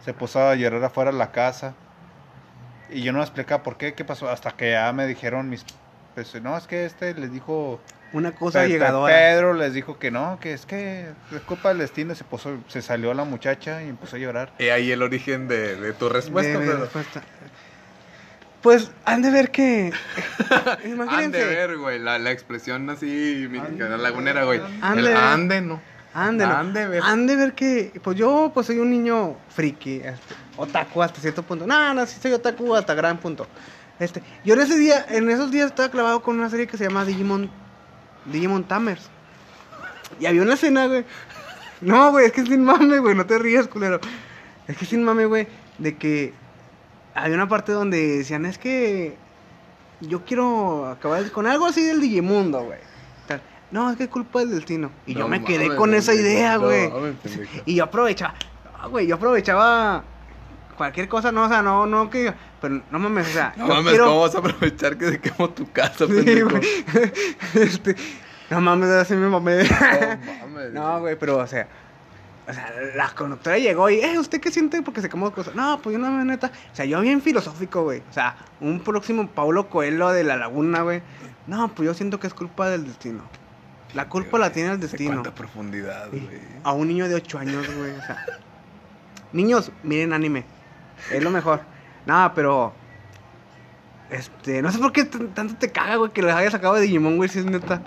Se 0.03 0.13
puso 0.13 0.39
a 0.47 0.55
llorar 0.55 0.83
afuera 0.83 1.11
de 1.11 1.17
la 1.17 1.31
casa. 1.31 1.73
Y 2.89 3.03
yo 3.03 3.11
no 3.13 3.19
me 3.19 3.23
explicaba 3.23 3.63
por 3.63 3.77
qué, 3.77 3.93
qué 3.93 4.03
pasó. 4.03 4.29
Hasta 4.29 4.51
que 4.51 4.71
ya 4.71 4.91
me 4.93 5.05
dijeron 5.07 5.49
mis... 5.49 5.63
Pues, 6.15 6.41
no, 6.41 6.57
es 6.57 6.67
que 6.67 6.85
este 6.85 7.13
les 7.13 7.31
dijo... 7.31 7.79
Una 8.13 8.33
cosa 8.33 8.59
Pe- 8.59 8.65
Pe- 8.65 8.71
llegadora. 8.73 9.13
Pedro 9.15 9.53
les 9.53 9.73
dijo 9.73 9.97
que 9.97 10.11
no, 10.11 10.37
que 10.41 10.51
es 10.51 10.65
que 10.65 11.11
es 11.33 11.41
culpa 11.43 11.69
del 11.69 11.77
destino. 11.77 12.13
Se, 12.15 12.25
puso, 12.25 12.57
se 12.67 12.81
salió 12.81 13.13
la 13.13 13.23
muchacha 13.23 13.81
y 13.83 13.87
empezó 13.87 14.17
a 14.17 14.19
llorar. 14.19 14.51
Y 14.59 14.67
ahí 14.67 14.91
el 14.91 15.01
origen 15.01 15.47
de, 15.47 15.77
de 15.77 15.93
tu 15.93 16.09
respuesta, 16.09 16.59
De 16.59 16.65
Pedro. 16.65 16.79
respuesta. 16.81 17.21
Pues 18.61 18.91
han 19.05 19.21
de 19.21 19.31
ver 19.31 19.49
que. 19.51 19.91
Imagínense. 20.85 21.25
Han 21.25 21.31
de 21.31 21.45
ver, 21.45 21.77
güey, 21.77 21.99
la, 21.99 22.19
la 22.19 22.31
expresión 22.31 22.89
así 22.89 23.47
mexicana, 23.49 23.95
lagunera, 23.97 24.43
güey. 24.43 24.61
Han 24.81 24.99
El 24.99 25.05
de 25.05 25.09
ver. 25.13 25.17
ande, 25.17 25.61
¿no? 25.61 25.81
Han 26.13 26.37
de, 26.37 26.43
Han 26.43 26.73
de 26.73 26.87
ver. 26.87 27.03
han 27.03 27.27
de 27.27 27.35
ver 27.35 27.53
que. 27.53 27.99
Pues 28.03 28.17
yo, 28.17 28.51
pues 28.53 28.67
soy 28.67 28.79
un 28.79 28.89
niño 28.89 29.37
friki. 29.49 30.01
este, 30.03 30.35
otaku 30.57 31.01
hasta 31.01 31.21
cierto 31.21 31.43
punto. 31.43 31.65
No, 31.65 31.93
no, 31.93 32.05
sí 32.05 32.19
soy 32.21 32.33
otaku 32.33 32.75
hasta 32.75 32.93
gran 32.93 33.17
punto. 33.17 33.47
Este, 33.99 34.21
yo 34.43 34.55
en 34.55 34.61
ese 34.61 34.77
día, 34.77 35.05
en 35.09 35.29
esos 35.29 35.51
días 35.51 35.67
estaba 35.67 35.89
clavado 35.89 36.21
con 36.21 36.37
una 36.37 36.49
serie 36.49 36.67
que 36.67 36.77
se 36.77 36.85
llama 36.85 37.05
Digimon. 37.05 37.49
Digimon 38.25 38.63
Tamers. 38.63 39.09
Y 40.19 40.25
había 40.25 40.41
una 40.41 40.53
escena, 40.55 40.87
güey. 40.87 41.05
No, 41.81 42.11
güey, 42.11 42.27
es 42.27 42.31
que 42.31 42.45
sin 42.45 42.63
mame, 42.63 42.99
güey, 42.99 43.15
no 43.15 43.25
te 43.25 43.39
rías, 43.39 43.67
culero. 43.67 43.99
Es 44.67 44.77
que 44.77 44.85
sin 44.85 45.03
mame, 45.03 45.25
güey, 45.25 45.47
de 45.79 45.97
que 45.97 46.31
había 47.15 47.35
una 47.35 47.47
parte 47.49 47.71
donde 47.71 48.19
decían, 48.19 48.45
es 48.45 48.59
que 48.59 49.17
yo 49.99 50.23
quiero 50.23 50.85
acabar 50.87 51.31
con 51.31 51.47
algo 51.47 51.65
así 51.65 51.83
del 51.83 51.99
Digimundo, 51.99 52.63
güey. 52.65 52.77
No, 53.71 53.89
es 53.89 53.97
que 53.97 54.03
es 54.03 54.09
culpa 54.09 54.39
del 54.39 54.51
destino. 54.51 54.91
Y 55.05 55.13
yo 55.13 55.27
me 55.27 55.43
quedé 55.43 55.75
con 55.75 55.93
esa 55.93 56.13
idea, 56.13 56.57
güey. 56.57 56.89
y 57.65 57.75
yo 57.75 57.85
aprovechaba, 57.85 58.33
no, 58.81 58.89
güey, 58.89 59.07
yo 59.07 59.15
aprovechaba 59.15 60.03
cualquier 60.77 61.07
cosa, 61.07 61.31
no, 61.31 61.43
o 61.45 61.47
sea, 61.49 61.61
no, 61.61 61.85
no 61.85 62.09
que, 62.09 62.33
pero 62.59 62.81
no 62.91 62.99
mames, 62.99 63.27
o 63.29 63.31
sea, 63.33 63.53
No 63.55 63.67
mames, 63.67 63.89
quiero- 63.91 64.05
¿cómo 64.07 64.21
vas 64.21 64.35
a 64.35 64.39
aprovechar 64.39 64.97
que 64.97 65.09
se 65.11 65.19
quemó 65.21 65.49
tu 65.51 65.71
casa, 65.71 66.05
Sí, 66.07 66.13
pendejo? 66.13 66.49
güey. 66.49 66.63
este, 67.53 67.95
no 68.49 68.59
mames, 68.61 68.89
así 68.89 69.13
me 69.15 69.29
mamé. 69.29 69.63
No 69.63 69.67
mames. 70.47 70.73
No, 70.73 70.99
güey, 70.99 71.15
pero, 71.17 71.37
o 71.37 71.47
sea, 71.47 71.67
o 72.49 72.53
sea, 72.53 72.73
la 72.95 73.09
conductora 73.11 73.57
llegó 73.59 73.89
y, 73.89 73.99
eh, 74.01 74.17
¿usted 74.19 74.41
qué 74.41 74.51
siente? 74.51 74.81
Porque 74.81 74.99
se 75.01 75.07
quemó 75.07 75.31
cosas. 75.31 75.55
No, 75.55 75.79
pues 75.81 75.93
yo 75.93 75.99
no, 75.99 76.25
neta. 76.25 76.51
O 76.73 76.75
sea, 76.75 76.83
yo 76.85 76.99
bien 76.99 77.21
filosófico, 77.21 77.83
güey. 77.83 77.99
O 78.09 78.13
sea, 78.13 78.35
un 78.59 78.79
próximo 78.81 79.29
Paulo 79.29 79.69
Coelho 79.69 80.09
de 80.09 80.23
la 80.25 80.35
laguna, 80.35 80.81
güey. 80.81 81.01
No, 81.47 81.69
pues 81.69 81.85
yo 81.85 81.93
siento 81.93 82.19
que 82.19 82.27
es 82.27 82.33
culpa 82.33 82.69
del 82.69 82.85
destino. 82.85 83.23
La 83.93 84.07
culpa 84.07 84.37
la 84.39 84.51
tiene 84.51 84.71
el 84.71 84.79
De 84.79 84.87
destino. 84.87 85.11
cuánta 85.13 85.33
profundidad, 85.35 86.09
Sí. 86.11 86.19
güey. 86.19 86.39
A 86.63 86.71
un 86.73 86.87
niño 86.87 87.07
de 87.09 87.15
8 87.15 87.39
años, 87.39 87.65
güey. 87.75 87.91
O 87.91 88.01
sea, 88.01 88.25
niños, 89.33 89.71
miren 89.83 90.13
anime. 90.13 90.45
Es 91.11 91.21
lo 91.23 91.29
mejor. 91.29 91.61
Nada, 92.05 92.33
pero. 92.33 92.73
Este, 94.09 94.61
no 94.61 94.71
sé 94.71 94.77
por 94.79 94.91
qué 94.91 95.05
tanto 95.05 95.55
te 95.55 95.71
caga, 95.71 95.95
güey, 95.95 96.11
que 96.11 96.21
les 96.21 96.33
haya 96.35 96.51
sacado 96.51 96.73
de 96.75 96.81
Digimon, 96.81 97.15
güey, 97.17 97.29
si 97.29 97.39
es 97.39 97.45
neta. 97.45 97.81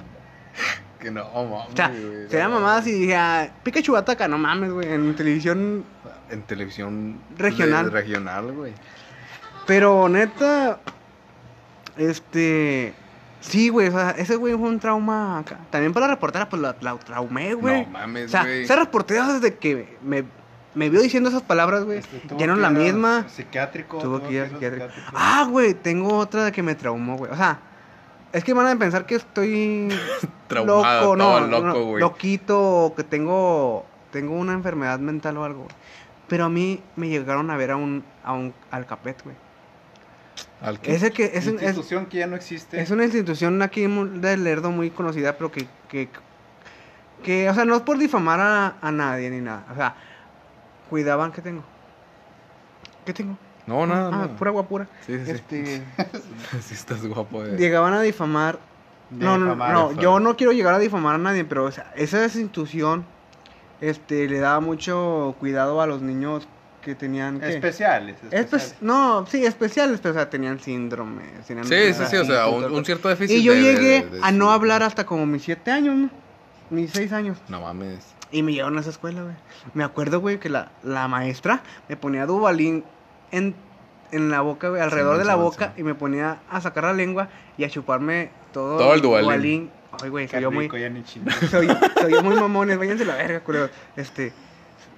Que 0.98 1.10
no, 1.10 1.24
mames, 1.32 1.68
O 1.72 1.76
sea, 1.76 1.88
güey, 1.88 2.28
sería 2.30 2.48
no. 2.48 2.54
mamada 2.54 2.80
si 2.82 2.92
dijera, 2.92 3.52
Pikachu 3.62 3.94
ataca, 3.96 4.26
no 4.26 4.38
mames, 4.38 4.70
güey, 4.72 4.90
en 4.90 5.14
televisión. 5.16 5.84
En 6.30 6.42
televisión 6.42 7.20
Regional. 7.36 7.90
regional, 7.92 8.52
güey. 8.52 8.72
Pero 9.66 10.08
neta, 10.08 10.80
este. 11.98 12.94
Sí, 13.48 13.68
güey, 13.68 13.88
o 13.88 13.92
sea, 13.92 14.11
ese 14.12 14.37
güey 14.37 14.54
fue 14.54 14.68
un 14.68 14.80
trauma 14.80 15.38
acá. 15.38 15.59
También 15.70 15.92
para 15.92 16.07
la 16.07 16.14
reportera, 16.14 16.48
pues 16.48 16.62
la, 16.62 16.74
la 16.80 16.96
traumé, 16.96 17.54
güey. 17.54 17.85
No 17.85 17.90
mames, 17.92 18.26
o 18.26 18.28
sea, 18.28 18.42
güey. 18.42 18.62
esa 18.64 18.76
reportera 18.76 19.33
desde 19.35 19.54
que 19.57 19.98
me, 20.02 20.24
me 20.74 20.88
vio 20.88 21.02
diciendo 21.02 21.28
esas 21.28 21.42
palabras, 21.42 21.85
güey, 21.85 21.98
Este, 21.98 22.22
ya 22.38 22.46
no 22.46 22.57
la 22.57 22.70
misma. 22.70 23.26
Psiquiátrico. 23.28 23.98
Tuvo 23.98 24.22
que 24.26 24.33
ir 24.35 24.40
a 24.42 24.48
psiquiátrico. 24.48 24.87
Ah, 25.12 25.46
güey, 25.50 25.74
tengo 25.74 26.16
otra 26.16 26.44
de 26.46 26.52
que 26.52 26.62
me 26.62 26.74
traumó, 26.74 27.16
güey. 27.18 27.30
O 27.30 27.37
sea, 27.37 27.59
es 28.33 28.42
que 28.44 28.54
van 28.54 28.66
a 28.66 28.76
pensar 28.78 29.04
que 29.04 29.16
estoy 29.16 29.88
Traumado, 30.48 31.14
loco, 31.14 31.16
no, 31.16 31.24
todo 31.24 31.46
loco, 31.46 31.66
no, 31.66 31.85
güey. 31.85 32.00
loquito, 32.00 32.61
o 32.87 32.94
que 32.94 33.04
tengo, 33.04 33.85
tengo 34.11 34.35
una 34.35 34.54
enfermedad 34.54 34.98
mental 35.00 35.37
o 35.37 35.44
algo. 35.44 35.62
güey. 35.64 35.74
Pero 36.28 36.46
a 36.46 36.48
mí 36.48 36.83
me 36.96 37.09
llegaron 37.09 37.50
a 37.50 37.57
ver 37.59 37.70
a 37.72 37.76
un, 37.76 38.02
a 38.24 38.33
un 38.33 38.54
al 38.70 38.87
Capet, 38.87 39.22
güey. 39.22 39.37
Ese 40.83 41.11
que 41.11 41.31
es, 41.35 41.46
un- 41.46 41.57
es, 41.57 41.62
institución 41.62 42.07
que 42.07 42.18
ya 42.18 42.27
no 42.27 42.37
existe. 42.37 42.81
es 42.81 42.90
una 42.90 43.05
institución 43.05 43.61
aquí 43.62 43.87
de 43.87 44.37
Lerdo 44.37 44.70
muy 44.70 44.90
conocida, 44.90 45.37
pero 45.37 45.53
que, 45.53 45.66
que, 45.88 46.09
que, 47.22 47.50
o 47.50 47.55
sea, 47.55 47.64
no 47.64 47.77
es 47.77 47.83
por 47.83 47.98
difamar 47.98 48.40
a, 48.40 48.77
a 48.81 48.92
nadie 48.92 49.31
ni 49.31 49.40
nada. 49.40 49.64
O 49.70 49.74
sea, 49.74 49.94
cuidaban, 50.88 51.33
¿qué 51.33 51.42
tengo? 51.42 51.62
¿Qué 53.05 53.12
tengo? 53.12 53.37
No, 53.66 53.87
nada, 53.87 54.09
ah, 54.09 54.11
nada. 54.11 54.37
pura 54.37 54.50
guapura. 54.50 54.88
Sí, 55.07 55.18
sí, 55.18 55.24
sí. 55.24 55.31
Este, 55.33 55.83
Sí 56.62 56.74
estás 56.74 57.07
guapo, 57.07 57.42
de... 57.42 57.57
llegaban 57.57 57.92
a 57.94 58.00
difamar. 58.00 58.59
No, 59.11 59.38
no, 59.38 59.55
no, 59.55 59.92
yo 60.00 60.18
no 60.18 60.37
quiero 60.37 60.53
llegar 60.53 60.74
a 60.74 60.79
difamar 60.79 61.14
a 61.14 61.18
nadie, 61.18 61.44
pero 61.44 61.64
o 61.64 61.70
sea, 61.70 61.92
esa 61.94 62.24
institución 62.24 63.05
este, 63.81 64.29
le 64.29 64.38
daba 64.40 64.61
mucho 64.61 65.37
cuidado 65.38 65.81
a 65.81 65.87
los 65.87 66.00
niños 66.03 66.48
que 66.85 66.94
tenían... 66.94 67.40
¿qué? 67.40 67.49
Especiales. 67.55 68.16
Espe- 68.23 68.35
especiales. 68.40 68.77
no, 68.81 69.27
sí, 69.27 69.44
especiales, 69.44 70.01
pero 70.03 70.12
o 70.12 70.14
sea, 70.16 70.29
tenían 70.31 70.61
síndrome. 70.61 71.23
Tenían 71.47 71.66
Sí, 71.66 71.92
sí, 71.94 72.03
sí, 72.11 72.16
o 72.16 72.25
sea, 72.25 72.47
un, 72.49 72.64
un 72.73 72.85
cierto 72.85 73.09
déficit 73.09 73.38
Y 73.38 73.42
yo 73.42 73.53
de- 73.53 73.61
llegué 73.62 74.03
de- 74.03 74.11
de 74.11 74.20
a 74.23 74.31
no 74.31 74.51
hablar 74.53 74.83
hasta 74.83 75.05
como 75.07 75.27
mis 75.27 75.42
siete 75.42 75.70
años, 75.70 75.97
¿no? 75.97 76.11
Mis 76.70 76.90
seis 76.92 77.12
años. 77.12 77.38
No 77.49 77.61
mames. 77.61 78.01
Y 78.31 78.42
me 78.42 78.53
llevaron 78.53 78.79
a 78.79 78.81
esa 78.81 78.90
escuela, 78.90 79.23
güey. 79.23 79.35
Me 79.75 79.85
acuerdo, 79.85 80.20
güey, 80.20 80.38
que 80.38 80.49
la, 80.49 80.70
la 80.83 81.09
maestra 81.09 81.62
me 81.88 81.97
ponía 81.97 82.27
Dubalín 82.27 82.85
en, 83.31 83.55
en 84.12 84.31
la 84.31 84.40
boca, 84.40 84.68
güey, 84.70 84.81
alrededor 84.83 85.18
de 85.18 85.25
la 85.25 85.37
boca 85.37 85.73
y 85.77 85.83
me 85.83 85.94
ponía 85.94 86.38
a 86.51 86.61
sacar 86.61 86.85
la 86.85 86.92
lengua 86.92 87.29
y 87.57 87.64
a 87.64 87.70
chuparme 87.70 88.31
todo, 88.53 88.77
Todo 88.79 88.94
el 88.94 89.01
Duvalín. 89.01 89.70
Ay, 90.03 90.09
güey, 90.11 90.27
soy 90.27 90.40
yo 90.42 90.51
muy, 90.51 90.68
soy, 91.49 91.68
soy 92.01 92.12
yo 92.12 92.23
muy 92.25 92.35
mamones, 92.35 92.77
váyanse 92.77 93.05
la 93.05 93.14
verga, 93.14 93.38
culero. 93.40 93.68
Este, 93.94 94.33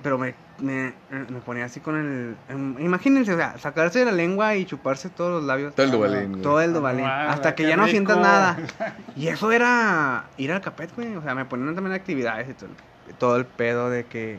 pero 0.02 0.18
me, 0.18 0.34
me, 0.60 0.92
me 1.10 1.40
ponía 1.40 1.64
así 1.64 1.80
con 1.80 1.96
el... 1.96 2.36
em, 2.48 2.78
imagínense, 2.80 3.32
o 3.32 3.36
sea, 3.36 3.58
sacarse 3.58 4.04
la 4.04 4.12
lengua 4.12 4.54
y 4.56 4.64
chuparse 4.66 5.08
todos 5.10 5.30
los 5.32 5.44
labios. 5.44 5.74
Todo 5.74 5.86
el 5.86 5.96
güey. 6.26 6.42
Todo 6.42 6.60
el 6.60 6.72
Duvalín. 6.72 7.04
Ah, 7.04 7.30
hasta 7.32 7.54
que 7.54 7.66
ya 7.66 7.76
no 7.76 7.86
sientas 7.88 8.18
nada. 8.18 8.56
Y 9.16 9.28
eso 9.28 9.50
era 9.52 10.24
ir 10.36 10.52
al 10.52 10.60
capet, 10.60 10.94
güey. 10.94 11.16
O 11.16 11.22
sea, 11.22 11.34
me 11.34 11.44
ponían 11.44 11.74
también 11.74 11.94
actividades 11.94 12.48
y 12.48 12.52
todo 12.54 12.68
el, 12.70 13.14
todo 13.16 13.36
el 13.36 13.46
pedo 13.46 13.90
de 13.90 14.04
que. 14.06 14.38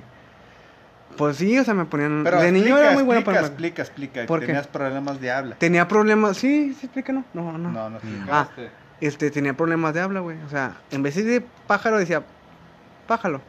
Pues 1.17 1.38
sí, 1.38 1.58
o 1.58 1.63
sea, 1.63 1.74
me 1.74 1.86
ponían. 1.86 2.22
Pero 2.24 2.39
de 2.41 2.52
niño 2.52 2.78
era 2.78 2.91
muy 2.91 3.02
bueno 3.04 3.22
explica, 3.22 3.39
para. 3.41 3.48
explica, 3.48 3.82
explica. 3.82 4.26
¿Por 4.28 4.39
qué? 4.41 4.48
Tenías 4.48 4.67
problemas 4.67 5.20
de 5.20 5.32
habla. 5.32 5.56
Tenía 5.56 5.88
problemas. 5.88 6.38
Sí, 6.38 6.76
sí, 6.80 6.86
explica, 6.86 7.12
no. 7.13 7.24
No, 7.34 7.58
no. 7.58 7.72
No, 7.72 7.89
no 7.89 7.98
Mm. 7.98 8.08
explicaste. 8.08 8.70
Este, 9.02 9.32
tenía 9.32 9.54
problemas 9.56 9.93
de 9.93 10.02
habla, 10.02 10.20
güey. 10.20 10.38
O 10.46 10.50
sea, 10.50 10.76
en 10.91 11.02
vez 11.04 11.15
de 11.15 11.43
pájaro 11.65 11.98
decía 11.98 12.24
pájaro. 13.08 13.41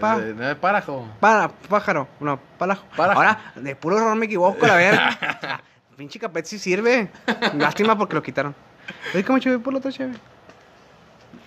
Pa. 0.00 0.18
Eh, 0.18 0.34
eh, 0.40 0.54
Parajo. 0.60 1.06
Para, 1.20 1.48
pájaro. 1.48 2.08
No, 2.20 2.38
palajo. 2.58 2.84
Parajo. 2.96 3.18
Ahora, 3.20 3.52
de 3.56 3.76
puro 3.76 3.98
error 3.98 4.16
me 4.16 4.26
equivoco, 4.26 4.66
la 4.66 4.76
verga. 4.76 5.60
Pinche 5.96 6.18
capet 6.18 6.46
sí 6.46 6.58
sirve. 6.58 7.10
Lástima 7.56 7.96
porque 7.96 8.14
lo 8.14 8.22
quitaron. 8.22 8.54
Oye, 9.14 9.24
¿cómo 9.24 9.38
chévere 9.38 9.60
por 9.62 9.72
la 9.72 9.78
otra 9.78 9.92
chévere? 9.92 10.18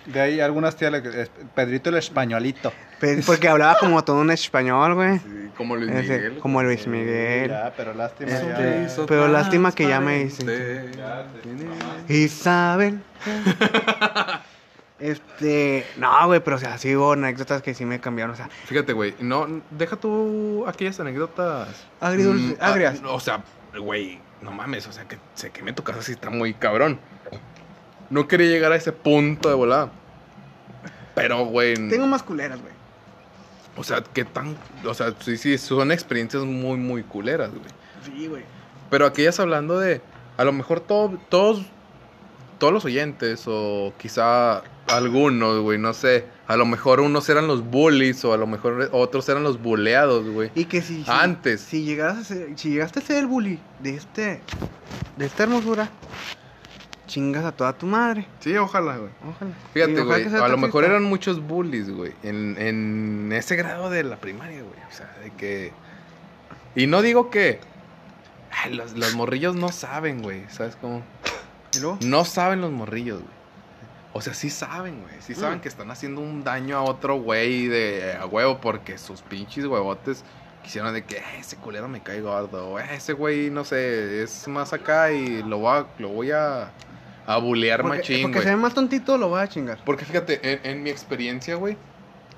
De 0.06 0.20
ahí 0.20 0.40
algunas 0.40 0.76
tías, 0.76 0.92
le- 0.92 1.22
es- 1.22 1.30
Pedrito 1.54 1.90
el 1.90 1.96
españolito. 1.96 2.72
Porque 3.26 3.48
hablaba 3.48 3.76
como 3.78 4.02
todo 4.04 4.20
un 4.20 4.30
español, 4.30 4.94
güey. 4.94 5.18
Sí, 5.18 5.50
como 5.56 5.74
Luis 5.76 5.90
Ese, 5.90 6.14
Miguel. 6.16 6.38
como 6.38 6.62
Luis 6.62 6.86
Miguel. 6.86 7.50
Ya, 7.50 7.72
pero 7.76 7.92
lástima. 7.92 8.30
Eso 8.30 8.48
ya. 8.48 9.06
Pero 9.06 9.28
lástima 9.28 9.72
que 9.72 9.88
ya 9.88 10.00
me. 10.00 10.28
Ya, 10.28 11.26
te- 12.06 12.14
Isabel. 12.14 13.00
Este, 14.98 15.84
no, 15.98 16.26
güey, 16.26 16.40
pero 16.40 16.56
o 16.56 16.58
sea, 16.58 16.78
sí 16.78 16.96
hubo 16.96 17.12
anécdotas 17.12 17.60
que 17.60 17.74
sí 17.74 17.84
me 17.84 18.00
cambiaron, 18.00 18.32
o 18.32 18.36
sea, 18.36 18.48
Fíjate, 18.64 18.94
güey, 18.94 19.14
no, 19.20 19.46
deja 19.70 19.96
tú 19.96 20.64
aquellas 20.66 20.98
anécdotas. 21.00 21.68
Agridulce- 22.00 22.54
Mm, 22.54 22.58
ah, 22.60 22.66
agrias. 22.68 23.02
o 23.04 23.20
sea, 23.20 23.44
güey, 23.78 24.18
no 24.40 24.52
mames, 24.52 24.86
o 24.86 24.92
sea, 24.92 25.06
que 25.06 25.18
se 25.34 25.50
queme 25.50 25.72
tu 25.74 25.82
casa 25.82 26.00
sí 26.02 26.12
está 26.12 26.30
muy 26.30 26.54
cabrón. 26.54 26.98
No 28.08 28.26
quería 28.28 28.46
llegar 28.48 28.72
a 28.72 28.76
ese 28.76 28.92
punto 28.92 29.48
de 29.50 29.54
volada. 29.54 29.90
Pero, 31.14 31.44
güey, 31.46 31.74
tengo 31.88 32.06
más 32.06 32.22
culeras, 32.22 32.60
güey. 32.60 32.72
o 33.76 33.84
sea, 33.84 34.02
qué 34.14 34.24
tan, 34.24 34.56
o 34.86 34.94
sea, 34.94 35.12
sí, 35.20 35.36
sí, 35.36 35.58
son 35.58 35.92
experiencias 35.92 36.42
muy, 36.44 36.78
muy 36.78 37.02
culeras, 37.02 37.50
güey. 37.50 37.64
Sí, 38.04 38.26
güey. 38.28 38.44
Pero 38.88 39.04
aquellas 39.04 39.38
hablando 39.40 39.78
de, 39.78 40.00
a 40.38 40.44
lo 40.44 40.52
mejor 40.52 40.80
todo- 40.80 41.18
todos 41.28 41.62
todos 42.58 42.72
los 42.72 42.86
oyentes, 42.86 43.42
o 43.46 43.92
quizá 43.98 44.62
algunos, 44.88 45.60
güey, 45.60 45.78
no 45.78 45.92
sé. 45.94 46.24
A 46.46 46.56
lo 46.56 46.64
mejor 46.66 47.00
unos 47.00 47.28
eran 47.28 47.46
los 47.46 47.64
bullies, 47.64 48.24
o 48.24 48.32
a 48.32 48.36
lo 48.36 48.46
mejor 48.46 48.88
otros 48.92 49.28
eran 49.28 49.42
los 49.42 49.60
buleados, 49.60 50.28
güey. 50.28 50.50
Y 50.54 50.66
que 50.66 50.80
si, 50.82 51.02
si- 51.04 51.10
Antes. 51.10 51.60
Si, 51.60 51.84
llegaras 51.84 52.18
a 52.18 52.24
ser- 52.24 52.48
si 52.56 52.70
llegaste 52.70 53.00
a 53.00 53.02
ser 53.02 53.16
el 53.18 53.26
bully 53.26 53.58
de 53.80 53.94
este. 53.96 54.40
De 55.16 55.26
esta 55.26 55.42
hermosura. 55.44 55.88
Chingas 57.06 57.44
a 57.44 57.52
toda 57.52 57.72
tu 57.72 57.86
madre. 57.86 58.26
Sí, 58.40 58.56
ojalá, 58.56 58.96
güey. 58.96 59.10
Ojalá. 59.28 59.52
Fíjate, 59.72 60.00
ojalá 60.00 60.24
güey, 60.28 60.42
a 60.42 60.48
lo 60.48 60.58
mejor 60.58 60.84
eran 60.84 61.04
muchos 61.04 61.40
bullies, 61.40 61.88
güey, 61.88 62.12
en, 62.24 62.56
en 62.60 63.30
ese 63.32 63.54
grado 63.54 63.90
de 63.90 64.02
la 64.02 64.16
primaria, 64.16 64.60
güey. 64.62 64.78
O 64.90 64.92
sea, 64.92 65.14
de 65.22 65.30
que... 65.32 65.72
Y 66.74 66.88
no 66.88 67.02
digo 67.02 67.30
que... 67.30 67.60
ay, 68.50 68.74
los, 68.74 68.94
los 68.94 69.14
morrillos 69.14 69.54
no 69.54 69.68
saben, 69.70 70.20
güey, 70.20 70.42
¿sabes 70.50 70.76
cómo? 70.80 71.02
¿Y 71.74 71.78
luego? 71.78 71.98
No 72.02 72.24
saben 72.24 72.60
los 72.60 72.72
morrillos, 72.72 73.20
güey. 73.20 73.36
O 74.16 74.20
sea, 74.22 74.32
sí 74.32 74.48
saben, 74.48 75.02
güey. 75.02 75.14
Sí 75.20 75.34
saben 75.34 75.58
Mm. 75.58 75.60
que 75.60 75.68
están 75.68 75.90
haciendo 75.90 76.22
un 76.22 76.42
daño 76.42 76.78
a 76.78 76.82
otro 76.82 77.16
güey 77.16 77.66
de 77.68 78.14
a 78.18 78.24
huevo 78.24 78.60
porque 78.62 78.96
sus 78.96 79.20
pinches 79.20 79.66
huevotes 79.66 80.24
quisieron 80.62 80.94
de 80.94 81.04
que 81.04 81.18
"Eh, 81.18 81.22
ese 81.38 81.56
culero 81.56 81.86
me 81.86 82.00
cae 82.02 82.22
gordo. 82.22 82.70
o, 82.70 82.80
"Eh, 82.80 82.86
ese 82.94 83.12
güey, 83.12 83.50
no 83.50 83.64
sé, 83.64 84.22
es 84.22 84.48
más 84.48 84.72
acá 84.72 85.12
y 85.12 85.42
lo 85.42 85.58
voy 85.58 85.78
a, 85.80 85.86
lo 85.98 86.08
voy 86.08 86.30
a, 86.30 86.72
a 87.26 87.36
bulear 87.38 87.82
Porque, 87.82 87.98
machín, 87.98 88.22
porque 88.22 88.40
se 88.40 88.48
ve 88.50 88.56
más 88.56 88.72
tontito, 88.72 89.18
lo 89.18 89.28
voy 89.28 89.40
a 89.42 89.48
chingar. 89.48 89.78
Porque 89.84 90.04
fíjate, 90.06 90.40
en, 90.54 90.60
en 90.64 90.82
mi 90.82 90.88
experiencia, 90.90 91.56
güey, 91.56 91.76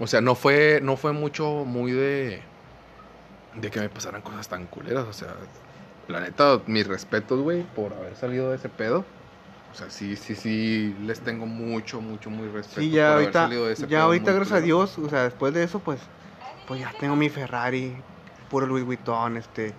o 0.01 0.07
sea, 0.09 0.21
no 0.21 0.35
fue, 0.35 0.81
no 0.83 0.97
fue 0.97 1.13
mucho 1.13 1.65
muy 1.65 1.93
de, 1.93 2.43
de 3.55 3.71
que 3.71 3.79
me 3.81 3.89
pasaran 3.89 4.21
cosas 4.23 4.49
tan 4.49 4.67
culeras, 4.67 5.05
o 5.05 5.13
sea, 5.13 5.29
la 6.09 6.21
neta, 6.21 6.61
mis 6.67 6.87
respetos, 6.89 7.41
güey, 7.41 7.63
por 7.63 7.93
haber 7.93 8.17
salido 8.17 8.51
de 8.51 8.57
ese 8.57 8.69
pedo. 8.69 9.05
O 9.71 9.75
sea, 9.75 9.91
sí, 9.91 10.17
sí, 10.17 10.35
sí, 10.35 10.97
les 11.03 11.21
tengo 11.21 11.47
mucho, 11.47 12.01
mucho, 12.01 12.31
muy 12.31 12.49
respeto. 12.49 12.81
Sí, 12.81 12.89
por 12.89 12.97
ya 12.97 13.13
haber 13.13 13.21
ahorita, 13.25 13.43
salido 13.45 13.67
de 13.67 13.73
ese 13.75 13.87
ya 13.87 14.03
ahorita, 14.03 14.33
gracias 14.33 14.59
a. 14.59 14.61
Dios, 14.63 14.99
o 14.99 15.09
sea, 15.09 15.25
después 15.25 15.53
de 15.55 15.63
eso, 15.63 15.79
pues, 15.81 16.01
pues 16.67 16.81
ya 16.81 16.93
tengo 16.99 17.15
mi 17.17 17.29
Ferrari, 17.29 17.97
puro 18.51 18.67
Louis 18.67 18.85
Vuitton, 18.85 19.37
este, 19.37 19.75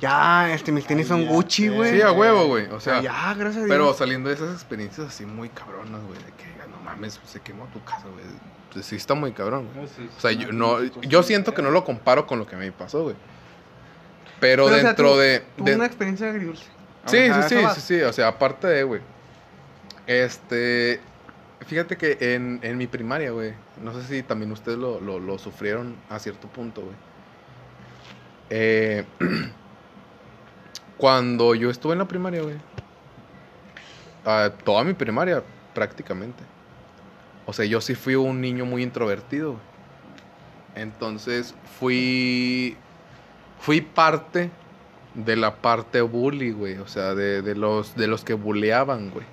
ya, 0.00 0.52
este, 0.52 0.72
mis 0.72 0.86
tenis 0.86 1.06
son 1.08 1.26
Gucci, 1.26 1.68
güey. 1.68 1.92
Sí, 1.92 2.00
a 2.02 2.10
huevo, 2.10 2.46
güey, 2.46 2.66
o 2.70 2.80
sea, 2.80 3.00
ya, 3.00 3.34
gracias 3.34 3.62
a 3.62 3.66
Dios. 3.66 3.68
pero 3.68 3.94
saliendo 3.94 4.28
de 4.30 4.34
esas 4.34 4.52
experiencias 4.52 5.08
así 5.08 5.24
muy 5.26 5.50
cabronas, 5.50 6.02
güey, 6.02 6.18
de 6.18 6.32
que, 6.32 6.46
no 6.70 6.78
mames, 6.82 7.20
se 7.24 7.40
quemó 7.40 7.66
tu 7.66 7.82
casa, 7.84 8.08
güey. 8.12 8.24
Pues 8.72 8.86
sí 8.86 8.96
está 8.96 9.14
muy 9.14 9.30
cabrón, 9.32 9.68
güey. 9.72 9.86
Sí, 9.86 10.08
O 10.16 10.20
sea, 10.20 10.32
yo, 10.32 10.50
no, 10.52 10.82
yo 10.82 11.22
siento 11.22 11.54
que 11.54 11.62
no 11.62 11.70
lo 11.70 11.84
comparo 11.84 12.26
con 12.26 12.40
lo 12.40 12.46
que 12.46 12.56
me 12.56 12.72
pasó, 12.72 13.04
güey. 13.04 13.16
Pero, 14.40 14.64
Pero, 14.64 14.66
o 14.66 14.68
sea, 14.80 14.88
dentro 14.88 15.12
tú- 15.12 15.18
de... 15.18 15.44
De- 15.58 15.74
una 15.76 15.86
experiencia 15.86 16.28
agridulce. 16.28 16.64
Sí, 17.06 17.18
sí, 17.18 17.42
sí, 17.48 17.56
sí, 17.74 17.80
sí, 17.80 18.00
o 18.02 18.12
sea, 18.12 18.28
aparte 18.28 18.66
de, 18.66 18.82
güey. 18.82 19.00
Este, 20.06 21.00
fíjate 21.60 21.96
que 21.96 22.34
en, 22.34 22.60
en 22.62 22.76
mi 22.76 22.86
primaria, 22.86 23.30
güey, 23.30 23.54
no 23.82 23.94
sé 23.94 24.06
si 24.06 24.22
también 24.22 24.52
ustedes 24.52 24.78
lo, 24.78 25.00
lo, 25.00 25.38
sufrieron 25.38 25.96
a 26.10 26.18
cierto 26.18 26.48
punto, 26.48 26.82
güey. 26.82 26.96
Eh, 28.50 29.04
cuando 30.98 31.54
yo 31.54 31.70
estuve 31.70 31.94
en 31.94 32.00
la 32.00 32.08
primaria, 32.08 32.42
güey, 32.42 32.56
ah, 34.26 34.50
toda 34.64 34.84
mi 34.84 34.92
primaria 34.92 35.42
prácticamente. 35.72 36.42
O 37.46 37.52
sea, 37.52 37.64
yo 37.64 37.80
sí 37.80 37.94
fui 37.94 38.14
un 38.14 38.40
niño 38.40 38.66
muy 38.66 38.82
introvertido, 38.82 39.52
güey. 39.52 39.74
Entonces 40.74 41.54
fui, 41.78 42.76
fui 43.60 43.80
parte 43.80 44.50
de 45.14 45.36
la 45.36 45.56
parte 45.56 46.00
bully, 46.00 46.52
güey. 46.52 46.78
O 46.78 46.88
sea, 46.88 47.14
de, 47.14 47.42
de 47.42 47.54
los, 47.54 47.94
de 47.96 48.06
los 48.06 48.24
que 48.24 48.34
bulleaban, 48.34 49.10
güey. 49.10 49.26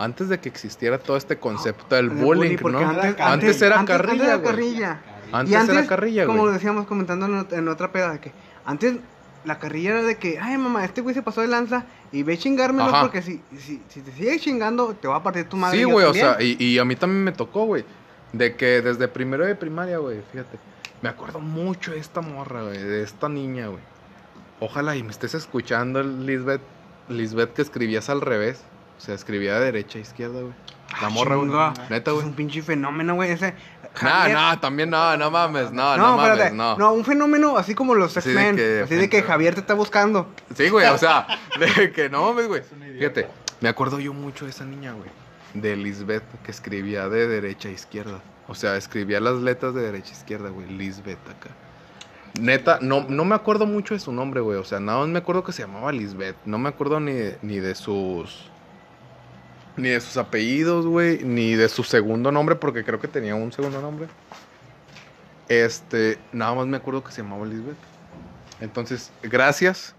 Antes 0.00 0.28
de 0.28 0.40
que 0.40 0.48
existiera 0.48 0.98
todo 0.98 1.16
este 1.16 1.36
concepto 1.38 1.94
del 1.94 2.06
El 2.06 2.10
bullying, 2.10 2.56
¿no? 2.62 2.78
Antes, 2.78 3.16
Antes 3.20 3.62
era 3.62 3.78
antes- 3.80 3.96
carrilla, 3.96 4.12
Antes 4.12 4.26
era 4.26 4.36
güey. 4.36 4.50
carrilla. 4.50 5.00
Antes 5.32 5.54
antes, 5.56 5.76
era 5.76 5.86
carrilla, 5.86 6.24
como 6.26 6.38
lo 6.38 6.42
güey. 6.44 6.54
decíamos 6.54 6.86
comentando 6.86 7.26
en, 7.26 7.32
ot- 7.46 7.52
en 7.52 7.68
otra 7.68 7.92
peda, 7.92 8.12
de 8.12 8.18
que 8.20 8.32
antes 8.64 8.96
la 9.44 9.58
carrilla 9.58 9.90
era 9.90 10.02
de 10.02 10.16
que, 10.16 10.38
ay 10.40 10.56
mamá, 10.58 10.84
este 10.84 11.02
güey 11.02 11.14
se 11.14 11.22
pasó 11.22 11.40
de 11.42 11.46
lanza 11.48 11.84
y 12.12 12.22
ve 12.22 12.36
chingármelo 12.38 12.88
Ajá. 12.88 13.02
porque 13.02 13.22
si, 13.22 13.40
si, 13.58 13.80
si 13.88 14.00
te 14.00 14.10
sigues 14.12 14.40
chingando, 14.42 14.94
te 14.94 15.06
va 15.06 15.16
a 15.16 15.22
partir 15.22 15.44
tu 15.48 15.56
madre. 15.56 15.78
Sí, 15.78 15.84
güey, 15.84 16.04
o 16.06 16.12
también". 16.12 16.26
sea, 16.26 16.42
y, 16.42 16.56
y 16.58 16.78
a 16.78 16.84
mí 16.84 16.96
también 16.96 17.22
me 17.24 17.32
tocó, 17.32 17.64
güey. 17.66 17.84
De 18.32 18.54
que 18.56 18.80
desde 18.80 19.06
primero 19.08 19.44
de 19.44 19.54
primaria, 19.54 19.98
güey, 19.98 20.20
fíjate. 20.32 20.58
Me 21.02 21.08
acuerdo 21.08 21.40
mucho 21.40 21.92
de 21.92 21.98
esta 21.98 22.20
morra, 22.20 22.62
güey, 22.64 22.78
de 22.78 23.02
esta 23.02 23.28
niña, 23.28 23.68
güey. 23.68 23.82
Ojalá 24.60 24.94
y 24.96 25.02
me 25.02 25.10
estés 25.10 25.34
escuchando, 25.34 26.02
Lisbeth. 26.02 26.60
Lisbeth, 27.08 27.52
que 27.54 27.62
escribías 27.62 28.08
al 28.10 28.20
revés. 28.20 28.62
O 29.00 29.02
sea, 29.02 29.14
escribía 29.14 29.58
de 29.58 29.64
derecha 29.64 29.98
a 29.98 30.02
izquierda, 30.02 30.40
güey. 30.42 30.52
La 31.00 31.06
Ah, 31.06 31.10
morra, 31.10 31.36
güey. 31.36 31.48
chinga. 31.48 31.72
Neta, 31.88 32.10
Es 32.10 32.14
güey. 32.16 32.26
un 32.28 32.34
pinche 32.34 32.60
fenómeno, 32.60 33.14
güey, 33.14 33.30
ese. 33.30 33.52
No, 33.52 33.88
Javier- 33.94 34.34
no, 34.34 34.60
también 34.60 34.90
no, 34.90 35.16
no 35.16 35.30
mames, 35.30 35.72
no, 35.72 35.96
no, 35.96 36.10
no, 36.10 36.16
mames, 36.18 36.32
espérate, 36.32 36.54
no. 36.56 36.76
no, 36.76 36.92
un 36.92 37.04
fenómeno 37.04 37.56
así 37.56 37.74
como 37.74 37.94
los 37.94 38.14
Así 38.14 38.28
de 38.28 38.34
X-Men. 38.34 38.56
que- 38.56 38.80
Así 38.84 38.94
de 38.96 39.08
que 39.08 39.22
Javier 39.22 39.54
te 39.54 39.60
está 39.60 39.72
buscando. 39.72 40.28
Sí, 40.54 40.68
güey, 40.68 40.86
o 40.88 40.98
sea, 40.98 41.26
de 41.58 41.90
que 41.92 42.10
no 42.10 42.24
mames, 42.26 42.46
güey. 42.46 42.60
Es. 42.60 42.68
Fíjate, 42.98 43.28
me 43.62 43.68
acuerdo 43.70 43.98
yo 44.00 44.12
mucho 44.12 44.44
de 44.44 44.50
esa 44.50 44.64
niña, 44.66 44.92
güey. 44.92 45.08
De 45.54 45.76
Lisbeth, 45.76 46.22
que 46.44 46.50
escribía 46.50 47.08
de 47.08 47.26
derecha 47.26 47.68
a 47.68 47.72
izquierda. 47.72 48.20
O 48.48 48.54
sea, 48.54 48.76
escribía 48.76 49.18
las 49.20 49.36
letras 49.36 49.74
de 49.74 49.80
derecha 49.82 50.10
a 50.10 50.18
izquierda, 50.18 50.50
güey. 50.50 50.66
Lisbeth 50.68 51.18
acá. 51.28 51.48
Neta, 52.38 52.78
no, 52.80 53.06
no 53.08 53.24
me 53.24 53.34
acuerdo 53.34 53.66
mucho 53.66 53.94
de 53.94 54.00
su 54.00 54.12
nombre, 54.12 54.40
güey. 54.40 54.58
O 54.58 54.64
sea, 54.64 54.78
nada 54.78 54.98
más 55.00 55.08
me 55.08 55.18
acuerdo 55.18 55.42
que 55.42 55.52
se 55.52 55.62
llamaba 55.62 55.90
Lisbeth. 55.90 56.36
No 56.44 56.58
me 56.58 56.68
acuerdo 56.68 57.00
ni, 57.00 57.12
de- 57.12 57.38
ni 57.42 57.58
de 57.58 57.74
sus. 57.74 58.48
Ni 59.76 59.88
de 59.88 60.00
sus 60.00 60.16
apellidos, 60.16 60.86
güey. 60.86 61.24
Ni 61.24 61.54
de 61.54 61.68
su 61.68 61.82
segundo 61.82 62.32
nombre, 62.32 62.56
porque 62.56 62.84
creo 62.84 63.00
que 63.00 63.08
tenía 63.08 63.34
un 63.34 63.52
segundo 63.52 63.80
nombre. 63.80 64.08
Este, 65.48 66.18
nada 66.32 66.54
más 66.54 66.66
me 66.66 66.76
acuerdo 66.76 67.02
que 67.02 67.12
se 67.12 67.22
llamaba 67.22 67.46
Lisbeth. 67.46 67.76
Entonces, 68.60 69.10
gracias. 69.22 69.94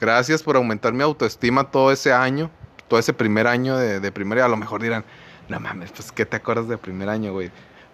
Gracias 0.00 0.42
por 0.42 0.56
aumentar 0.56 0.92
mi 0.92 1.02
autoestima 1.02 1.70
todo 1.70 1.92
ese 1.92 2.12
año. 2.12 2.50
Todo 2.88 3.00
ese 3.00 3.12
primer 3.12 3.46
año 3.46 3.76
de, 3.76 4.00
de. 4.00 4.42
A 4.42 4.48
lo 4.48 4.56
mejor 4.56 4.82
dirán, 4.82 5.04
no 5.48 5.60
mames, 5.60 5.92
pues 5.92 6.12
¿qué 6.12 6.26
te 6.26 6.36
acuerdas 6.36 6.68
de 6.68 6.76
primer 6.76 7.08
año, 7.08 7.32
güey? 7.32 7.50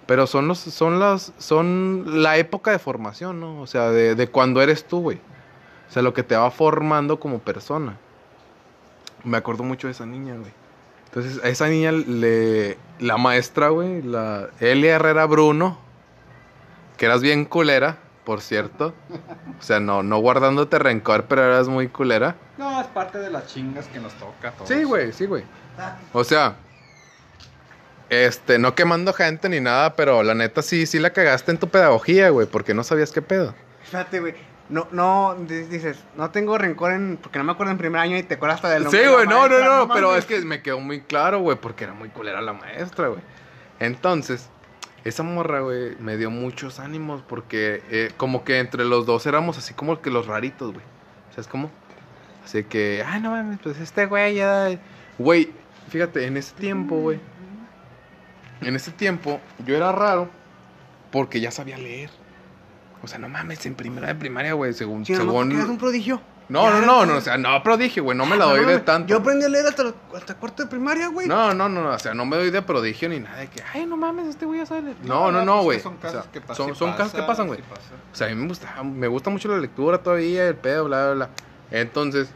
Pero 0.06 0.26
son 0.26 0.48
los, 0.48 0.58
son 0.58 0.98
las, 0.98 1.32
son 1.38 2.22
la 2.22 2.36
época 2.36 2.72
de 2.72 2.78
formación, 2.78 3.38
¿no? 3.38 3.60
O 3.60 3.66
sea, 3.66 3.90
de, 3.90 4.14
de 4.14 4.28
cuando 4.28 4.60
eres 4.60 4.84
tú, 4.84 5.00
güey. 5.00 5.20
O 5.88 5.92
sea, 5.92 6.02
lo 6.02 6.14
que 6.14 6.22
te 6.22 6.36
va 6.36 6.50
formando 6.50 7.20
como 7.20 7.38
persona. 7.38 7.96
Me 9.22 9.36
acuerdo 9.36 9.62
mucho 9.62 9.86
de 9.86 9.92
esa 9.92 10.06
niña, 10.06 10.34
güey. 10.36 10.52
Entonces, 11.12 11.42
a 11.42 11.48
esa 11.48 11.68
niña 11.68 11.90
le, 11.90 12.78
la 13.00 13.16
maestra, 13.16 13.70
güey, 13.70 14.00
la 14.00 14.50
Elia 14.60 14.94
Herrera 14.94 15.26
Bruno, 15.26 15.76
que 16.96 17.06
eras 17.06 17.20
bien 17.20 17.44
culera, 17.44 17.98
por 18.24 18.40
cierto. 18.40 18.94
O 19.58 19.62
sea, 19.62 19.80
no, 19.80 20.04
no 20.04 20.18
guardándote 20.18 20.78
rencor, 20.78 21.24
pero 21.24 21.44
eras 21.44 21.66
muy 21.66 21.88
culera. 21.88 22.36
No, 22.58 22.80
es 22.80 22.86
parte 22.86 23.18
de 23.18 23.28
las 23.28 23.48
chingas 23.48 23.88
que 23.88 23.98
nos 23.98 24.12
toca 24.14 24.50
a 24.50 24.52
todos. 24.52 24.68
Sí, 24.68 24.84
güey, 24.84 25.12
sí, 25.12 25.26
güey. 25.26 25.42
O 26.12 26.22
sea, 26.22 26.54
este, 28.08 28.60
no 28.60 28.76
quemando 28.76 29.12
gente 29.12 29.48
ni 29.48 29.58
nada, 29.58 29.96
pero 29.96 30.22
la 30.22 30.34
neta 30.34 30.62
sí, 30.62 30.86
sí 30.86 31.00
la 31.00 31.10
cagaste 31.10 31.50
en 31.50 31.58
tu 31.58 31.68
pedagogía, 31.68 32.28
güey, 32.30 32.46
porque 32.46 32.72
no 32.72 32.84
sabías 32.84 33.10
qué 33.10 33.22
pedo. 33.22 33.52
Fíjate, 33.82 34.20
güey. 34.20 34.34
No, 34.70 34.86
no, 34.92 35.36
di- 35.46 35.64
dices, 35.64 35.98
no 36.16 36.30
tengo 36.30 36.56
rencor 36.56 36.92
en. 36.92 37.18
Porque 37.20 37.38
no 37.38 37.44
me 37.44 37.52
acuerdo 37.52 37.72
en 37.72 37.78
primer 37.78 38.00
año 38.00 38.16
y 38.16 38.22
te 38.22 38.34
acuerdas 38.34 38.56
hasta 38.56 38.70
del 38.70 38.84
Sí, 38.88 38.98
güey, 38.98 39.26
no, 39.26 39.48
no, 39.48 39.58
no, 39.86 39.92
pero 39.92 40.14
es 40.16 40.24
que 40.26 40.40
me 40.42 40.62
quedó 40.62 40.78
muy 40.80 41.00
claro, 41.00 41.40
güey, 41.40 41.56
porque 41.58 41.84
era 41.84 41.92
muy 41.92 42.08
culera 42.08 42.40
la 42.40 42.52
maestra, 42.52 43.08
güey. 43.08 43.20
Entonces, 43.80 44.48
esa 45.04 45.22
morra, 45.22 45.60
güey, 45.60 45.96
me 45.98 46.16
dio 46.16 46.30
muchos 46.30 46.78
ánimos 46.78 47.22
porque 47.22 47.82
eh, 47.90 48.12
como 48.16 48.44
que 48.44 48.58
entre 48.58 48.84
los 48.84 49.06
dos 49.06 49.26
éramos 49.26 49.58
así 49.58 49.74
como 49.74 50.00
que 50.00 50.10
los 50.10 50.26
raritos, 50.26 50.72
güey. 50.72 50.84
¿Sabes 51.30 51.48
cómo? 51.48 51.70
Así 52.44 52.64
que, 52.64 53.02
ay, 53.06 53.20
no 53.20 53.30
mames, 53.30 53.58
pues 53.62 53.78
este 53.80 54.06
güey 54.06 54.36
ya... 54.36 54.78
Güey, 55.18 55.50
fíjate, 55.88 56.26
en 56.26 56.36
ese 56.36 56.54
tiempo, 56.54 56.96
güey, 56.96 57.18
en 58.62 58.76
ese 58.76 58.90
tiempo 58.92 59.40
yo 59.66 59.76
era 59.76 59.90
raro 59.92 60.28
porque 61.10 61.40
ya 61.40 61.50
sabía 61.50 61.76
leer. 61.78 62.10
O 63.02 63.08
sea, 63.08 63.18
no 63.18 63.28
mames, 63.28 63.64
en 63.66 63.74
primera 63.74 64.08
de 64.08 64.14
primaria, 64.14 64.52
güey, 64.52 64.72
según... 64.74 65.04
Sí, 65.06 65.12
nomás 65.12 65.26
según... 65.28 65.52
eres 65.52 65.64
un 65.66 65.78
prodigio. 65.78 66.20
No, 66.50 66.64
Ya 66.64 66.80
no, 66.80 66.86
no, 66.86 67.06
no, 67.06 67.16
o 67.16 67.20
sea, 67.20 67.38
no 67.38 67.62
prodigio, 67.62 68.02
güey, 68.02 68.18
no 68.18 68.26
me 68.26 68.36
la 68.36 68.44
Ah, 68.44 68.48
doy 68.48 68.60
de 68.60 68.66
mames, 68.66 68.84
tanto. 68.84 69.08
Yo 69.08 69.18
aprendí 69.18 69.44
a 69.46 69.48
leer 69.48 69.66
hasta, 69.66 69.84
los- 69.84 69.94
hasta 70.16 70.34
cuarto 70.34 70.64
de 70.64 70.68
primaria, 70.68 71.06
güey. 71.08 71.28
No, 71.28 71.54
no, 71.54 71.68
no, 71.68 71.82
no, 71.82 71.90
o 71.90 71.98
sea, 71.98 72.12
no 72.12 72.26
me 72.26 72.36
doy 72.36 72.50
de 72.50 72.60
prodigio 72.60 73.08
ni 73.08 73.20
nada 73.20 73.36
de 73.38 73.46
que, 73.48 73.62
ay, 73.72 73.86
no 73.86 73.96
mames, 73.96 74.26
este 74.26 74.46
güey 74.46 74.58
ya 74.58 74.66
sabe 74.66 74.82
leer. 74.82 74.96
No, 75.04 75.30
no, 75.30 75.38
pues 75.38 75.46
no, 75.46 75.58
es 75.58 75.64
güey. 75.64 75.80
Son 75.80 75.94
O 75.94 76.00
casos 76.00 76.22
sea, 76.24 76.32
que 76.32 76.40
pasan. 76.40 76.56
son, 76.66 76.74
son 76.74 76.92
casos 76.94 77.12
que 77.14 77.22
pasan, 77.22 77.46
güey. 77.46 77.60
O 77.60 78.14
sea, 78.16 78.26
a 78.26 78.30
mí 78.30 78.36
me 78.36 78.48
gusta, 78.48 78.82
me 78.82 79.06
gusta 79.06 79.30
mucho 79.30 79.48
la 79.48 79.58
lectura 79.58 79.98
todavía, 79.98 80.48
el 80.48 80.56
pedo, 80.56 80.86
bla, 80.86 81.06
bla, 81.06 81.14
bla. 81.14 81.30
Entonces, 81.70 82.30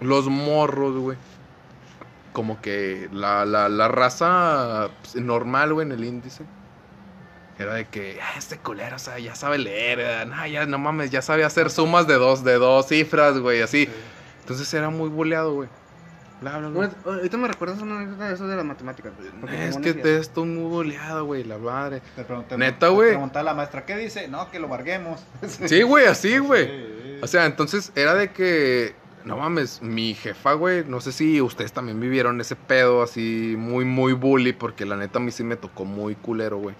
los 0.00 0.26
morros, 0.28 0.96
güey. 0.96 1.16
Como 2.32 2.60
que 2.60 3.08
la, 3.12 3.44
la, 3.46 3.68
la 3.68 3.86
raza 3.86 4.88
pues, 5.02 5.14
normal, 5.24 5.72
güey, 5.74 5.86
en 5.86 5.92
el 5.92 6.04
índice. 6.04 6.44
Era 7.58 7.74
de 7.74 7.84
que, 7.86 8.18
ah, 8.20 8.36
este 8.36 8.58
culero, 8.58 8.96
o 8.96 8.98
sea, 8.98 9.18
ya 9.18 9.34
sabe 9.36 9.58
leer, 9.58 10.26
no, 10.26 10.46
ya, 10.46 10.66
no 10.66 10.78
mames, 10.78 11.10
ya 11.10 11.22
sabe 11.22 11.44
hacer 11.44 11.70
sumas 11.70 12.06
de 12.06 12.14
dos, 12.14 12.42
de 12.42 12.54
dos 12.54 12.88
cifras, 12.88 13.38
güey, 13.38 13.62
así. 13.62 13.88
Entonces 14.40 14.72
era 14.74 14.90
muy 14.90 15.08
boleado, 15.08 15.54
güey. 15.54 15.68
bla, 16.40 16.58
bla, 16.58 16.68
bla. 16.68 16.90
Ahorita 17.04 17.36
me 17.36 17.46
recuerdas 17.48 17.80
una 17.80 17.96
anécdota 17.98 18.28
de 18.28 18.34
eso 18.34 18.46
de 18.48 18.56
las 18.56 18.64
matemáticas. 18.64 19.12
Es 19.52 19.76
que 19.78 19.94
te 19.94 20.18
estoy 20.18 20.46
muy 20.46 20.68
boleado, 20.68 21.24
güey, 21.26 21.44
la 21.44 21.58
madre. 21.58 22.02
Te 22.16 22.24
pregunté, 22.24 22.58
Neta, 22.58 22.88
te 22.88 22.92
güey. 22.92 23.10
preguntaba 23.10 23.40
a 23.40 23.44
la 23.44 23.54
maestra, 23.54 23.84
¿qué 23.86 23.96
dice? 23.96 24.26
No, 24.26 24.50
que 24.50 24.58
lo 24.58 24.68
larguemos. 24.68 25.20
Sí, 25.66 25.82
güey, 25.82 26.06
así, 26.06 26.38
güey. 26.38 26.66
Sí. 26.66 27.18
O 27.22 27.26
sea, 27.28 27.46
entonces 27.46 27.92
era 27.94 28.14
de 28.14 28.32
que, 28.32 28.96
no 29.24 29.36
mames, 29.36 29.80
mi 29.80 30.14
jefa, 30.14 30.54
güey, 30.54 30.84
no 30.84 31.00
sé 31.00 31.12
si 31.12 31.40
ustedes 31.40 31.72
también 31.72 32.00
vivieron 32.00 32.40
ese 32.40 32.56
pedo 32.56 33.02
así 33.02 33.54
muy, 33.56 33.84
muy 33.84 34.12
bully, 34.12 34.52
porque 34.52 34.84
la 34.84 34.96
neta 34.96 35.20
a 35.20 35.22
mí 35.22 35.30
sí 35.30 35.44
me 35.44 35.54
tocó 35.56 35.84
muy 35.84 36.16
culero, 36.16 36.58
güey. 36.58 36.74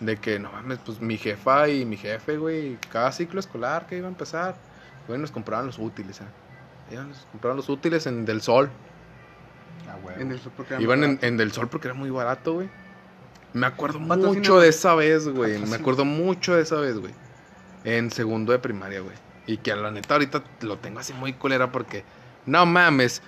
De 0.00 0.16
que, 0.16 0.38
no 0.38 0.52
mames, 0.52 0.78
pues 0.84 1.00
mi 1.00 1.16
jefa 1.16 1.68
y 1.68 1.84
mi 1.84 1.96
jefe, 1.96 2.36
güey, 2.36 2.78
cada 2.90 3.10
ciclo 3.10 3.40
escolar 3.40 3.86
que 3.86 3.96
iba 3.96 4.06
a 4.06 4.10
empezar, 4.10 4.56
güey, 5.08 5.18
nos 5.18 5.32
compraban 5.32 5.66
los 5.66 5.78
útiles, 5.78 6.20
¿eh? 6.20 6.24
Iban, 6.92 7.08
nos 7.08 7.26
compraban 7.32 7.56
los 7.56 7.68
útiles 7.68 8.06
en 8.06 8.24
Del 8.24 8.40
Sol. 8.40 8.70
Ah, 9.88 9.96
güey. 10.02 10.20
En 10.20 10.32
el 10.32 10.38
porque 10.38 10.74
era 10.74 10.82
Iban 10.82 11.18
en, 11.20 11.36
Del 11.36 11.52
Sol 11.52 11.68
porque 11.68 11.88
era 11.88 11.94
muy 11.94 12.10
barato, 12.10 12.54
güey. 12.54 12.68
Me 13.52 13.66
acuerdo 13.66 13.98
Patrocina, 13.98 14.34
mucho 14.34 14.60
de 14.60 14.68
esa 14.68 14.94
vez, 14.94 15.28
güey. 15.28 15.58
Me 15.58 15.76
acuerdo 15.76 16.04
mucho 16.04 16.54
de 16.54 16.62
esa 16.62 16.76
vez, 16.76 16.98
güey. 16.98 17.12
En 17.84 18.10
segundo 18.10 18.52
de 18.52 18.58
primaria, 18.58 19.00
güey. 19.00 19.16
Y 19.46 19.56
que 19.56 19.72
a 19.72 19.76
la 19.76 19.90
neta 19.90 20.14
ahorita 20.14 20.44
lo 20.60 20.78
tengo 20.78 21.00
así 21.00 21.12
muy 21.12 21.32
culera 21.32 21.72
porque... 21.72 22.04
No 22.44 22.64
mames. 22.66 23.22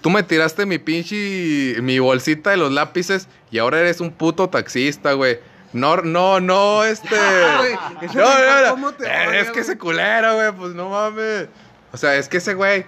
Tú 0.00 0.10
me 0.10 0.22
tiraste 0.22 0.64
mi 0.66 0.78
pinche... 0.78 1.80
Mi 1.82 1.98
bolsita 1.98 2.50
de 2.50 2.56
los 2.56 2.72
lápices 2.72 3.28
y 3.50 3.58
ahora 3.58 3.80
eres 3.80 4.00
un 4.00 4.10
puto 4.10 4.48
taxista, 4.48 5.12
güey. 5.12 5.38
No, 5.72 5.96
no, 5.98 6.40
no, 6.40 6.84
este... 6.84 7.16
Ah, 7.18 7.90
No, 8.14 8.20
no, 8.22 8.62
no. 8.64 8.70
¿cómo 8.70 8.92
te 8.92 9.06
Eh, 9.06 9.40
es 9.40 9.50
que 9.50 9.60
ese 9.60 9.76
culero, 9.76 10.34
güey, 10.34 10.52
pues 10.52 10.74
no 10.74 10.90
mames. 10.90 11.48
O 11.92 11.96
sea, 11.96 12.14
es 12.16 12.28
que 12.28 12.38
ese 12.38 12.54
güey, 12.54 12.84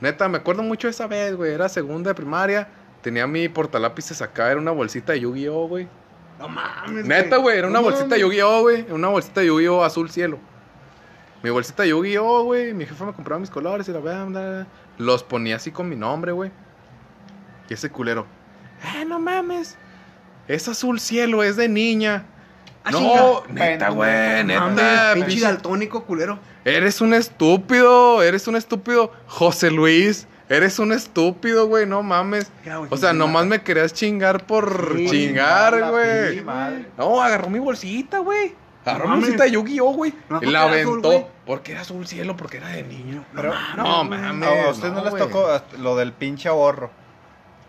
neta, 0.00 0.28
me 0.28 0.38
acuerdo 0.38 0.62
mucho 0.62 0.86
de 0.86 0.92
esa 0.92 1.06
vez, 1.06 1.34
güey. 1.36 1.52
Era 1.52 1.68
segunda 1.68 2.10
de 2.10 2.14
primaria. 2.14 2.68
Tenía 3.02 3.26
mi 3.26 3.48
portalápices 3.48 4.20
acá, 4.22 4.50
era 4.50 4.60
una 4.60 4.72
bolsita 4.72 5.12
de 5.12 5.20
Yu-Gi-Oh, 5.20 5.68
güey. 5.68 5.88
No 6.38 6.48
mames. 6.48 7.06
Neta, 7.06 7.36
güey, 7.36 7.58
era 7.58 7.68
una 7.68 7.78
No 7.78 7.84
bolsita 7.84 8.14
de. 8.14 8.20
Yu-Gi-Oh, 8.20 8.62
güey. 8.62 8.86
Una 8.90 9.08
bolsita 9.08 9.40
de 9.40 9.46
Yu-Gi-Oh 9.46 9.84
azul 9.84 10.10
cielo. 10.10 10.38
Mi 11.42 11.50
bolsita 11.50 11.84
de 11.84 11.90
Yu-Gi-Oh, 11.90 12.44
güey. 12.44 12.74
Mi 12.74 12.84
jefa 12.86 13.06
me 13.06 13.12
compraba 13.12 13.38
mis 13.40 13.50
colores 13.50 13.88
y 13.88 13.92
la 13.92 14.00
verdad, 14.00 14.26
bla, 14.26 14.40
bla. 14.40 14.66
Los 14.98 15.22
ponía 15.22 15.56
así 15.56 15.70
con 15.70 15.88
mi 15.88 15.96
nombre, 15.96 16.32
güey. 16.32 16.50
Y 17.68 17.74
ese 17.74 17.90
culero. 17.90 18.26
Eh, 18.96 19.04
no 19.04 19.18
mames. 19.18 19.78
Es 20.48 20.68
azul 20.68 21.00
cielo, 21.00 21.42
es 21.42 21.56
de 21.56 21.68
niña. 21.68 22.24
Ah, 22.84 22.90
no, 22.92 22.98
chinga. 22.98 23.68
neta, 23.70 23.88
güey, 23.90 24.44
No 24.44 24.70
neta. 24.70 25.10
pinche 25.14 25.28
pinche- 25.30 25.40
daltónico 25.42 26.04
culero. 26.04 26.38
Eres 26.64 27.00
un 27.00 27.14
estúpido, 27.14 28.22
eres 28.22 28.46
un 28.46 28.54
estúpido. 28.56 29.12
José 29.26 29.70
Luis, 29.72 30.28
eres 30.48 30.78
un 30.78 30.92
estúpido, 30.92 31.66
güey, 31.66 31.84
no 31.86 32.02
mames. 32.04 32.50
Ya, 32.64 32.76
güey, 32.76 32.88
O 32.92 32.96
sea, 32.96 33.12
nomás 33.12 33.44
mata. 33.44 33.56
me 33.58 33.62
querías 33.62 33.92
chingar 33.92 34.46
por 34.46 34.94
Sí, 34.96 35.08
chingar, 35.10 35.90
güey. 35.90 36.42
madre. 36.42 36.86
No, 36.96 37.20
agarró 37.20 37.50
mi 37.50 37.58
bolsita, 37.58 38.18
güey. 38.18 38.54
Agarró 38.84 39.08
No 39.08 39.16
mi 39.16 39.22
bolsita 39.22 39.44
de 39.44 39.50
Yu-Gi-Oh, 39.50 39.92
güey. 39.94 40.14
No, 40.28 40.40
y 40.40 40.46
la 40.46 40.66
azul, 40.66 41.00
aventó. 41.02 41.28
porque 41.44 41.72
era 41.72 41.80
azul 41.80 42.06
cielo, 42.06 42.36
porque 42.36 42.58
era 42.58 42.68
de 42.68 42.84
niño. 42.84 43.24
Pero- 43.34 43.52
no, 43.76 43.82
no, 43.82 44.04
mames. 44.04 44.48
a 44.48 44.70
ustedes 44.70 44.94
no, 44.94 45.04
les 45.04 45.16
tocó 45.16 45.60
lo 45.80 45.96
del 45.96 46.12
pinche 46.12 46.48
ahorro. 46.48 46.92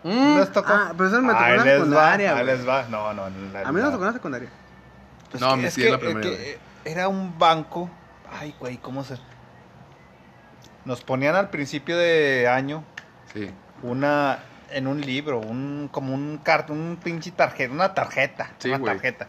Mm, 0.04 0.34
¿No 0.34 0.38
les 0.40 0.52
tocó? 0.52 0.72
Ah, 0.72 0.92
pero 0.96 1.08
eso 1.08 1.20
me 1.22 1.32
tocó 1.32 1.44
en 1.44 1.50
la 1.56 1.56
va, 1.64 1.64
secundaria, 1.64 2.36
ahí 2.36 2.44
güey. 2.44 2.56
les 2.56 2.68
va. 2.68 2.82
No, 2.88 3.12
no. 3.14 3.24
la- 3.52 3.60
A 3.68 3.72
mí 3.72 3.80
no 3.80 3.86
me 3.86 3.90
tocó 3.92 4.04
en 4.04 4.06
la 4.06 4.12
secundaria. 4.12 4.48
Pues 5.30 5.40
No, 5.40 5.54
es 5.56 5.74
sí 5.74 5.82
la 5.88 5.98
que 5.98 6.12
güey. 6.12 6.58
era 6.84 7.08
un 7.08 7.38
banco. 7.38 7.90
Ay, 8.30 8.54
güey, 8.60 8.76
¿cómo 8.78 9.02
se...? 9.04 9.16
Nos 10.84 11.02
ponían 11.02 11.34
al 11.36 11.50
principio 11.50 11.96
de 11.98 12.48
año 12.48 12.84
Sí. 13.32 13.50
una... 13.82 14.38
En 14.70 14.86
un 14.86 15.00
libro, 15.00 15.38
un 15.40 15.88
como 15.90 16.12
un 16.14 16.36
cartón, 16.44 16.78
un 16.78 16.96
pinche 16.98 17.30
tarjeta, 17.30 17.72
una 17.72 17.94
tarjeta, 17.94 18.50
Sí, 18.58 18.68
una 18.68 18.76
güey. 18.76 18.92
tarjeta. 18.92 19.26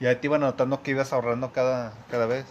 Y 0.00 0.06
ahí 0.06 0.16
te 0.16 0.26
iban 0.26 0.42
anotando 0.42 0.82
que 0.82 0.92
ibas 0.92 1.12
ahorrando 1.12 1.52
cada, 1.52 1.92
cada 2.10 2.24
vez. 2.24 2.46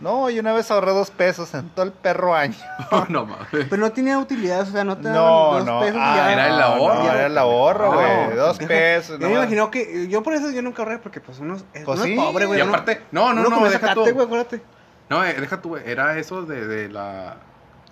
No, 0.00 0.28
y 0.28 0.38
una 0.38 0.52
vez 0.52 0.70
ahorré 0.70 0.92
dos 0.92 1.10
pesos 1.10 1.54
en 1.54 1.68
todo 1.70 1.84
el 1.86 1.92
perro 1.92 2.34
año. 2.34 2.56
no 3.08 3.24
mames. 3.26 3.46
Pero 3.50 3.76
no 3.76 3.92
tenía 3.92 4.18
utilidad, 4.18 4.62
o 4.62 4.66
sea, 4.66 4.84
no 4.84 4.96
te 4.98 5.04
daban 5.08 5.22
No, 5.22 5.52
dos 5.54 5.64
no, 5.64 5.80
pesos 5.80 5.98
ah, 6.02 6.14
ya. 6.16 6.32
era 6.32 6.46
el 6.48 6.60
ahorro. 6.62 6.94
no, 7.04 7.10
era 7.12 7.26
el 7.26 7.38
ahorro, 7.38 7.84
No, 7.86 8.00
güey. 8.26 8.36
dos 8.36 8.58
deja- 8.58 8.68
pesos. 8.68 9.18
Yo 9.20 9.26
no, 9.26 9.32
me 9.34 9.40
imagino 9.40 9.70
que. 9.70 10.08
Yo 10.08 10.22
por 10.22 10.34
eso 10.34 10.50
yo 10.50 10.62
nunca 10.62 10.82
ahorré, 10.82 10.98
porque 10.98 11.20
pues 11.20 11.38
uno, 11.38 11.54
es, 11.56 11.64
Pues 11.72 11.86
uno 11.98 12.02
sí, 12.04 12.12
es 12.12 12.18
pobre, 12.18 12.46
güey. 12.46 12.58
Y 12.58 12.62
uno- 12.62 12.72
aparte, 12.72 13.02
no, 13.12 13.32
no, 13.32 13.46
uno 13.46 13.50
no, 13.60 13.70
deja 13.70 13.94
tú. 13.94 14.00
güey, 14.12 14.26
acuérdate. 14.26 14.62
No, 15.08 15.24
eh, 15.24 15.34
deja 15.34 15.60
tú, 15.62 15.70
güey. 15.70 15.82
Era 15.88 16.18
eso 16.18 16.42
de, 16.44 16.66
de 16.66 16.88
la. 16.88 17.36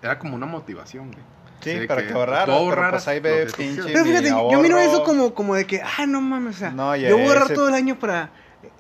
Era 0.03 0.19
como 0.19 0.35
una 0.35 0.47
motivación, 0.47 1.13
güey. 1.13 1.25
Sí, 1.61 1.87
para 1.87 2.03
que, 2.03 2.09
que 2.09 2.15
ahorraras, 2.15 2.47
tú 2.59 2.67
pero 2.71 2.91
pues 2.91 3.07
ahí 3.07 3.21
ve 3.21 3.47
pinche. 3.57 3.83
Pero 3.85 4.05
fíjate, 4.05 4.29
yo 4.31 4.61
miro 4.61 4.77
eso 4.79 5.05
como, 5.05 5.33
como 5.33 5.55
de 5.55 5.65
que, 5.65 5.81
ah, 5.81 6.07
no 6.07 6.21
mames, 6.21 6.57
o 6.57 6.59
sea, 6.59 6.71
No, 6.73 6.97
ya 6.97 7.09
yo 7.09 7.17
voy 7.17 7.27
a 7.27 7.29
ahorrar 7.29 7.45
ese- 7.45 7.55
todo 7.55 7.69
el 7.69 7.75
año 7.75 7.97
para 8.01 8.31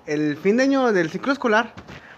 el 0.07 0.37
fin 0.37 0.57
de 0.57 0.65
año 0.65 0.93
del 0.93 1.09
ciclo 1.09 1.33
escolar. 1.33 1.75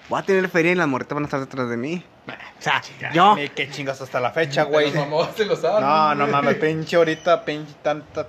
Voy 0.08 0.20
a 0.20 0.22
tener 0.22 0.48
feria 0.48 0.72
y 0.72 0.74
las 0.74 0.86
morritas 0.86 1.14
van 1.14 1.24
a 1.24 1.26
estar 1.26 1.40
detrás 1.40 1.68
de 1.68 1.76
mí. 1.76 2.04
O 2.26 2.62
sea, 2.62 2.82
yo, 3.12 3.36
Ni 3.36 3.48
qué 3.48 3.70
chingas 3.70 4.00
hasta 4.00 4.20
la 4.20 4.30
fecha, 4.30 4.64
güey. 4.64 4.92
Los 4.92 5.08
mamás 5.08 5.34
se 5.36 5.44
lo 5.46 5.56
saben. 5.56 5.82
No, 5.82 6.14
no 6.14 6.26
mames, 6.26 6.56
pinche 6.56 6.96
ahorita, 6.96 7.44
pinche 7.44 7.74
tanta. 7.82 8.28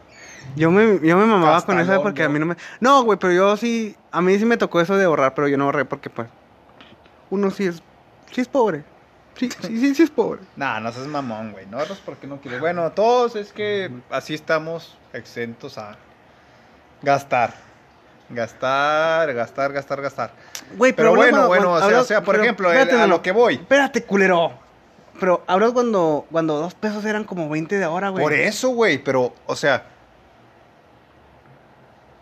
yo 0.56 0.72
me, 0.72 1.00
yo 1.06 1.18
me 1.18 1.26
mamaba 1.26 1.62
con 1.62 1.76
Castalón, 1.76 1.82
eso 1.82 2.04
porque 2.04 2.24
a 2.24 2.30
mí 2.30 2.40
no 2.40 2.46
me... 2.46 2.56
No, 2.80 3.04
güey, 3.04 3.20
pero 3.20 3.34
yo 3.34 3.58
sí, 3.58 3.96
a 4.12 4.22
mí 4.22 4.38
sí 4.38 4.46
me 4.46 4.58
tocó 4.58 4.80
eso 4.80 4.96
de 4.98 5.06
ahorrar, 5.06 5.34
pero 5.34 5.48
yo 5.48 5.58
no 5.58 5.66
ahorré 5.66 5.86
porque 5.86 6.10
pues, 6.10 6.28
uno 7.30 7.52
sí 7.52 7.66
es, 7.66 7.82
sí 8.32 8.42
es 8.42 8.48
pobre. 8.48 8.84
Sí, 9.36 9.50
sí, 9.62 9.78
sí, 9.80 9.96
sí 9.96 10.04
es 10.04 10.10
pobre. 10.10 10.42
Nah, 10.56 10.80
no 10.80 10.92
seas 10.94 11.08
mamón, 11.08 11.52
güey. 11.52 11.66
No 11.66 11.80
ahorras 11.80 12.00
porque 12.06 12.26
no 12.26 12.40
quieres. 12.40 12.62
Bueno, 12.62 12.92
todos 12.92 13.36
es 13.36 13.52
que 13.52 13.92
así 14.10 14.34
estamos 14.34 14.98
exentos 15.14 15.78
a 15.78 15.98
gastar. 17.02 17.65
Gastar, 18.30 19.34
gastar, 19.34 19.72
gastar, 19.74 20.02
gastar. 20.02 20.32
Güey, 20.78 20.94
Pero 20.94 21.10
hablas 21.10 21.26
bueno, 21.32 21.48
cuando- 21.48 21.68
bueno, 21.70 21.86
o 21.86 21.90
sea, 21.90 22.02
o 22.02 22.04
sea, 22.04 22.22
por 22.24 22.34
pero 22.36 22.44
ejemplo, 22.44 22.70
espérate, 22.72 22.96
el- 22.96 23.02
a 23.02 23.08
lo 23.08 23.22
que 23.22 23.32
voy. 23.32 23.56
Espérate, 23.56 24.04
culero. 24.04 24.52
Pero 25.20 25.44
hablas 25.48 25.72
cuando, 25.72 26.26
cuando 26.32 26.60
dos 26.60 26.74
pesos 26.74 27.06
eran 27.06 27.24
como 27.24 27.48
20 27.50 27.78
de 27.78 27.84
ahora, 27.86 28.10
güey. 28.10 28.24
Por 28.24 28.34
eso, 28.34 28.70
güey, 28.70 28.98
pero, 29.02 29.34
o 29.46 29.56
sea, 29.56 29.86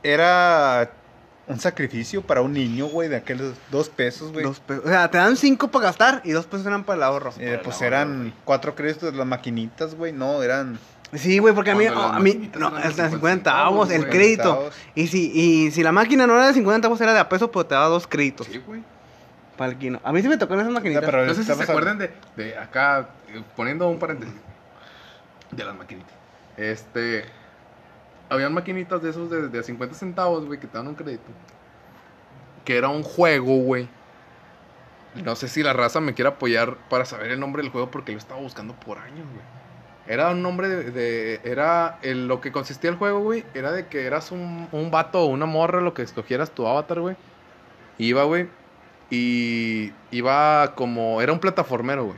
era 0.03 0.91
un 1.47 1.59
sacrificio 1.59 2.21
para 2.21 2.41
un 2.41 2.53
niño, 2.53 2.87
güey, 2.87 3.09
de 3.09 3.17
aquellos 3.17 3.55
dos 3.71 3.89
pesos, 3.89 4.31
güey. 4.31 4.43
Dos 4.45 4.59
pesos. 4.59 4.85
O 4.85 4.89
sea, 4.89 5.09
te 5.09 5.17
dan 5.17 5.35
cinco 5.37 5.69
para 5.69 5.85
gastar 5.85 6.21
y 6.23 6.31
dos 6.31 6.45
pesos 6.45 6.65
eran 6.65 6.83
para 6.83 6.97
el 6.97 7.03
ahorro. 7.03 7.33
Eh, 7.39 7.59
pues 7.63 7.77
Para 7.77 7.87
el 7.87 7.93
ahorro, 7.93 8.11
eran 8.11 8.19
güey. 8.19 8.33
cuatro 8.45 8.75
créditos 8.75 9.11
de 9.11 9.17
las 9.17 9.27
maquinitas, 9.27 9.95
güey. 9.95 10.11
No, 10.13 10.41
eran. 10.43 10.79
Sí, 11.15 11.37
güey, 11.39 11.53
porque 11.53 11.71
a 11.71 11.75
mí, 11.75 11.85
a 11.85 12.19
mí, 12.19 12.49
no, 12.57 12.67
hasta 12.67 12.89
50 13.09 13.09
50 13.09 13.27
centavos, 13.29 13.91
el 13.91 14.09
crédito. 14.09 14.69
Y 14.95 15.07
si, 15.07 15.31
y 15.33 15.71
si 15.71 15.83
la 15.83 15.91
máquina 15.91 16.25
no 16.27 16.33
era 16.35 16.47
de 16.47 16.53
50 16.53 16.75
centavos, 16.75 17.01
era 17.01 17.13
de 17.13 17.19
a 17.19 17.29
peso, 17.29 17.51
pues 17.51 17.67
te 17.67 17.75
daba 17.75 17.87
dos 17.87 18.07
créditos. 18.07 18.47
Sí, 18.47 18.61
güey. 18.65 18.81
Para 19.57 19.71
el 19.71 19.77
quino. 19.77 19.99
A 20.03 20.11
mí 20.11 20.21
sí 20.21 20.27
me 20.27 20.37
tocó 20.37 20.55
en 20.55 20.61
esas 20.61 20.71
maquinitas. 20.73 21.03
No, 21.03 21.11
pero- 21.11 21.25
No 21.25 21.33
sé 21.35 21.43
si 21.43 21.53
se 21.53 21.63
acuerdan 21.63 21.97
de, 21.99 22.11
de 22.35 22.57
acá, 22.57 23.09
eh, 23.29 23.43
poniendo 23.55 23.87
un 23.87 23.99
paréntesis, 23.99 24.33
de 25.51 25.63
las 25.63 25.75
maquinitas. 25.75 26.11
Este, 26.57 27.25
habían 28.29 28.53
maquinitas 28.53 29.01
de 29.03 29.11
esos 29.11 29.29
de, 29.29 29.49
de 29.49 29.63
50 29.63 29.95
centavos, 29.95 30.45
güey, 30.45 30.59
que 30.59 30.65
te 30.67 30.77
dan 30.77 30.87
un 30.87 30.95
crédito. 30.95 31.29
Que 32.65 32.77
era 32.77 32.89
un 32.89 33.03
juego, 33.03 33.57
güey. 33.57 33.87
No 35.23 35.35
sé 35.35 35.47
si 35.47 35.61
la 35.61 35.73
raza 35.73 35.99
me 35.99 36.15
quiere 36.15 36.29
apoyar 36.29 36.75
para 36.89 37.05
saber 37.05 37.29
el 37.29 37.39
nombre 37.39 37.61
del 37.61 37.71
juego 37.71 37.91
porque 37.91 38.13
lo 38.13 38.17
estaba 38.17 38.41
buscando 38.41 38.73
por 38.73 38.97
años, 38.97 39.27
güey. 39.27 39.62
Era 40.07 40.31
un 40.31 40.41
nombre 40.41 40.67
de... 40.67 40.91
de- 40.91 41.41
era 41.43 41.99
el- 42.01 42.27
lo 42.27 42.41
que 42.41 42.51
consistía 42.51 42.89
el 42.89 42.97
juego, 42.97 43.19
güey. 43.21 43.45
Era 43.53 43.71
de 43.71 43.87
que 43.87 44.05
eras 44.05 44.31
un, 44.31 44.67
un 44.71 44.91
vato 44.91 45.21
o 45.21 45.25
una 45.27 45.45
morra, 45.45 45.81
lo 45.81 45.93
que 45.93 46.01
escogieras 46.01 46.51
tu 46.51 46.67
avatar, 46.67 46.99
güey. 46.99 47.15
Iba, 47.97 48.23
güey. 48.23 48.47
Y 49.09 49.91
iba 50.11 50.73
como... 50.75 51.21
Era 51.21 51.31
un 51.33 51.39
plataformero, 51.39 52.05
güey. 52.05 52.17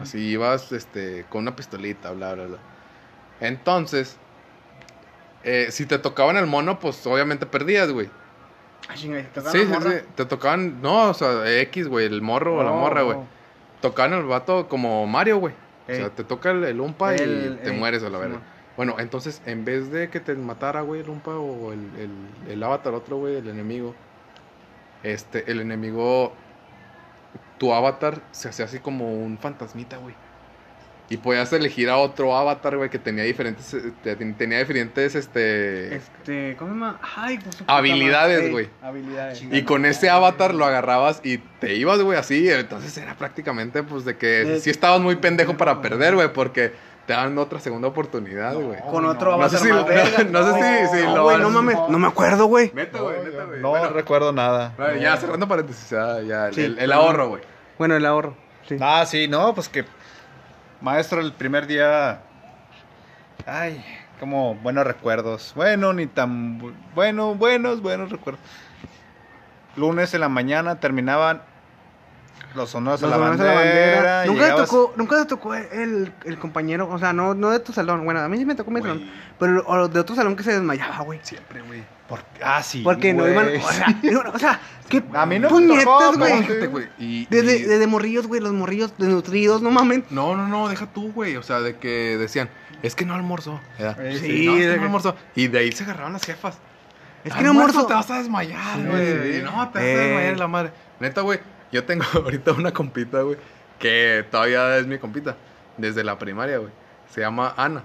Así 0.00 0.18
ibas 0.18 0.72
este, 0.72 1.24
con 1.30 1.42
una 1.42 1.56
pistolita, 1.56 2.10
bla, 2.12 2.34
bla, 2.34 2.46
bla. 2.46 2.58
Entonces, 3.40 4.16
eh, 5.42 5.68
si 5.70 5.86
te 5.86 5.98
tocaban 5.98 6.36
el 6.36 6.46
mono, 6.46 6.78
pues 6.78 7.06
obviamente 7.06 7.46
perdías, 7.46 7.90
güey. 7.90 8.08
Ah, 8.88 8.94
chinga, 8.94 9.18
¿te 9.22 9.28
tocaba 9.40 9.52
Sí, 9.52 9.58
sí, 9.60 9.66
morra? 9.66 9.90
sí. 9.90 9.96
Te 10.14 10.24
tocaban, 10.26 10.82
no, 10.82 11.08
o 11.10 11.14
sea, 11.14 11.50
X, 11.62 11.88
güey, 11.88 12.06
el 12.06 12.20
morro 12.22 12.56
o 12.56 12.62
la 12.62 12.72
Oh, 12.72 12.76
morra, 12.80 13.02
güey. 13.02 13.16
oh. 13.18 13.26
Tocaban 13.80 14.12
el 14.12 14.24
vato 14.24 14.68
como 14.68 15.06
Mario, 15.06 15.38
güey. 15.38 15.54
O 15.92 15.96
sea, 15.96 16.10
te 16.10 16.24
toca 16.24 16.50
el, 16.50 16.64
el 16.64 16.80
umpa 16.80 17.14
El- 17.14 17.58
y 17.60 17.64
te 17.64 17.70
ey, 17.70 17.78
mueres 17.78 18.02
a 18.02 18.10
la 18.10 18.18
verga. 18.18 18.40
Bueno, 18.76 18.96
entonces, 18.98 19.42
en 19.46 19.64
vez 19.64 19.90
de 19.90 20.08
que 20.08 20.20
te 20.20 20.34
matara, 20.36 20.80
güey, 20.82 21.00
el 21.00 21.10
umpa 21.10 21.36
o 21.36 21.72
el, 21.72 21.80
el, 21.98 22.10
el 22.52 22.62
avatar 22.62 22.94
otro, 22.94 23.18
güey, 23.18 23.36
el 23.36 23.48
enemigo, 23.48 23.94
este, 25.02 25.50
el 25.50 25.60
enemigo, 25.60 26.32
tu 27.58 27.72
avatar 27.74 28.20
se 28.30 28.48
hacía 28.48 28.64
así 28.64 28.78
como 28.78 29.12
un 29.12 29.38
fantasmita, 29.38 29.96
güey. 29.98 30.14
Y 31.12 31.16
podías 31.16 31.52
elegir 31.52 31.90
a 31.90 31.96
otro 31.96 32.36
avatar, 32.36 32.76
güey, 32.76 32.88
que 32.88 32.98
tenía 33.00 33.24
diferentes, 33.24 33.74
eh, 33.74 33.92
te- 34.02 34.14
tenía 34.14 34.58
diferentes, 34.60 35.16
este... 35.16 35.96
Este, 35.96 36.54
¿cómo 36.56 36.70
se 36.70 36.74
llama? 36.78 37.00
Ay, 37.16 37.38
pues, 37.42 37.58
Habilidades, 37.66 38.50
güey. 38.52 38.70
Habilidades. 38.80 39.42
Y 39.50 39.62
con 39.64 39.84
ese 39.86 40.08
avatar 40.08 40.54
lo 40.54 40.64
agarrabas 40.64 41.20
y 41.24 41.38
te 41.38 41.74
ibas, 41.74 42.00
güey, 42.00 42.16
así. 42.16 42.48
Entonces 42.48 42.96
era 42.96 43.16
prácticamente, 43.16 43.82
pues, 43.82 44.04
de 44.04 44.16
que 44.16 44.42
Eh, 44.42 44.60
sí 44.60 44.70
estabas 44.70 45.00
muy 45.00 45.16
pendejo 45.16 45.56
para 45.56 45.82
perder, 45.82 46.14
güey, 46.14 46.32
porque 46.32 46.72
te 47.06 47.12
dan 47.14 47.36
otra 47.38 47.58
segunda 47.58 47.88
oportunidad, 47.88 48.54
güey. 48.54 48.78
Con 48.88 49.04
otro 49.04 49.32
no 49.32 49.38
No 49.38 49.48
sé 49.48 49.56
avatar 49.56 49.66
si, 49.68 49.72
más 49.74 49.86
verga. 49.88 50.24
no, 50.30 50.54
sé 50.54 50.86
si, 50.92 50.96
si 50.98 51.04
No, 51.06 51.16
lo 51.16 51.22
güey, 51.24 51.38
no 51.38 51.50
mames, 51.50 51.76
no 51.88 51.98
me 51.98 52.06
acuerdo, 52.06 52.46
güey. 52.46 52.70
Neta, 52.72 53.00
güey, 53.00 53.16
neta, 53.24 53.44
güey. 53.46 53.60
No 53.60 53.70
Bueno, 53.70 53.88
recuerdo 53.88 54.32
nada. 54.32 54.74
bueno, 54.76 54.94
ya 55.02 55.16
cerrando 55.16 55.48
paréntesis, 55.48 55.90
ya, 55.90 56.20
ya, 56.20 56.46
el, 56.46 56.54
Sí. 56.54 56.60
el- 56.62 56.78
el 56.78 56.92
ahorro, 56.92 57.30
güey. 57.30 57.42
Bueno, 57.78 57.96
el 57.96 58.06
ahorro. 58.06 58.36
Sí. 58.68 58.76
Ah, 58.80 59.04
sí, 59.06 59.26
no, 59.26 59.52
pues 59.56 59.68
que 59.68 59.84
maestro 60.80 61.20
el 61.20 61.32
primer 61.32 61.66
día 61.66 62.20
ay, 63.46 63.84
como 64.18 64.54
buenos 64.56 64.86
recuerdos. 64.86 65.52
Bueno, 65.56 65.92
ni 65.92 66.06
tan 66.06 66.60
bu- 66.60 66.74
bueno, 66.94 67.34
buenos, 67.34 67.80
buenos 67.82 68.10
recuerdos. 68.10 68.42
Lunes 69.76 70.12
en 70.14 70.20
la 70.20 70.28
mañana 70.28 70.80
terminaban 70.80 71.42
los 72.54 72.74
honores 72.74 73.02
a 73.02 73.06
Los 73.06 73.10
la 73.10 73.16
honores 73.24 73.40
a 73.40 73.44
bandera. 73.44 73.54
la 73.54 73.60
bandera. 73.70 74.24
Nunca 74.26 74.40
te 74.40 74.46
llegabas- 74.50 74.70
tocó, 74.70 74.92
nunca 74.96 75.16
te 75.18 75.24
tocó 75.26 75.54
el, 75.54 76.12
el 76.24 76.38
compañero, 76.38 76.88
o 76.90 76.98
sea, 76.98 77.12
no, 77.12 77.34
no 77.34 77.50
de 77.50 77.60
tu 77.60 77.72
salón. 77.72 78.04
Bueno, 78.04 78.20
a 78.20 78.28
mí 78.28 78.36
sí 78.38 78.44
me 78.44 78.54
tocó 78.54 78.70
mi 78.70 78.80
salón. 78.82 79.08
Pero 79.38 79.64
o 79.66 79.88
de 79.88 80.00
otro 80.00 80.14
salón 80.16 80.34
que 80.36 80.42
se 80.42 80.52
desmayaba, 80.52 80.98
güey. 81.04 81.20
Siempre, 81.22 81.62
güey. 81.62 81.82
Por- 82.10 82.22
Ah, 82.42 82.62
sí. 82.62 82.82
Porque 82.82 83.14
no 83.14 83.26
iban, 83.26 83.48
o 83.56 83.70
sea, 83.72 83.86
no, 84.02 84.20
o 84.34 84.38
sea, 84.38 84.60
qué 84.90 85.02
A 85.14 85.24
mí 85.24 85.38
no 85.38 85.48
puñetas, 85.48 86.18
güey. 86.18 86.88
Y, 86.98 87.24
Desde, 87.26 87.56
y- 87.58 87.62
desde 87.62 87.86
morrillos, 87.86 88.26
güey, 88.26 88.40
los 88.42 88.52
morrillos 88.52 88.92
desnutridos, 88.98 89.62
no 89.62 89.70
mames. 89.70 90.02
No, 90.10 90.36
no, 90.36 90.46
no, 90.48 90.68
deja 90.68 90.86
tú, 90.92 91.12
güey. 91.12 91.36
O 91.36 91.42
sea, 91.42 91.60
de 91.60 91.76
que 91.78 92.18
decían, 92.18 92.50
es 92.82 92.94
que 92.94 93.06
no 93.06 93.14
almorzó. 93.14 93.60
Sí, 93.78 93.84
no, 93.84 94.56
es 94.56 94.70
que 94.72 94.76
no 94.76 94.82
almorzó. 94.82 95.16
Y 95.34 95.46
de 95.48 95.60
ahí 95.60 95.72
se 95.72 95.84
agarraban 95.84 96.12
las 96.12 96.24
jefas. 96.24 96.58
Es 97.24 97.32
que 97.32 97.42
no 97.42 97.50
almuerzo. 97.50 97.86
Te 97.86 97.94
vas 97.94 98.10
a 98.10 98.18
desmayar, 98.18 98.84
güey. 98.84 99.34
sí. 99.36 99.42
No, 99.42 99.68
te 99.70 99.78
vas 99.78 99.82
a 99.82 99.82
Eh. 99.84 99.96
desmayar 99.96 100.38
la 100.38 100.48
madre. 100.48 100.72
Neta, 100.98 101.20
güey. 101.20 101.38
Yo 101.70 101.84
tengo 101.84 102.04
ahorita 102.14 102.52
una 102.52 102.72
compita, 102.72 103.20
güey. 103.22 103.36
Que 103.78 104.24
todavía 104.30 104.76
es 104.78 104.86
mi 104.86 104.98
compita. 104.98 105.36
Desde 105.76 106.02
la 106.02 106.18
primaria, 106.18 106.58
güey. 106.58 106.72
Se 107.14 107.20
llama 107.20 107.54
Ana. 107.56 107.84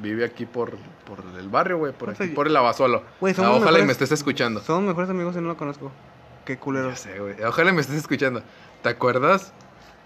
Vive 0.00 0.24
aquí 0.24 0.44
por, 0.46 0.72
por 1.06 1.18
el 1.38 1.48
barrio, 1.48 1.78
güey. 1.78 1.92
Por 1.92 2.10
O 2.10 2.14
sea, 2.14 2.26
aquí, 2.26 2.34
por 2.34 2.46
el 2.48 2.56
Abasolo. 2.56 3.02
Ah, 3.22 3.34
somos 3.34 3.56
ojalá 3.62 3.78
y 3.78 3.82
mejores- 3.82 3.86
me 3.86 3.92
estés 3.92 4.12
escuchando. 4.12 4.60
Somos 4.60 4.82
mejores 4.82 5.08
amigos 5.10 5.34
y 5.36 5.40
no 5.40 5.48
lo 5.48 5.56
conozco. 5.56 5.90
Qué 6.44 6.54
Ya 6.54 6.60
culero. 6.60 6.96
sé, 6.96 7.18
güey. 7.20 7.42
Ojalá 7.42 7.70
y 7.70 7.74
me 7.74 7.80
estés 7.80 7.96
escuchando. 7.96 8.42
¿Te 8.82 8.88
acuerdas 8.90 9.52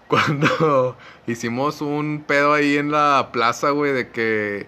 cuando 0.07 0.95
hicimos 1.27 1.81
un 1.81 2.23
pedo 2.25 2.53
ahí 2.53 2.77
en 2.77 2.91
la 2.91 3.29
plaza, 3.31 3.71
güey, 3.71 3.91
de 3.93 4.09
que 4.09 4.67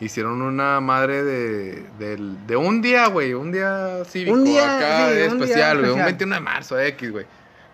hicieron 0.00 0.42
una 0.42 0.80
madre 0.80 1.24
de, 1.24 1.86
de 1.98 2.56
un 2.56 2.80
día, 2.82 3.08
güey, 3.08 3.34
un 3.34 3.50
día 3.50 4.04
cívico 4.04 4.36
Un 4.36 4.44
día, 4.44 4.76
acá 4.76 5.08
sí, 5.10 5.22
un 5.34 5.42
especial, 5.42 5.78
güey, 5.78 5.90
un 5.90 5.98
especial. 5.98 6.04
21 6.06 6.34
de 6.36 6.40
marzo 6.40 6.78
X, 6.78 7.10
güey. 7.10 7.26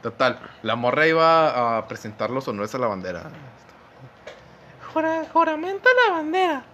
Total, 0.02 0.38
la 0.62 0.74
morra 0.76 1.06
iba 1.06 1.76
a 1.78 1.86
presentar 1.88 2.30
los 2.30 2.46
honores 2.48 2.74
a 2.74 2.78
la 2.78 2.86
bandera. 2.86 3.24
juramento 5.32 5.88
a 5.88 6.08
la 6.10 6.16
bandera. 6.16 6.64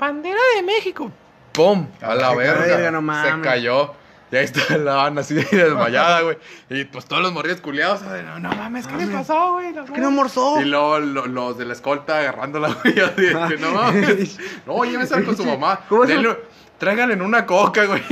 Bandera 0.00 0.40
de 0.56 0.62
México. 0.62 1.12
¡Pum! 1.52 1.86
A 2.00 2.14
la 2.14 2.34
verga. 2.34 2.64
verga, 2.66 2.90
no 2.90 3.00
Se 3.24 3.40
cayó. 3.42 3.94
Y 4.32 4.36
ahí 4.36 4.44
está 4.44 4.78
la 4.78 5.06
Ana 5.06 5.22
así 5.22 5.34
desmayada, 5.50 6.20
güey. 6.22 6.38
Y 6.68 6.84
pues 6.84 7.04
todos 7.06 7.20
los 7.20 7.32
morrillos 7.32 7.60
culiados. 7.60 8.00
"Ay, 8.04 8.22
No, 8.24 8.38
no 8.38 8.48
mames, 8.54 8.86
¿qué 8.86 8.92
le 8.96 9.06
Mames. 9.06 9.26
pasó, 9.26 9.52
güey? 9.54 9.72
No 9.72 9.84
¿Por 9.84 9.94
qué 9.94 10.00
no 10.00 10.10
mames". 10.12 10.36
almorzó? 10.36 10.60
Y 10.60 10.64
luego 10.66 11.00
lo- 11.00 11.26
los 11.26 11.58
de 11.58 11.64
la 11.64 11.72
escolta 11.72 12.18
agarrándola, 12.20 12.68
güey. 12.84 13.00
así 13.00 13.22
de 13.22 13.28
que, 13.48 13.56
no 13.58 13.72
mames. 13.72 14.38
No, 14.66 14.84
llévensela 14.90 15.24
con 15.24 15.36
su 15.36 15.44
mamá. 15.44 15.80
¿Cómo 15.88 16.04
Denle- 16.04 16.38
Tráiganle 16.78 17.14
en 17.14 17.22
una 17.22 17.44
coca, 17.44 17.84
güey. 17.86 18.02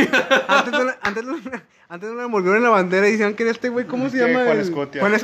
Antes 0.48 0.72
no, 0.72 0.84
le- 0.84 0.94
antes, 1.00 1.24
no, 1.24 1.36
antes 1.88 2.10
no 2.10 2.16
le 2.16 2.22
envolvieron 2.24 2.58
en 2.58 2.64
la 2.64 2.70
bandera 2.70 3.08
y 3.08 3.12
decían 3.12 3.34
que 3.34 3.44
era 3.44 3.52
este 3.52 3.68
güey, 3.70 3.86
¿cómo 3.86 4.10
se 4.10 4.18
llama? 4.18 4.44
Juan 4.44 4.58
Escutia. 4.58 5.00
Juan 5.00 5.14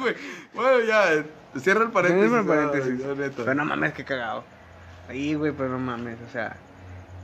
güey. 0.00 0.14
Bueno, 0.54 0.80
ya. 0.84 1.22
Cierra 1.60 1.84
el 1.84 1.90
paréntesis. 1.90 2.30
Cierra 2.30 2.40
el 2.40 2.46
paréntesis. 2.46 3.34
Pero 3.36 3.54
no 3.54 3.64
mames, 3.66 3.92
qué 3.92 4.04
cagado. 4.04 4.42
Ahí, 5.08 5.34
güey, 5.34 5.52
pero 5.52 5.70
no 5.70 5.78
mames, 5.78 6.18
o 6.28 6.30
sea, 6.32 6.56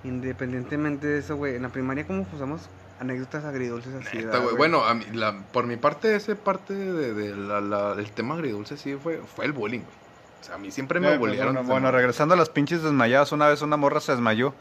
independientemente 0.05 1.07
de 1.07 1.18
eso, 1.18 1.37
güey, 1.37 1.57
en 1.57 1.62
la 1.62 1.68
primaria 1.68 2.07
como 2.07 2.26
usamos 2.35 2.62
anécdotas 3.01 3.45
agridulces 3.45 3.95
así, 3.95 4.18
Neta, 4.18 4.28
¿verdad, 4.30 4.43
güey. 4.45 4.57
Bueno, 4.57 4.85
a 4.85 4.95
mí, 4.95 5.05
la- 5.12 5.35
por 5.53 5.66
mi 5.66 5.76
parte, 5.76 6.14
ese 6.16 6.37
parte 6.37 6.74
de, 6.74 7.12
de 7.14 7.37
la, 7.37 7.61
la- 7.61 7.93
el 7.99 8.11
tema 8.12 8.35
agridulce 8.35 8.76
sí 8.76 8.97
fue, 9.03 9.18
fue 9.18 9.45
el 9.45 9.53
bullying, 9.53 9.80
güey. 9.80 9.95
O 10.41 10.45
sea, 10.47 10.55
a 10.57 10.59
mí 10.59 10.70
siempre 10.70 11.01
me 11.01 11.14
Eh, 11.14 11.18
pues. 11.18 11.37
Bueno, 11.43 11.62
bueno, 11.64 11.91
regresando 11.91 12.35
a 12.35 12.37
las 12.37 12.51
pinches 12.51 12.82
desmayadas, 12.82 13.32
una 13.32 13.49
vez 13.49 13.62
una 13.62 13.76
morra 13.76 14.01
se 14.01 14.12
desmayó. 14.12 14.55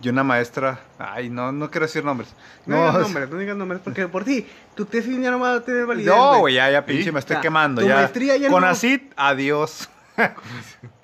Y 0.00 0.08
una 0.08 0.24
maestra, 0.24 0.80
ay, 0.98 1.30
no, 1.30 1.52
no 1.52 1.70
quiero 1.70 1.86
decir 1.86 2.04
nombres. 2.04 2.34
No, 2.66 2.76
digas 2.76 2.94
es- 2.96 3.02
nombres, 3.02 3.30
no 3.30 3.38
digas 3.38 3.56
nombres, 3.56 3.80
porque 3.84 4.08
por 4.08 4.24
ti, 4.24 4.44
tu 4.74 4.84
tesis 4.84 5.16
ya 5.20 5.30
no 5.30 5.38
va 5.38 5.54
a 5.54 5.60
tener 5.60 5.86
validez, 5.86 6.12
No, 6.12 6.40
güey, 6.40 6.54
ya, 6.54 6.68
ya, 6.72 6.84
pinche, 6.84 7.04
Sí. 7.04 7.12
me 7.12 7.20
estoy 7.20 7.36
quemando. 7.36 7.82
tu 7.82 7.86
ya. 7.88 7.94
maestría 7.96 8.36
ya 8.36 8.48
Con 8.50 8.62
no- 8.62 8.66
adiós. 9.16 9.88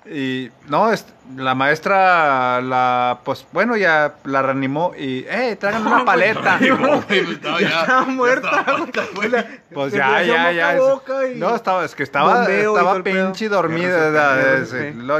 y 0.05 0.49
no, 0.67 0.91
es- 0.91 1.05
la 1.37 1.53
maestra, 1.53 2.59
la, 2.59 3.19
pues 3.23 3.45
bueno, 3.51 3.77
ya 3.77 4.15
la 4.23 4.41
reanimó 4.41 4.93
y, 4.97 5.25
eh, 5.29 5.55
traigan 5.59 5.85
una 5.85 6.03
paleta. 6.05 6.57
No, 6.59 6.77
güey, 7.03 7.23
pues, 7.23 7.29
estaba 7.29 7.61
ya- 7.61 7.67
Estaba 7.81 8.05
ya 8.05 8.11
muerta, 8.11 8.65
Pues 9.71 9.93
ya, 9.93 10.23
ya, 10.23 10.51
ya. 10.51 10.75
y- 10.75 11.35
No, 11.37 11.55
estaba, 11.55 11.85
es 11.85 11.93
que 11.93 12.01
estaba, 12.01 12.51
y 12.51 12.53
estaba 12.61 13.03
pinche 13.03 13.47
dormida. 13.47 14.09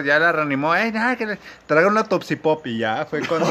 Ya 0.04 0.18
la 0.20 0.32
reanimó, 0.32 0.76
eh, 0.76 0.92
nada, 0.92 1.16
que 1.16 1.26
le 1.28 1.38
traigan 1.68 1.92
una 1.92 2.04
Topsy 2.06 2.36
Pop 2.38 2.66
y 2.66 2.80
ya, 2.80 3.06
fue 3.08 3.22
cuando... 3.28 3.46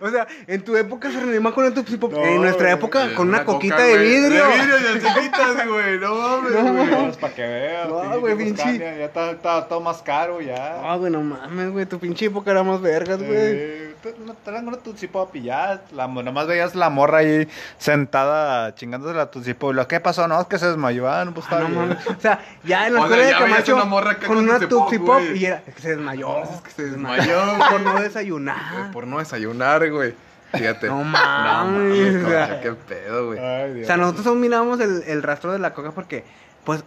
o 0.00 0.10
sea, 0.10 0.26
en 0.46 0.62
tu 0.62 0.76
época 0.76 1.10
se 1.10 1.18
reanima 1.20 1.52
con 1.52 1.64
una 1.64 1.74
Tupsi 1.74 1.96
Pop. 1.96 2.12
No, 2.12 2.24
en 2.24 2.42
nuestra 2.42 2.72
época, 2.72 3.14
con 3.14 3.28
una, 3.28 3.44
coquita 3.46 3.78
de 3.78 3.96
vidrio. 3.96 4.44
De 4.48 4.54
vidrio, 4.54 4.76
de 4.94 5.00
chiquitas, 5.00 5.66
güey. 5.66 5.98
No 5.98 6.14
mames, 6.14 6.52
No, 6.52 6.72
güey. 6.74 7.12
para 7.18 7.34
que 7.34 7.42
veas. 7.46 7.88
No, 7.88 8.20
güey, 8.20 8.36
pinche. 8.36 8.78
Ya 8.78 9.04
está 9.06 9.66
todo 9.68 9.80
más 9.80 10.02
caro, 10.02 10.17
ya. 10.44 10.80
Ah, 10.84 10.96
güey, 10.96 11.10
no 11.12 11.20
mames, 11.22 11.70
güey, 11.70 11.86
tu 11.86 11.98
pinche 11.98 12.26
época 12.26 12.50
era 12.50 12.62
más 12.62 12.80
vergas, 12.80 13.18
güey. 13.22 13.88
No, 14.24 14.34
Traen 14.44 14.66
una 14.68 14.76
Tootsie 14.78 15.08
Pop 15.08 15.34
y 15.34 15.42
ya, 15.42 15.82
la, 15.92 16.06
nomás 16.06 16.46
veías 16.46 16.74
la 16.76 16.88
morra 16.88 17.18
ahí 17.18 17.48
sentada 17.78 18.74
chingándose 18.74 19.14
la 19.14 19.30
Tootsie 19.30 19.54
Pop. 19.54 19.72
y 19.72 19.74
Lo, 19.74 19.88
¿Qué 19.88 19.98
pasó? 20.00 20.28
No, 20.28 20.40
es 20.40 20.46
que 20.46 20.58
se 20.58 20.66
desmayó. 20.68 21.08
Ah, 21.10 21.24
no, 21.24 21.34
pues 21.34 21.46
Ah, 21.50 21.56
está 21.56 21.68
no 21.68 21.74
bien. 21.74 21.88
mames. 21.88 22.06
O 22.06 22.20
sea, 22.20 22.40
ya 22.64 22.86
en 22.86 22.94
la 22.94 23.00
escuela 23.00 23.24
de 23.26 23.32
Camacho 23.32 23.74
una 23.74 23.84
morra 23.84 24.18
con 24.18 24.36
una 24.38 24.58
Tupsi 24.60 24.68
Pop, 24.68 24.78
Tupsi 24.84 24.98
Pop 24.98 25.18
güey. 25.20 25.38
y 25.38 25.44
era, 25.46 25.62
es 25.66 25.74
que 25.74 25.82
se 25.82 25.88
desmayó. 25.90 26.28
No, 26.28 26.44
es 26.44 26.60
que 26.60 26.70
se 26.70 26.82
desmayó, 26.90 27.40
por 27.70 27.80
no 27.80 28.00
desayunar. 28.00 28.90
Por 28.92 29.06
no 29.06 29.18
desayunar, 29.18 29.90
güey. 29.90 30.14
Fíjate. 30.52 30.86
No 30.86 30.98
No 30.98 31.04
mames, 31.04 32.14
mames, 32.14 32.24
o 32.24 32.28
sea. 32.30 32.46
concha, 32.48 32.60
qué 32.62 32.72
pedo, 32.72 33.26
güey. 33.26 33.82
O 33.82 33.86
sea, 33.86 33.96
nosotros 33.96 34.26
aún 34.28 34.40
mirábamos 34.40 34.80
el, 34.80 35.02
el 35.06 35.22
rastro 35.22 35.52
de 35.52 35.58
la 35.58 35.74
coca 35.74 35.90
porque, 35.90 36.24
pues, 36.64 36.82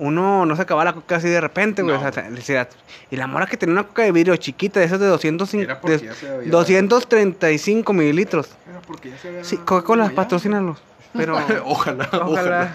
uno 0.00 0.44
no 0.46 0.56
se 0.56 0.62
acababa 0.62 0.84
la 0.86 0.92
coca 0.94 1.16
así 1.16 1.28
de 1.28 1.40
repente, 1.40 1.82
güey. 1.82 1.96
No. 1.96 2.08
O 2.08 2.12
sea, 2.12 2.28
decía- 2.30 2.68
y 3.10 3.16
la 3.16 3.26
mora 3.28 3.46
que 3.46 3.56
tenía 3.56 3.74
una 3.74 3.84
coca 3.86 4.02
de 4.02 4.10
vidrio 4.12 4.34
chiquita, 4.36 4.80
de 4.80 4.86
esas 4.86 4.98
de 4.98 5.06
205, 5.06 5.62
Era 5.70 5.80
porque 5.80 5.98
de 5.98 6.04
ya 6.06 6.14
se 6.14 6.28
había- 6.28 6.50
235 6.50 7.92
mililitros. 7.92 8.48
Era 8.68 8.80
porque 8.80 9.10
ya 9.10 9.18
se 9.18 9.28
había 9.28 9.44
Sí, 9.44 9.56
Coca-Cola, 9.58 10.10
patrocínalos. 10.14 10.82
Pero, 11.12 11.36
Ojalá, 11.64 12.08
ojalá. 12.08 12.08
ojalá. 12.26 12.72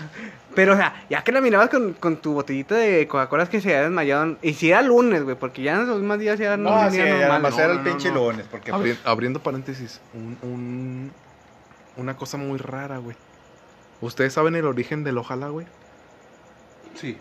Pero, 0.55 0.73
o 0.73 0.75
sea, 0.77 1.03
ya 1.09 1.21
que 1.21 1.33
la 1.33 1.41
mirabas 1.41 1.69
con, 1.69 1.93
con 1.93 2.15
tu 2.17 2.33
botellita 2.33 2.75
de 2.75 3.07
Coca-Cola 3.09 3.43
es 3.43 3.49
que 3.49 3.59
se 3.59 3.69
había 3.69 3.81
desmayado. 3.83 4.37
Y 4.41 4.53
si 4.53 4.69
era 4.69 4.81
lunes, 4.81 5.23
güey, 5.23 5.35
porque 5.35 5.61
ya 5.63 5.73
en 5.73 5.87
los 5.87 5.99
demás 5.99 6.17
días 6.19 6.39
ya 6.39 6.55
No, 6.55 6.83
no, 6.85 6.91
sí, 6.91 6.97
normal. 6.97 7.41
no, 7.41 7.59
era 7.59 7.73
el 7.73 7.79
pinche 7.81 8.09
no. 8.11 8.31
lunes. 8.31 8.45
Porque 8.49 8.71
Abri- 8.71 8.97
abriendo 9.03 9.41
paréntesis, 9.41 9.99
un, 10.13 10.37
un- 10.49 11.11
una 11.97 12.15
cosa 12.15 12.37
muy 12.37 12.57
rara, 12.57 12.99
güey. 12.99 13.17
¿Ustedes 14.01 14.31
saben 14.33 14.55
el 14.55 14.65
origen 14.65 15.03
del 15.03 15.17
ojalá, 15.17 15.47
güey? 15.49 15.65
Sí, 16.95 17.17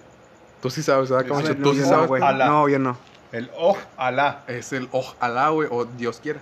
Tú 0.63 0.71
sí 0.71 0.83
sabes, 0.83 1.11
¿verdad, 1.11 1.25
Sí, 1.25 1.29
Camacho? 1.31 1.49
sí, 1.49 1.55
Tú 1.63 1.73
sí 1.75 1.81
yo 1.81 1.85
sabes. 1.87 2.01
no, 2.03 2.07
güey. 2.09 2.23
Ojalá. 2.23 2.47
No, 2.47 2.69
yo 2.69 2.79
no. 2.79 2.97
el 3.33 3.51
ojalá 3.59 4.45
Es 4.47 4.73
el 4.73 4.89
ojalá, 4.93 5.49
güey, 5.51 5.69
o 5.71 5.85
Dios 5.85 6.21
quiera. 6.23 6.41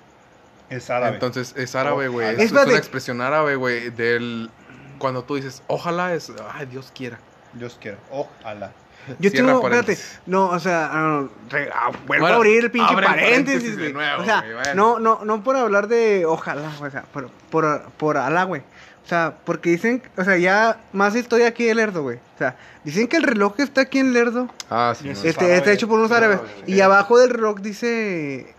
es 0.71 0.89
árabe. 0.91 1.15
Entonces, 1.15 1.55
es 1.57 1.75
árabe, 1.75 2.09
güey. 2.09 2.29
Es, 2.35 2.39
es 2.41 2.53
una 2.53 2.77
expresión 2.77 3.21
árabe, 3.21 3.57
güey, 3.57 3.91
del... 3.91 4.51
Cuando 4.99 5.25
tú 5.25 5.35
dices, 5.35 5.63
ojalá 5.67 6.15
es, 6.15 6.33
ay, 6.55 6.67
Dios 6.67 6.93
quiera. 6.95 7.19
Dios 7.55 7.77
quiera, 7.81 7.99
ojalá. 8.11 8.71
Yo 9.19 9.31
Cierra 9.31 9.49
tengo, 9.49 9.63
espérate, 9.69 9.99
no, 10.27 10.51
o 10.51 10.61
sea, 10.61 10.89
ah, 10.93 11.25
re- 11.51 11.69
ah, 11.75 11.91
vuelvo 12.07 12.23
Bueno, 12.23 12.27
a 12.27 12.37
abrir 12.37 12.63
el 12.65 12.71
pinche 12.71 12.95
paréntesis, 12.95 13.21
paréntesis 13.27 13.77
de 13.77 13.83
güey. 13.83 13.93
nuevo, 13.95 14.23
O 14.23 14.25
sea, 14.25 14.41
güey, 14.43 14.53
bueno. 14.55 14.75
no, 14.77 14.99
no, 15.01 15.25
no 15.25 15.43
por 15.43 15.57
hablar 15.57 15.89
de 15.89 16.25
ojalá, 16.25 16.71
güey, 16.79 16.89
o 16.89 16.93
sea, 16.93 17.03
por, 17.13 17.29
por, 17.51 17.83
por 17.99 18.17
Alá, 18.17 18.45
güey. 18.45 18.63
O 19.05 19.09
sea, 19.09 19.35
porque 19.45 19.71
dicen, 19.71 20.03
o 20.17 20.25
sea, 20.25 20.37
ya 20.39 20.81
más 20.93 21.15
historia 21.17 21.49
aquí 21.49 21.65
de 21.65 21.75
Lerdo, 21.75 22.03
güey. 22.03 22.19
O 22.35 22.39
sea, 22.39 22.57
dicen 22.85 23.09
que 23.09 23.17
el 23.17 23.25
reloj 23.25 23.57
que 23.57 23.63
está 23.63 23.83
aquí 23.83 23.99
en 23.99 24.13
Lerdo, 24.13 24.49
Ah, 24.71 24.95
sí. 24.97 25.09
No. 25.09 25.13
este, 25.13 25.57
está 25.57 25.73
hecho 25.73 25.89
por 25.89 25.99
unos 25.99 26.13
árabes. 26.13 26.39
Y 26.67 26.81
abajo 26.81 27.19
del 27.19 27.31
reloj 27.31 27.59
dice 27.61 28.55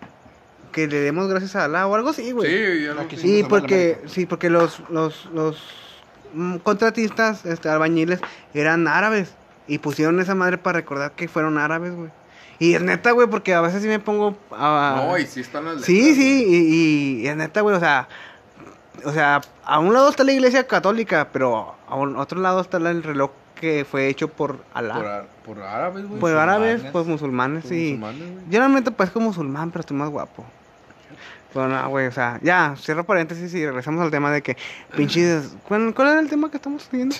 que 0.73 0.87
le 0.87 0.97
demos 0.99 1.27
gracias 1.29 1.55
a 1.55 1.65
Alá 1.65 1.87
o 1.87 1.95
algo 1.95 2.09
así, 2.09 2.31
güey. 2.31 2.49
Sí, 2.51 2.87
Aquí 2.99 3.15
que 3.15 3.21
sí. 3.21 3.45
Porque, 3.47 4.01
sí, 4.07 4.25
porque 4.25 4.49
los, 4.49 4.81
los, 4.89 5.29
los 5.33 5.63
mm, 6.33 6.57
contratistas, 6.57 7.45
este, 7.45 7.69
albañiles, 7.69 8.19
eran 8.53 8.87
árabes. 8.87 9.33
Y 9.67 9.77
pusieron 9.77 10.19
esa 10.19 10.35
madre 10.35 10.57
para 10.57 10.79
recordar 10.79 11.13
que 11.13 11.29
fueron 11.29 11.57
árabes, 11.57 11.95
güey. 11.95 12.09
Y 12.59 12.73
es 12.75 12.81
neta, 12.81 13.11
güey, 13.11 13.27
porque 13.29 13.53
a 13.53 13.61
veces 13.61 13.81
sí 13.81 13.87
me 13.87 13.99
pongo 13.99 14.37
a... 14.51 15.05
No, 15.07 15.17
y 15.17 15.25
sí 15.25 15.39
están 15.39 15.63
las 15.65 15.75
letras. 15.75 15.85
sí, 15.87 16.15
sí, 16.15 16.45
güey. 16.45 16.57
y, 16.57 17.21
y 17.21 17.27
es 17.27 17.35
neta, 17.37 17.61
güey, 17.61 17.75
o 17.75 17.79
sea... 17.79 18.09
O 19.05 19.11
sea, 19.11 19.41
a 19.65 19.79
un 19.79 19.93
lado 19.93 20.09
está 20.09 20.23
la 20.23 20.31
iglesia 20.31 20.67
católica, 20.67 21.29
pero 21.31 21.75
a 21.87 21.95
un 21.95 22.15
otro 22.15 22.39
lado 22.39 22.61
está 22.61 22.77
el 22.77 23.03
reloj 23.03 23.31
que 23.59 23.85
fue 23.89 24.07
hecho 24.07 24.27
por 24.27 24.59
Alá. 24.73 25.25
Por, 25.45 25.55
por 25.55 25.63
árabes, 25.63 26.07
güey. 26.07 26.19
Por 26.19 26.31
árabes, 26.31 26.83
pues 26.91 27.05
musulmanes, 27.05 27.65
sí. 27.65 27.95
musulmanes. 27.97 28.43
Yo 28.49 28.59
realmente 28.59 28.91
parezco 28.91 29.19
musulmán, 29.19 29.71
pero 29.71 29.81
estoy 29.81 29.97
más 29.97 30.09
guapo. 30.09 30.45
Pero 31.53 31.67
no, 31.67 31.89
güey, 31.89 32.07
o 32.07 32.11
sea, 32.11 32.39
ya, 32.41 32.73
cierro 32.77 33.03
paréntesis 33.03 33.53
y 33.53 33.63
regresamos 33.63 34.01
al 34.01 34.09
tema 34.09 34.31
de 34.31 34.41
que, 34.41 34.57
pinches, 34.97 35.55
¿cuál, 35.67 35.93
cuál 35.93 36.09
era 36.09 36.19
el 36.19 36.27
tema 36.27 36.49
que 36.49 36.57
estamos 36.57 36.89
viendo? 36.91 37.15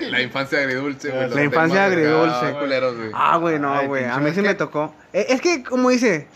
La 0.00 0.22
infancia 0.22 0.60
agridulce, 0.60 1.10
güey. 1.10 1.30
La 1.30 1.44
infancia 1.44 1.84
agridulce. 1.84 2.52
culeros, 2.58 2.96
güey. 2.96 3.10
Ah, 3.12 3.36
güey, 3.36 3.58
no, 3.58 3.86
güey, 3.86 4.06
a 4.06 4.16
mí 4.18 4.30
sí 4.32 4.40
me 4.40 4.54
tocó. 4.54 4.94
Eh, 5.12 5.26
Es 5.28 5.42
que, 5.42 5.62
como 5.62 5.90
dice, 5.90 6.26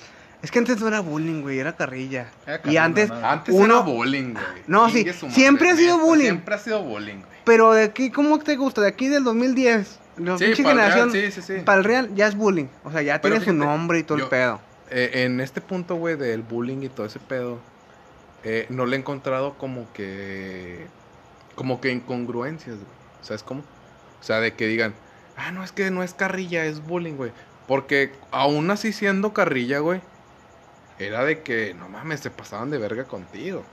es 0.42 0.50
que 0.50 0.58
antes 0.58 0.80
no 0.80 0.88
era 0.88 1.00
bullying, 1.00 1.42
güey, 1.42 1.58
era 1.58 1.76
carrilla. 1.76 2.30
Era 2.46 2.60
Y 2.64 2.76
antes, 2.76 3.08
no. 3.10 3.16
Antes 3.16 3.54
uno, 3.54 3.74
era 3.76 3.84
bullying, 3.84 4.32
güey. 4.32 4.44
No, 4.66 4.88
sí, 4.88 5.04
madre, 5.04 5.30
siempre 5.32 5.70
ha 5.70 5.76
sido 5.76 5.98
bullying. 5.98 6.24
Siempre 6.24 6.54
ha 6.54 6.58
sido 6.58 6.82
bullying, 6.82 7.16
güey. 7.16 7.38
pero 7.44 7.72
de 7.72 7.84
aquí, 7.84 8.10
¿cómo 8.10 8.38
te 8.38 8.56
gusta? 8.56 8.80
De 8.80 8.88
aquí 8.88 9.08
del 9.08 9.24
2010, 9.24 9.98
la 10.18 10.38
Sí, 10.38 10.44
pinche 10.46 10.62
pa'l 10.62 10.76
real, 10.76 10.90
generación, 10.92 11.12
sí, 11.12 11.30
sí, 11.30 11.42
sí. 11.42 11.62
para 11.64 11.78
el 11.78 11.84
real 11.84 12.10
ya 12.14 12.26
es 12.26 12.34
bullying. 12.36 12.66
O 12.84 12.90
sea, 12.90 13.02
ya 13.02 13.20
Pero 13.20 13.34
tiene 13.36 13.44
su 13.44 13.52
nombre 13.52 13.98
y 13.98 14.02
todo 14.02 14.18
el 14.18 14.26
pedo. 14.28 14.60
Eh, 14.90 15.24
en 15.24 15.40
este 15.40 15.60
punto, 15.60 15.94
güey, 15.96 16.16
del 16.16 16.42
bullying 16.42 16.82
y 16.82 16.88
todo 16.88 17.06
ese 17.06 17.18
pedo, 17.20 17.58
eh, 18.42 18.66
no 18.70 18.86
le 18.86 18.96
he 18.96 18.98
encontrado 18.98 19.54
como 19.58 19.86
que. 19.92 20.86
Como 21.54 21.80
que 21.80 21.90
incongruencias, 21.92 22.76
güey. 22.76 22.88
¿Sabes 23.22 23.42
cómo? 23.42 23.60
O 23.60 24.22
sea, 24.22 24.40
de 24.40 24.52
que 24.54 24.66
digan, 24.66 24.94
ah, 25.36 25.52
no, 25.52 25.62
es 25.62 25.72
que 25.72 25.90
no 25.90 26.02
es 26.02 26.14
carrilla, 26.14 26.64
es 26.64 26.84
bullying, 26.86 27.14
güey. 27.14 27.32
Porque 27.66 28.12
aún 28.30 28.70
así 28.70 28.92
siendo 28.92 29.32
carrilla, 29.32 29.78
güey, 29.78 30.00
era 31.06 31.24
de 31.24 31.40
que, 31.42 31.74
no 31.74 31.88
mames, 31.88 32.20
se 32.20 32.30
pasaban 32.30 32.70
de 32.70 32.78
verga 32.78 33.04
contigo. 33.04 33.64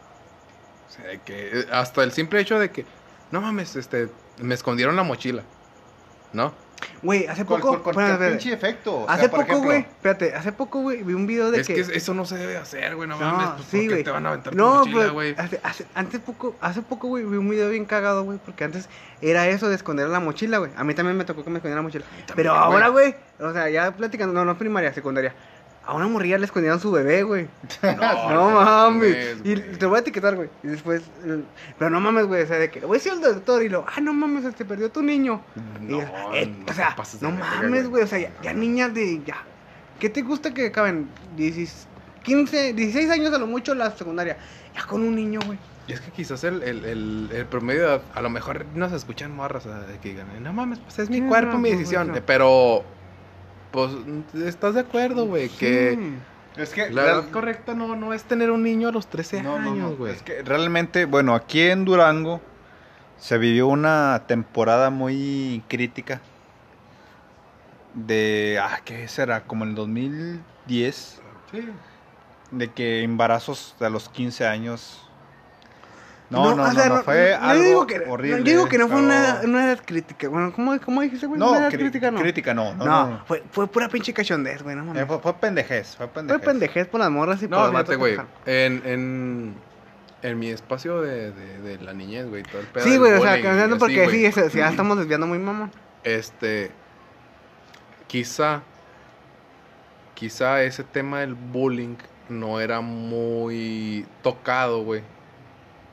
O 0.87 0.91
sea, 0.91 1.05
de 1.05 1.19
que. 1.19 1.59
eh, 1.61 1.65
Hasta 1.71 2.03
el 2.03 2.11
simple 2.11 2.39
hecho 2.39 2.59
de 2.59 2.69
que, 2.71 2.85
no 3.31 3.41
mames, 3.41 3.75
este, 3.75 4.09
me 4.39 4.53
escondieron 4.55 4.95
la 4.95 5.03
mochila. 5.03 5.43
¿No? 6.33 6.53
Güey, 7.01 7.25
hace 7.25 7.43
Con, 7.43 7.59
poco, 7.59 7.81
con- 7.81 7.93
con 7.93 8.03
espérate, 8.03 8.29
pinche 8.31 8.53
efecto. 8.53 8.97
O 8.97 9.09
hace 9.09 9.29
poco, 9.29 9.57
güey, 9.61 9.79
espérate, 9.79 10.35
hace 10.35 10.51
poco, 10.51 10.81
güey, 10.81 11.01
vi 11.01 11.13
un 11.15 11.25
video 11.25 11.49
de 11.49 11.61
es 11.61 11.67
que... 11.67 11.73
que... 11.73 11.81
eso 11.81 12.13
no 12.13 12.23
se 12.25 12.37
debe 12.37 12.55
hacer, 12.57 12.95
güey, 12.95 13.09
no, 13.09 13.17
No, 13.19 13.25
mames. 13.31 13.49
Pues, 13.55 13.67
sí, 13.69 13.77
¿por 13.77 13.81
qué 13.87 13.93
güey. 13.93 14.03
te 14.03 14.11
van 14.11 14.25
a 14.25 14.29
aventar 14.29 14.51
tu 14.53 14.57
No, 14.57 14.75
mochila, 14.79 14.95
pues, 14.97 15.11
güey? 15.11 15.35
hace, 15.39 15.59
hace, 15.63 15.85
antes 15.95 16.19
poco, 16.19 16.55
hace 16.61 16.83
poco, 16.83 17.07
güey, 17.07 17.23
vi 17.23 17.37
un 17.37 17.49
video 17.49 17.69
bien 17.69 17.85
cagado, 17.85 18.23
güey, 18.23 18.37
porque 18.45 18.63
antes 18.63 18.89
era 19.21 19.47
eso 19.47 19.69
de 19.69 19.75
esconder 19.75 20.07
la 20.09 20.19
mochila, 20.19 20.59
güey. 20.59 20.69
A 20.77 20.83
mí 20.83 20.93
también 20.93 21.17
me 21.17 21.25
tocó 21.25 21.43
que 21.43 21.49
me 21.49 21.57
escondieran 21.57 21.83
la 21.83 21.87
mochila. 21.87 22.05
también, 22.05 22.35
Pero 22.35 22.51
ahora, 22.53 22.89
güey, 22.89 23.15
o 23.39 23.51
sea, 23.53 23.69
ya 23.69 23.91
platicando, 23.91 24.33
no, 24.35 24.45
no 24.45 24.55
primaria, 24.57 24.93
secundaria. 24.93 25.33
A 25.87 25.93
una 25.93 26.07
morrilla 26.07 26.37
le 26.37 26.45
escondieron 26.45 26.81
su 26.81 26.91
bebé, 26.91 27.23
güey. 27.23 27.47
No, 27.81 28.51
mames. 28.51 29.37
Y 29.43 29.55
te 29.55 29.85
voy 29.85 29.97
a 29.97 29.99
etiquetar, 30.01 30.35
güey. 30.35 30.49
Y 30.61 30.67
después, 30.67 31.01
eh, 31.23 31.41
pero 31.79 31.89
no 31.89 32.01
mames, 32.01 32.25
güey, 32.25 32.43
o 32.43 32.45
sea, 32.45 32.57
de 32.57 32.69
que, 32.69 32.81
voy 32.81 32.99
a 32.99 33.11
al 33.11 33.21
doctor 33.21 33.63
y 33.63 33.69
lo, 33.69 33.85
ah, 33.87 34.01
no 34.01 34.11
mames, 34.13 34.43
se 34.43 34.51
te 34.51 34.65
perdió 34.65 34.91
tu 34.91 35.01
niño. 35.01 35.41
Y, 35.81 35.85
No, 35.85 36.01
eh, 36.33 36.45
no 36.47 36.65
o 36.69 36.73
sea, 36.73 36.95
no 37.21 37.31
mames, 37.31 37.87
güey, 37.87 38.03
o 38.03 38.07
sea, 38.07 38.19
ya, 38.19 38.31
ya 38.43 38.53
niñas 38.53 38.93
de, 38.93 39.21
ya. 39.25 39.37
¿Qué 39.97 40.09
te 40.09 40.21
gusta 40.21 40.53
que 40.53 40.67
acaben? 40.67 41.09
16, 41.37 41.87
15, 42.23 42.73
16 42.73 43.09
años 43.09 43.33
a 43.33 43.37
lo 43.37 43.47
mucho 43.47 43.73
la 43.73 43.89
secundaria. 43.91 44.37
Ya 44.75 44.85
con 44.85 45.01
un 45.01 45.15
niño, 45.15 45.39
güey. 45.45 45.57
Y 45.87 45.93
es 45.93 46.01
que 46.01 46.11
quizás 46.11 46.43
el, 46.43 46.61
el, 46.63 46.83
el, 46.83 47.29
el 47.31 47.45
promedio, 47.45 48.01
a 48.13 48.21
lo 48.21 48.29
mejor 48.29 48.65
nos 48.75 48.91
escuchan 48.91 49.33
morras, 49.33 49.65
o 49.65 49.69
sea, 49.69 49.79
de 49.79 49.97
que 49.99 50.09
digan, 50.09 50.27
no 50.43 50.51
mames, 50.51 50.79
pues 50.79 50.99
es 50.99 51.09
mi 51.09 51.21
cuerpo, 51.21 51.57
mi 51.57 51.71
decisión. 51.71 52.11
Pero, 52.25 52.83
pues, 53.71 53.91
¿estás 54.35 54.73
de 54.75 54.81
acuerdo, 54.81 55.25
güey? 55.25 55.49
Que. 55.49 56.15
Es 56.55 56.69
que 56.71 56.89
la 56.89 57.03
edad 57.03 57.29
correcta 57.29 57.75
no, 57.75 57.95
no 57.95 58.13
es 58.13 58.23
tener 58.23 58.49
un 58.49 58.63
niño 58.63 58.87
a 58.87 58.91
los 58.91 59.05
13 59.07 59.43
No, 59.43 59.59
no, 59.59 59.65
no. 59.65 59.71
años, 59.71 59.97
güey. 59.97 60.13
Es 60.13 60.23
que 60.23 60.41
realmente, 60.41 61.05
bueno, 61.05 61.35
aquí 61.35 61.61
en 61.61 61.85
Durango 61.85 62.41
se 63.17 63.37
vivió 63.37 63.67
una 63.67 64.23
temporada 64.27 64.89
muy 64.89 65.61
crítica 65.67 66.19
de, 67.93 68.59
ah, 68.61 68.79
¿qué 68.85 69.07
será? 69.07 69.43
Como 69.43 69.63
en 69.65 69.71
el 69.71 69.75
2010, 69.75 71.21
Sí. 71.51 71.69
de 72.51 72.71
que 72.71 73.03
embarazos 73.03 73.75
a 73.79 73.89
los 73.89 74.09
15 74.09 74.47
años. 74.47 75.06
No, 76.29 76.43
no, 76.55 76.63
o 76.63 76.67
no, 76.67 76.71
sea, 76.73 76.89
no, 76.89 77.03
fue 77.03 77.29
yo 77.31 77.41
algo 77.41 77.63
digo 77.63 77.87
que, 77.87 77.99
horrible. 78.05 78.37
Yo 78.39 78.43
digo 78.43 78.67
que 78.67 78.77
no 78.77 78.87
fue 78.89 78.97
pero- 78.97 79.07
una, 79.07 79.39
una 79.45 79.65
edad 79.65 79.79
crítica. 79.85 80.27
Bueno, 80.27 80.51
¿cómo, 80.53 80.77
cómo 80.81 81.01
dijiste, 81.01 81.25
güey? 81.25 81.39
No, 81.39 81.51
una 81.51 81.59
edad 81.59 81.71
cri- 81.71 81.77
crítica, 81.79 82.11
no. 82.11 82.19
crítica 82.19 82.53
no, 82.53 82.73
no, 82.75 82.83
No, 82.83 82.85
no, 82.85 83.09
no. 83.11 83.25
Fue, 83.25 83.43
fue 83.49 83.67
pura 83.67 83.87
pinche 83.87 84.13
cachondez, 84.13 84.61
güey, 84.61 84.75
no 84.75 84.81
Eh, 84.81 84.85
mames. 84.87 85.05
fue, 85.07 85.19
fue 85.19 85.33
pendejez, 85.35 85.95
fue 85.95 86.07
Fue 86.07 86.13
pendejez. 86.15 86.43
pendejez 86.45 86.87
por 86.89 86.99
las 86.99 87.09
morras 87.11 87.41
y 87.41 87.47
por 87.47 87.57
No, 87.59 87.71
los 87.71 87.83
que 87.89 87.95
güey. 87.95 88.17
En, 88.45 88.81
en, 88.85 89.55
en 90.21 90.39
mi 90.39 90.49
espacio 90.49 91.01
de, 91.01 91.31
de, 91.31 91.61
de 91.61 91.77
la 91.83 91.93
niñez, 91.93 92.27
güey, 92.27 92.43
todo 92.43 92.59
el 92.59 92.67
pedo. 92.67 92.83
Sí, 92.83 92.97
güey, 92.97 93.13
o 93.13 93.21
sea, 93.21 93.41
cambiando 93.41 93.77
porque 93.77 94.09
sí, 94.09 94.29
sí, 94.51 94.57
ya 94.57 94.69
estamos 94.69 94.97
desviando 94.97 95.27
muy 95.27 95.39
mamón. 95.39 95.71
Este. 96.03 96.71
Quizá. 98.07 98.61
Quizá 100.13 100.63
ese 100.63 100.83
tema 100.83 101.19
del 101.19 101.35
bullying 101.35 101.95
no 102.27 102.59
era 102.59 102.81
muy 102.81 104.05
tocado, 104.23 104.83
güey. 104.83 105.03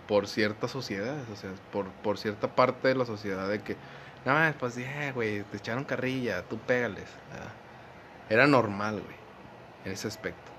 Por 0.07 0.29
ciertas 0.29 0.71
sociedades, 0.71 1.29
o 1.31 1.37
sea, 1.37 1.51
por, 1.73 1.91
por 1.91 2.19
cierta 2.19 2.55
parte 2.55 2.89
de 2.89 2.95
la 2.95 3.07
sociedad 3.07 3.49
de 3.49 3.63
que. 3.63 3.77
No, 4.25 4.35
pues 4.59 4.77
ya, 4.77 5.13
güey, 5.13 5.43
te 5.45 5.59
echaron 5.59 5.85
carrilla, 5.85 6.43
tú 6.43 6.59
pégales. 6.59 7.09
ah. 7.33 7.53
Era 8.29 8.47
normal, 8.47 9.01
güey, 9.01 9.17
en 9.85 9.93
ese 9.93 10.09
aspecto. 10.09 10.51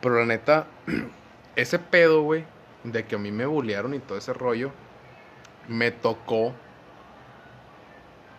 Pero 0.00 0.18
la 0.18 0.26
neta, 0.26 0.66
ese 1.56 1.78
pedo, 1.78 2.22
güey, 2.22 2.44
de 2.84 3.04
que 3.04 3.16
a 3.16 3.18
mí 3.18 3.32
me 3.32 3.46
bullearon 3.46 3.94
y 3.94 3.98
todo 3.98 4.16
ese 4.16 4.32
rollo, 4.32 4.72
me 5.68 5.90
tocó 5.90 6.54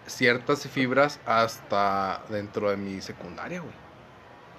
ciertas 0.07 0.67
fibras 0.67 1.19
hasta 1.25 2.23
dentro 2.29 2.69
de 2.69 2.77
mi 2.77 3.01
secundaria, 3.01 3.59
güey. 3.59 3.73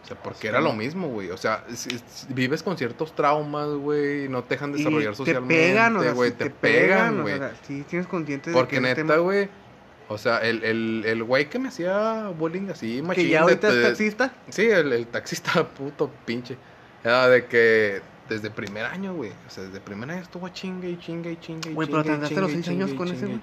O 0.09 0.15
sea, 0.15 0.23
porque 0.23 0.41
Sí. 0.41 0.47
era 0.47 0.63
lo 0.63 0.73
mismo, 0.73 1.09
güey. 1.09 1.29
O 1.31 1.37
sea, 1.37 1.65
si- 1.75 1.91
si 1.99 2.33
vives 2.33 2.63
con 2.63 2.79
ciertos 2.79 3.15
traumas, 3.15 3.69
güey, 3.69 4.27
no 4.31 4.43
te 4.43 4.55
dejan 4.55 4.71
Y 4.71 4.79
desarrollar 4.79 5.11
te 5.11 5.17
socialmente, 5.17 5.55
pegan, 5.55 5.97
o 5.99 6.03
sea, 6.03 6.13
güey, 6.13 6.31
sí 6.31 6.37
te, 6.39 6.49
pegan, 6.51 7.19
o 7.21 7.23
güey. 7.25 7.37
sea, 7.37 7.53
sí, 7.67 7.85
tienes 7.87 8.09
consciente 8.09 8.49
de 8.51 8.57
Porque 8.57 8.81
que 8.81 8.91
ese 8.91 9.03
neta, 9.05 9.19
güey, 9.19 9.51
o 10.09 10.17
sea, 10.17 10.39
el, 10.39 10.65
el, 10.65 11.03
el 11.05 11.23
güey 11.25 11.51
que 11.51 11.59
me 11.59 11.69
hacía 11.69 12.29
bullying 12.39 12.71
así, 12.71 13.03
machín, 13.03 13.25
Que 13.25 13.29
ya 13.31 13.39
de- 13.41 13.43
ahorita 13.43 13.69
es 13.69 13.75
de- 13.75 13.83
taxista. 13.83 14.33
Sí, 14.49 14.63
el, 14.71 14.93
el 14.95 15.07
taxista 15.09 15.53
puto 15.69 16.11
pinche. 16.25 16.57
Era 17.05 17.29
de 17.29 17.45
que 17.45 18.01
desde 18.31 18.49
primer 18.51 18.87
año, 18.87 19.15
güey. 19.15 19.33
O 19.47 19.51
sea, 19.51 19.65
desde 19.65 19.79
primer 19.81 20.11
año 20.11 20.23
estuvo 20.23 20.49
chingue 20.49 20.89
y 20.89 20.99
chingue 20.99 21.33
y 21.33 21.37
chingue 21.37 21.71
y 21.71 21.75
Güey, 21.75 21.87
pero 21.87 22.01
y 22.01 22.05
¿te 22.05 22.13
andaste 22.13 22.41
los 22.41 22.51
y 22.51 22.55
seis 22.55 22.69
años 22.69 22.91
y 22.93 22.97
con 22.97 23.09
ese, 23.09 23.27
y 23.27 23.29
güey? 23.29 23.41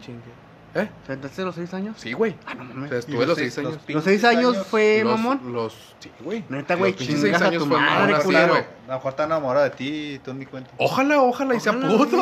¿Eh? 0.76 0.90
¿Sentaste 1.08 1.42
los 1.44 1.56
6 1.56 1.74
años? 1.74 1.96
Sí, 1.98 2.12
güey. 2.12 2.36
Ah, 2.46 2.54
no 2.54 2.64
O 2.64 2.66
mames. 2.66 2.90
sea, 2.90 2.98
Y 2.98 3.00
estuve 3.00 3.26
los 3.26 3.38
seis- 3.38 3.54
seis 3.54 3.66
años. 3.66 3.80
Los 3.88 4.04
seis 4.04 4.24
años 4.26 4.68
fue 4.68 5.02
Los- 5.06 5.12
mamón. 5.18 5.54
Los, 5.54 5.96
sí, 6.00 6.12
güey. 6.20 6.44
Neta, 6.50 6.76
güey, 6.76 6.92
Los 6.92 7.00
chingas 7.02 7.22
seis 7.22 7.42
a 7.42 7.46
años 7.46 7.64
tu 7.64 7.70
fue 7.70 7.80
madre, 7.80 7.94
mamón 7.94 8.14
así, 8.16 8.24
culero. 8.26 8.48
güey. 8.50 8.62
A 8.62 8.88
lo 8.90 8.94
mejor 8.96 9.10
está 9.12 9.24
enamorado 9.24 9.64
de 9.64 9.70
ti 9.72 9.88
y 10.16 10.20
tú 10.20 10.34
ni 10.34 10.46
cuenta. 10.46 10.72
Ojalá, 10.78 11.22
ojalá 11.22 11.56
y 11.56 11.60
sea 11.62 11.72
Ojalá, 11.72 11.98
puto. 11.98 12.18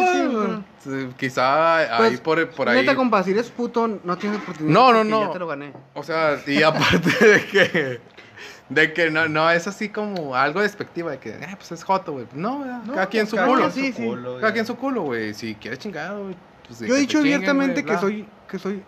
sí, 0.84 0.90
sí, 0.92 1.10
Quizá 1.18 1.78
ahí 1.78 1.88
Pues, 2.12 2.20
por, 2.22 2.50
por 2.52 2.70
ahí. 2.70 2.82
Neta, 2.82 2.96
compa, 2.96 3.24
si 3.24 3.32
eres 3.32 3.50
puto, 3.50 4.00
no 4.04 4.18
tienes 4.20 4.40
oportunidad. 4.40 4.72
No, 4.74 4.94
no, 4.94 5.04
no. 5.04 5.26
Ya 5.28 5.34
te 5.34 5.40
lo 5.40 5.48
gané. 5.48 5.74
O 5.96 6.04
sea, 6.04 6.40
y 6.46 6.62
aparte 6.62 7.10
de 7.26 7.46
que. 7.48 8.02
De 8.70 8.94
que 8.94 9.10
no, 9.12 9.28
no 9.28 9.50
es 9.50 9.68
así 9.68 9.90
como 9.90 10.36
algo 10.36 10.62
despectivo 10.62 11.10
de 11.10 11.18
que, 11.20 11.30
eh, 11.32 11.56
pues 11.58 11.72
es 11.72 11.84
joto, 11.84 12.14
güey. 12.14 12.26
No, 12.34 12.60
¿verdad? 12.60 12.82
cada 12.94 13.06
quien 13.08 13.26
su 13.28 13.36
culo. 13.36 14.38
Cada 14.40 14.54
quien 14.54 14.66
su 14.66 14.76
culo, 14.78 15.02
güey. 15.02 15.34
Si 15.34 15.56
quieres 15.56 15.80
chingado, 15.80 16.24
güey. 16.26 16.36
Pues 16.68 16.80
Yo 16.80 16.96
he 16.96 17.00
dicho 17.00 17.18
te 17.20 17.24
chinguen, 17.26 17.34
abiertamente 17.36 17.84
que 17.84 17.98
soy, 17.98 18.26
que 18.54 18.60
soy. 18.60 18.84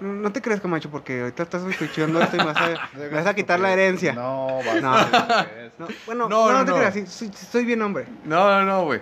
No 0.00 0.12
no 0.12 0.30
te 0.32 0.40
creas, 0.40 0.60
Camacho, 0.60 0.90
porque 0.90 1.20
ahorita 1.22 1.42
estás 1.42 1.64
escuchando 1.64 2.20
esto 2.22 2.36
y 2.36 2.38
me 2.38 2.44
vas 2.44 2.56
a, 2.56 2.88
me 2.98 3.08
vas 3.08 3.26
a 3.26 3.34
quitar 3.34 3.58
la 3.58 3.72
herencia. 3.72 4.12
No, 4.12 4.58
vas 4.64 4.80
No. 4.82 4.94
a 4.94 5.46
No, 5.78 5.88
bueno, 6.06 6.28
No, 6.28 6.46
no, 6.46 6.52
no, 6.52 6.58
no, 6.58 6.64
te 6.64 6.70
no. 6.70 6.76
creas, 6.76 6.94
sí, 6.94 7.04
sí, 7.06 7.30
soy 7.50 7.64
bien 7.64 7.82
hombre. 7.82 8.06
No, 8.24 8.48
no, 8.48 8.64
no, 8.64 8.84
güey. 8.84 9.00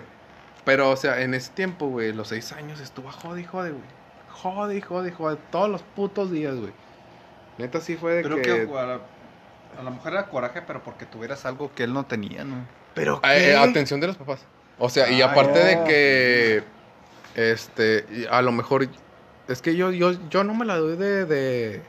Pero, 0.65 0.89
o 0.89 0.95
sea, 0.95 1.21
en 1.21 1.33
ese 1.33 1.51
tiempo, 1.51 1.87
güey, 1.87 2.13
los 2.13 2.29
seis 2.29 2.51
años 2.53 2.79
estuvo 2.79 3.09
a 3.09 3.11
jode 3.11 3.41
y 3.41 3.43
jode, 3.43 3.69
güey. 3.71 3.83
Jode 4.29 4.75
y 4.77 4.81
jode 4.81 5.09
y 5.09 5.11
jode. 5.11 5.37
Todos 5.51 5.69
los 5.69 5.81
putos 5.83 6.31
días, 6.31 6.55
güey. 6.55 6.71
Neta 7.57 7.79
sí 7.81 7.95
fue 7.95 8.13
de 8.13 8.23
Pero 8.23 8.35
que. 8.37 8.41
que 8.41 8.51
a, 8.77 8.83
la- 8.85 8.99
a 9.79 9.83
lo 9.83 9.91
mejor 9.91 10.13
era 10.13 10.25
coraje, 10.27 10.61
pero 10.63 10.81
porque 10.83 11.05
tuvieras 11.05 11.45
algo 11.45 11.71
que 11.75 11.83
él 11.83 11.93
no 11.93 12.05
tenía, 12.05 12.43
¿no? 12.43 12.55
Pero 12.95 13.17
Eh, 13.17 13.19
qué? 13.23 13.51
eh, 13.51 13.57
atención 13.57 13.99
de 13.99 14.07
los 14.07 14.17
papás. 14.17 14.43
O 14.79 14.89
sea, 14.89 15.09
y 15.11 15.21
Ah, 15.21 15.31
aparte 15.31 15.59
de 15.59 15.83
que. 15.83 16.63
Este. 17.35 18.27
A 18.31 18.41
lo 18.41 18.51
mejor. 18.51 18.87
Es 19.47 19.61
que 19.61 19.75
yo, 19.75 19.91
yo, 19.91 20.11
yo 20.29 20.43
no 20.43 20.53
me 20.53 20.65
la 20.65 20.77
doy 20.77 20.97
de. 20.97 21.25
De, 21.25 21.81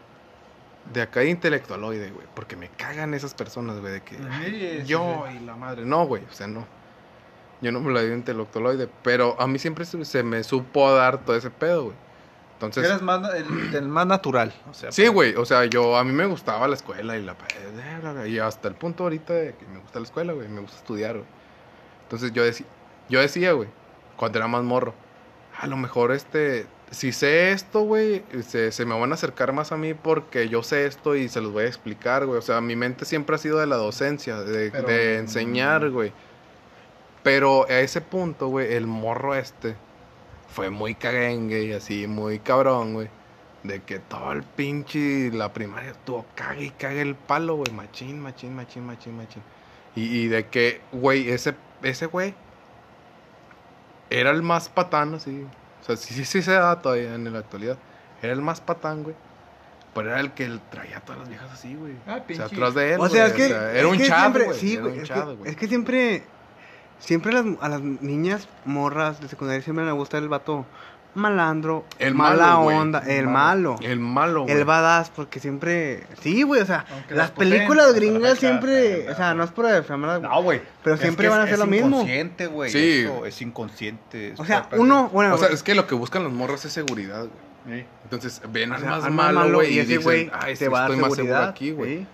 de 0.92 1.02
acá 1.02 1.20
de 1.20 1.30
intelectualoide, 1.30 2.10
güey. 2.10 2.26
Porque 2.34 2.56
me 2.56 2.68
cagan 2.70 3.14
esas 3.14 3.34
personas, 3.34 3.80
güey. 3.80 3.94
De 3.94 4.02
que. 4.02 4.16
"Ay, 4.30 4.84
yo 4.86 5.26
y 5.34 5.44
la 5.44 5.56
madre. 5.56 5.84
No, 5.84 6.06
güey. 6.06 6.22
O 6.30 6.32
sea, 6.32 6.46
no. 6.46 6.66
Yo 7.60 7.72
no 7.72 7.80
me 7.80 7.92
la 7.92 8.00
doy 8.00 8.10
de 8.10 8.16
intelectualoide. 8.16 8.88
Pero 9.02 9.36
a 9.40 9.46
mí 9.46 9.58
siempre 9.58 9.84
se, 9.84 10.04
se 10.04 10.22
me 10.22 10.42
supo 10.44 10.92
dar 10.94 11.24
todo 11.24 11.36
ese 11.36 11.50
pedo, 11.50 11.84
güey. 11.86 11.96
Entonces. 12.54 12.84
Eres 12.84 13.02
más, 13.02 13.34
el, 13.34 13.74
el 13.74 13.88
más 13.88 14.06
natural. 14.06 14.52
O 14.68 14.74
sea, 14.74 14.90
Sí, 14.90 15.06
güey, 15.06 15.34
o 15.36 15.44
sea, 15.44 15.64
yo 15.66 15.96
a 15.96 16.02
mí 16.02 16.12
me 16.12 16.26
gustaba 16.26 16.66
la 16.66 16.74
escuela 16.74 17.16
y 17.16 17.22
la 17.22 17.36
y 18.26 18.38
hasta 18.40 18.66
el 18.66 18.74
punto 18.74 19.04
ahorita 19.04 19.32
de 19.32 19.54
que 19.54 19.64
me 19.66 19.78
gusta 19.78 20.00
la 20.00 20.04
escuela, 20.04 20.32
güey, 20.32 20.48
me 20.48 20.60
gusta 20.60 20.76
estudiar, 20.76 21.14
güey. 21.14 21.26
Entonces 22.02 22.32
yo 22.32 22.42
decía, 22.42 22.66
yo 23.08 23.20
decía, 23.20 23.52
güey, 23.52 23.68
cuando 24.16 24.38
era 24.38 24.48
más 24.48 24.64
morro, 24.64 24.92
a 25.56 25.68
lo 25.68 25.76
mejor 25.76 26.10
este 26.10 26.66
si 26.90 27.12
sé 27.12 27.52
esto, 27.52 27.80
güey, 27.82 28.22
se, 28.46 28.72
se 28.72 28.84
me 28.84 28.98
van 28.98 29.10
a 29.10 29.14
acercar 29.14 29.52
más 29.52 29.72
a 29.72 29.76
mí 29.76 29.94
porque 29.94 30.48
yo 30.48 30.62
sé 30.62 30.86
esto 30.86 31.14
y 31.16 31.28
se 31.28 31.40
los 31.40 31.52
voy 31.52 31.64
a 31.64 31.66
explicar, 31.66 32.24
güey. 32.26 32.38
O 32.38 32.42
sea, 32.42 32.60
mi 32.60 32.76
mente 32.76 33.04
siempre 33.04 33.36
ha 33.36 33.38
sido 33.38 33.58
de 33.58 33.66
la 33.66 33.76
docencia, 33.76 34.36
de, 34.40 34.70
Pero- 34.70 34.88
de 34.88 35.18
enseñar, 35.18 35.90
güey. 35.90 36.12
Pero 37.22 37.66
a 37.68 37.80
ese 37.80 38.00
punto, 38.00 38.48
güey, 38.48 38.72
el 38.72 38.86
morro 38.86 39.34
este 39.34 39.76
fue 40.48 40.70
muy 40.70 40.94
caguengue 40.94 41.64
y 41.64 41.72
así, 41.72 42.06
muy 42.06 42.38
cabrón, 42.38 42.94
güey. 42.94 43.08
De 43.64 43.82
que 43.82 43.98
todo 43.98 44.32
el 44.32 44.44
pinche, 44.44 45.30
la 45.32 45.52
primaria 45.52 45.90
estuvo 45.90 46.24
cague 46.34 46.66
y 46.66 46.70
cague 46.70 47.02
el 47.02 47.16
palo, 47.16 47.56
güey. 47.56 47.72
Machín, 47.72 48.20
machín, 48.20 48.54
machín, 48.54 48.86
machín, 48.86 49.16
machín. 49.16 49.42
Y, 49.96 50.04
y 50.20 50.28
de 50.28 50.46
que, 50.46 50.80
güey, 50.92 51.28
ese, 51.28 51.54
ese 51.82 52.06
güey 52.06 52.34
era 54.10 54.30
el 54.30 54.42
más 54.42 54.68
patán, 54.68 55.14
así. 55.14 55.44
O 55.80 55.84
sea, 55.84 55.96
sí, 55.96 56.14
sí, 56.14 56.24
sí 56.24 56.42
se 56.42 56.52
da 56.52 56.80
todavía 56.80 57.14
en 57.14 57.32
la 57.32 57.38
actualidad. 57.40 57.76
Era 58.22 58.32
el 58.32 58.40
más 58.42 58.60
patán, 58.60 59.02
güey. 59.04 59.14
Pero 59.94 60.10
era 60.10 60.20
el 60.20 60.32
que 60.32 60.58
traía 60.70 60.98
a 60.98 61.00
todas 61.00 61.20
las 61.20 61.28
viejas 61.28 61.50
así, 61.52 61.74
güey. 61.74 61.94
Ah, 62.06 62.18
o 62.20 62.26
pinche. 62.26 62.36
sea, 62.36 62.46
atrás 62.46 62.74
de 62.74 62.92
él. 62.94 63.00
O 63.00 63.08
sea, 63.08 63.28
güey, 63.28 63.40
es 63.42 63.48
que. 63.48 63.54
era 63.54 63.78
es 63.78 63.84
un 63.84 63.98
que 63.98 64.06
chavo, 64.06 64.20
siempre- 64.20 64.44
güey. 64.44 64.58
Sí, 64.58 64.76
güey. 64.76 64.98
Es, 64.98 65.08
chavo, 65.08 65.30
que- 65.30 65.36
güey. 65.36 65.50
es 65.50 65.56
que 65.56 65.66
siempre. 65.68 66.22
Siempre 66.98 67.32
las, 67.32 67.44
a 67.60 67.68
las 67.68 67.80
niñas 67.80 68.48
morras 68.64 69.20
de 69.20 69.28
secundaria 69.28 69.62
siempre 69.62 69.84
les 69.84 69.94
gusta 69.94 70.18
el 70.18 70.28
vato 70.28 70.66
malandro, 71.14 71.84
El 71.98 72.14
mala 72.14 72.56
malo, 72.56 72.60
onda, 72.60 72.98
el 73.06 73.26
malo. 73.26 73.76
El 73.82 73.98
malo, 73.98 74.42
güey. 74.42 74.54
El 74.56 74.64
badass, 74.64 75.10
porque 75.10 75.40
siempre. 75.40 76.04
Sí, 76.22 76.42
güey, 76.42 76.60
o 76.62 76.66
sea, 76.66 76.84
Aunque 76.92 77.14
las 77.14 77.30
películas 77.32 77.92
gringas 77.94 78.20
claro, 78.20 78.36
siempre. 78.36 78.96
claro. 79.02 79.12
O 79.12 79.16
sea, 79.16 79.34
no 79.34 79.44
es 79.44 79.50
por 79.50 79.66
defamar 79.66 80.20
No, 80.20 80.42
güey. 80.42 80.62
Pero 80.84 80.94
Es 80.94 81.00
siempre 81.02 81.24
que 81.26 81.30
van 81.30 81.40
a 81.40 81.42
es- 81.44 81.48
hacer 81.48 81.54
es 81.54 81.58
lo 81.60 81.66
mismo. 81.66 81.88
inconsciente, 81.88 82.46
güey. 82.46 82.70
Sí. 82.70 83.00
eso, 83.04 83.26
es 83.26 83.42
inconsciente. 83.42 84.32
es 84.32 84.40
O 84.40 84.44
sea, 84.44 84.68
uno, 84.72 85.08
bueno, 85.12 85.34
O 85.34 85.38
sea, 85.38 85.48
es 85.48 85.62
que 85.62 85.74
lo 85.74 85.86
que 85.86 85.94
buscan 85.94 86.22
los 86.24 86.32
morros 86.32 86.64
es 86.64 86.72
seguridad, 86.72 87.26
güey. 87.66 87.80
Sí. 87.80 87.86
Entonces 88.04 88.40
ven 88.50 88.70
o 88.72 88.74
al 88.76 88.80
sea, 88.80 88.90
más 88.90 89.04
al 89.04 89.10
más 89.12 89.34
malo, 89.34 89.56
güey, 89.56 89.78
y, 89.78 89.80
dicen, 89.84 90.02
güey 90.02 90.30
ay, 90.32 90.54
te 90.54 90.64
sí, 90.64 90.70
va 90.70 90.78
a 90.78 90.80
dar 90.82 90.90
estoy 90.92 91.02
más 91.02 91.14
seguro 91.14 91.16
seguridad. 91.34 91.48
aquí, 91.50 91.70
güey. 91.72 91.98
sí. 91.98 92.06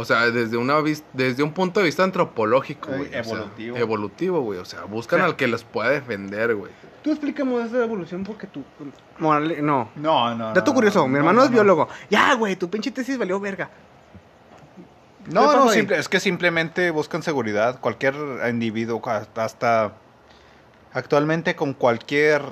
O 0.00 0.04
sea, 0.04 0.30
desde 0.30 0.56
una 0.56 0.76
desde 1.12 1.42
un 1.42 1.52
punto 1.52 1.80
de 1.80 1.86
vista 1.86 2.04
antropológico, 2.04 2.88
güey. 2.90 3.08
o 3.08 3.10
sea, 3.10 3.18
evolutivo. 3.20 3.76
evolutivo, 3.76 4.40
güey. 4.42 4.60
O 4.60 4.64
sea, 4.64 4.84
buscan 4.84 5.18
O 5.18 5.22
sea, 5.22 5.26
al 5.30 5.34
que 5.36 5.48
los 5.48 5.64
pueda 5.64 5.90
defender, 5.90 6.54
güey. 6.54 6.70
Tú 7.02 7.10
explícame 7.10 7.60
esa 7.64 7.82
evolución 7.82 8.22
porque 8.22 8.46
tú. 8.46 8.62
Morale- 9.18 9.60
no. 9.60 9.88
No, 9.96 10.32
no. 10.36 10.52
Dato 10.52 10.70
no, 10.70 10.74
curioso, 10.76 11.00
no, 11.00 11.08
mi 11.08 11.16
hermano 11.16 11.38
no, 11.40 11.44
es 11.46 11.50
no. 11.50 11.54
biólogo. 11.54 11.88
Ya, 12.08 12.32
güey, 12.34 12.54
tu 12.54 12.70
pinche 12.70 12.92
tesis 12.92 13.18
valió 13.18 13.40
verga. 13.40 13.70
¿Qué 15.24 15.32
No, 15.34 15.52
no, 15.52 15.68
simple- 15.70 15.98
es 15.98 16.08
que 16.08 16.20
simplemente 16.20 16.90
buscan 16.92 17.24
seguridad. 17.24 17.80
Cualquier 17.80 18.14
individuo, 18.48 19.02
hasta- 19.36 19.94
actualmente 20.92 21.56
con 21.56 21.74
cualquier 21.74 22.42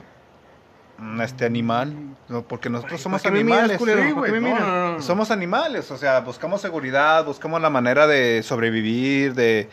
este 1.22 1.44
animal, 1.44 1.94
no, 2.28 2.42
porque 2.42 2.70
nosotros 2.70 3.00
somos 3.00 3.22
¿Por 3.22 3.32
qué 3.32 3.38
me 3.38 3.44
miras, 3.44 3.70
animales. 3.70 5.04
Somos 5.04 5.30
animales, 5.30 5.90
o 5.90 5.96
sea, 5.96 6.20
buscamos 6.20 6.60
seguridad, 6.60 7.24
buscamos 7.24 7.60
la 7.60 7.70
manera 7.70 8.06
de 8.06 8.42
sobrevivir, 8.42 9.34
de 9.34 9.68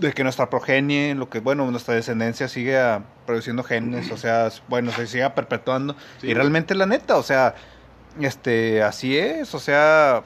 de 0.00 0.12
que 0.12 0.24
nuestra 0.24 0.50
progenie, 0.50 1.14
lo 1.14 1.28
que 1.28 1.40
bueno, 1.40 1.70
nuestra 1.70 1.94
descendencia 1.94 2.48
siga 2.48 3.02
produciendo 3.26 3.62
genes, 3.62 4.10
o 4.10 4.16
sea, 4.16 4.50
bueno, 4.68 4.90
se 4.92 5.06
siga 5.06 5.34
perpetuando. 5.34 5.94
Sí, 6.20 6.28
y 6.28 6.34
realmente 6.34 6.74
la 6.74 6.86
neta, 6.86 7.16
o 7.16 7.22
sea, 7.22 7.54
este, 8.18 8.82
así 8.82 9.16
es, 9.16 9.54
o 9.54 9.58
sea, 9.58 10.22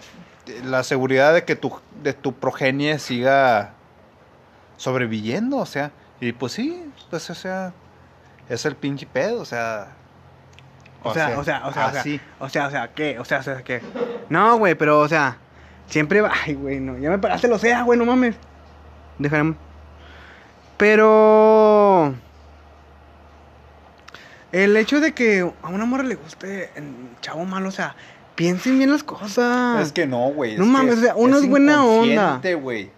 la 0.64 0.82
seguridad 0.84 1.34
de 1.34 1.44
que 1.44 1.56
tu, 1.56 1.72
de 2.02 2.12
tu 2.12 2.34
progenie 2.34 2.98
siga 2.98 3.74
sobreviviendo, 4.76 5.58
o 5.58 5.66
sea, 5.66 5.90
y 6.20 6.32
pues 6.32 6.52
sí, 6.52 6.84
pues 7.10 7.28
o 7.30 7.34
sea, 7.34 7.72
es 8.48 8.64
el 8.64 8.76
pinche 8.76 9.06
pedo, 9.06 9.40
o 9.40 9.44
sea. 9.44 9.88
O 11.02 11.12
sea, 11.12 11.38
o 11.38 11.44
sea, 11.44 11.66
o 11.66 11.72
sea, 11.72 11.86
o 11.86 11.92
sea, 11.92 12.00
así. 12.00 12.20
o 12.38 12.48
sea, 12.48 12.66
o 12.66 12.70
sea, 12.70 12.88
¿qué? 12.94 13.18
O 13.18 13.24
sea, 13.24 13.40
o 13.40 13.42
sea, 13.42 13.62
¿qué? 13.62 13.82
No, 14.30 14.56
güey, 14.56 14.74
pero, 14.74 15.00
o 15.00 15.08
sea, 15.08 15.36
siempre 15.86 16.20
va. 16.20 16.32
Ay, 16.44 16.54
güey, 16.54 16.80
no, 16.80 16.96
ya 16.98 17.10
me 17.10 17.18
paraste 17.18 17.46
lo 17.46 17.58
sea, 17.58 17.82
güey, 17.82 17.98
no 17.98 18.06
mames. 18.06 18.36
Déjame. 19.18 19.54
Pero. 20.76 22.14
El 24.50 24.76
hecho 24.76 25.00
de 25.00 25.12
que 25.12 25.52
a 25.62 25.68
una 25.68 25.84
morra 25.84 26.04
le 26.04 26.14
guste 26.14 26.70
chavo 27.20 27.44
malo, 27.44 27.68
o 27.68 27.72
sea, 27.72 27.96
piensen 28.34 28.78
bien 28.78 28.92
las 28.92 29.02
cosas. 29.02 29.80
Es 29.80 29.92
que 29.92 30.06
no, 30.06 30.28
güey. 30.28 30.56
No 30.56 30.64
es 30.64 30.70
mames, 30.70 30.98
o 30.98 31.00
sea, 31.00 31.16
uno 31.16 31.38
es 31.38 31.48
buena 31.48 31.84
onda. 31.84 32.40
güey. 32.54 32.90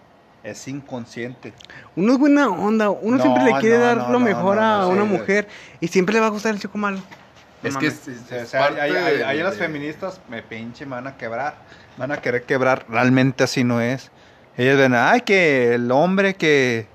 Es 0.47 0.69
inconsciente. 0.69 1.53
Uno 1.97 2.13
es 2.13 2.19
buena 2.21 2.49
onda, 2.49 2.91
uno 2.91 3.17
No, 3.17 3.23
siempre 3.23 3.43
le 3.45 3.59
quiere 3.59 3.79
no, 3.79 3.85
dar 3.85 3.97
no, 3.97 4.11
lo 4.13 4.21
mejor 4.21 4.55
no, 4.57 4.63
a 4.63 4.79
no, 4.83 4.89
una 4.91 5.03
sí, 5.03 5.09
mujer 5.09 5.49
y 5.81 5.89
siempre 5.89 6.15
le 6.15 6.21
va 6.21 6.27
a 6.27 6.31
gustar 6.31 6.55
el 6.55 6.61
chico 6.61 6.79
malo. 6.79 7.01
Es 7.65 7.77
que 7.77 7.89
es, 7.89 8.07
es- 8.07 8.21
O 8.23 8.27
sea, 8.29 8.43
es 8.43 8.55
hay, 8.55 8.61
parte 8.63 8.81
hay- 8.81 8.93
hay- 8.95 9.17
de- 9.19 9.25
hay 9.25 9.43
las 9.43 9.57
feministas, 9.57 10.21
me 10.29 10.43
pinche, 10.45 10.87
me 10.87 10.93
van 10.93 11.09
a 11.09 11.17
quebrar. 11.17 11.57
Van 11.97 12.13
a 12.13 12.19
querer 12.19 12.45
quebrar. 12.45 12.87
Realmente 12.89 13.43
así 13.43 13.65
no 13.65 13.81
es. 13.81 14.13
Ellas 14.57 14.77
ven, 14.79 14.95
ay, 14.95 15.23
que 15.23 15.75
el 15.75 15.91
hombre 15.91 16.35
que, 16.35 16.87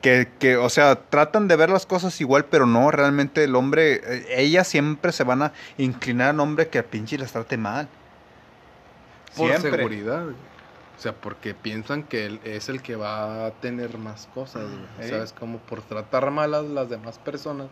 que, 0.00 0.28
que, 0.38 0.56
o 0.56 0.70
sea, 0.70 0.94
tratan 0.96 1.46
de 1.46 1.56
ver 1.56 1.68
las 1.68 1.84
cosas 1.84 2.18
igual, 2.22 2.46
pero 2.46 2.64
no, 2.64 2.90
realmente 2.90 3.44
el 3.44 3.54
hombre, 3.54 4.00
eh, 4.02 4.26
ellas 4.38 4.66
siempre 4.66 5.12
se 5.12 5.24
van 5.24 5.42
a 5.42 5.52
inclinar 5.76 6.30
al 6.30 6.40
hombre 6.40 6.68
que 6.68 6.78
al 6.78 6.84
pinche 6.84 7.18
les 7.18 7.32
trate 7.32 7.58
mal. 7.58 7.86
por 9.36 9.48
Siempre. 9.50 9.70
seguridad. 9.72 10.24
O 10.98 11.00
sea, 11.00 11.12
porque 11.14 11.54
piensan 11.54 12.02
que 12.02 12.26
él 12.26 12.40
es 12.42 12.68
el 12.68 12.82
que 12.82 12.96
va 12.96 13.46
a 13.46 13.50
tener 13.52 13.98
más 13.98 14.28
cosas, 14.34 14.64
güey. 14.64 15.06
Ey. 15.06 15.10
¿Sabes? 15.10 15.32
Como 15.32 15.58
por 15.58 15.80
tratar 15.80 16.32
mal 16.32 16.54
a 16.54 16.62
las 16.62 16.88
demás 16.88 17.18
personas, 17.18 17.68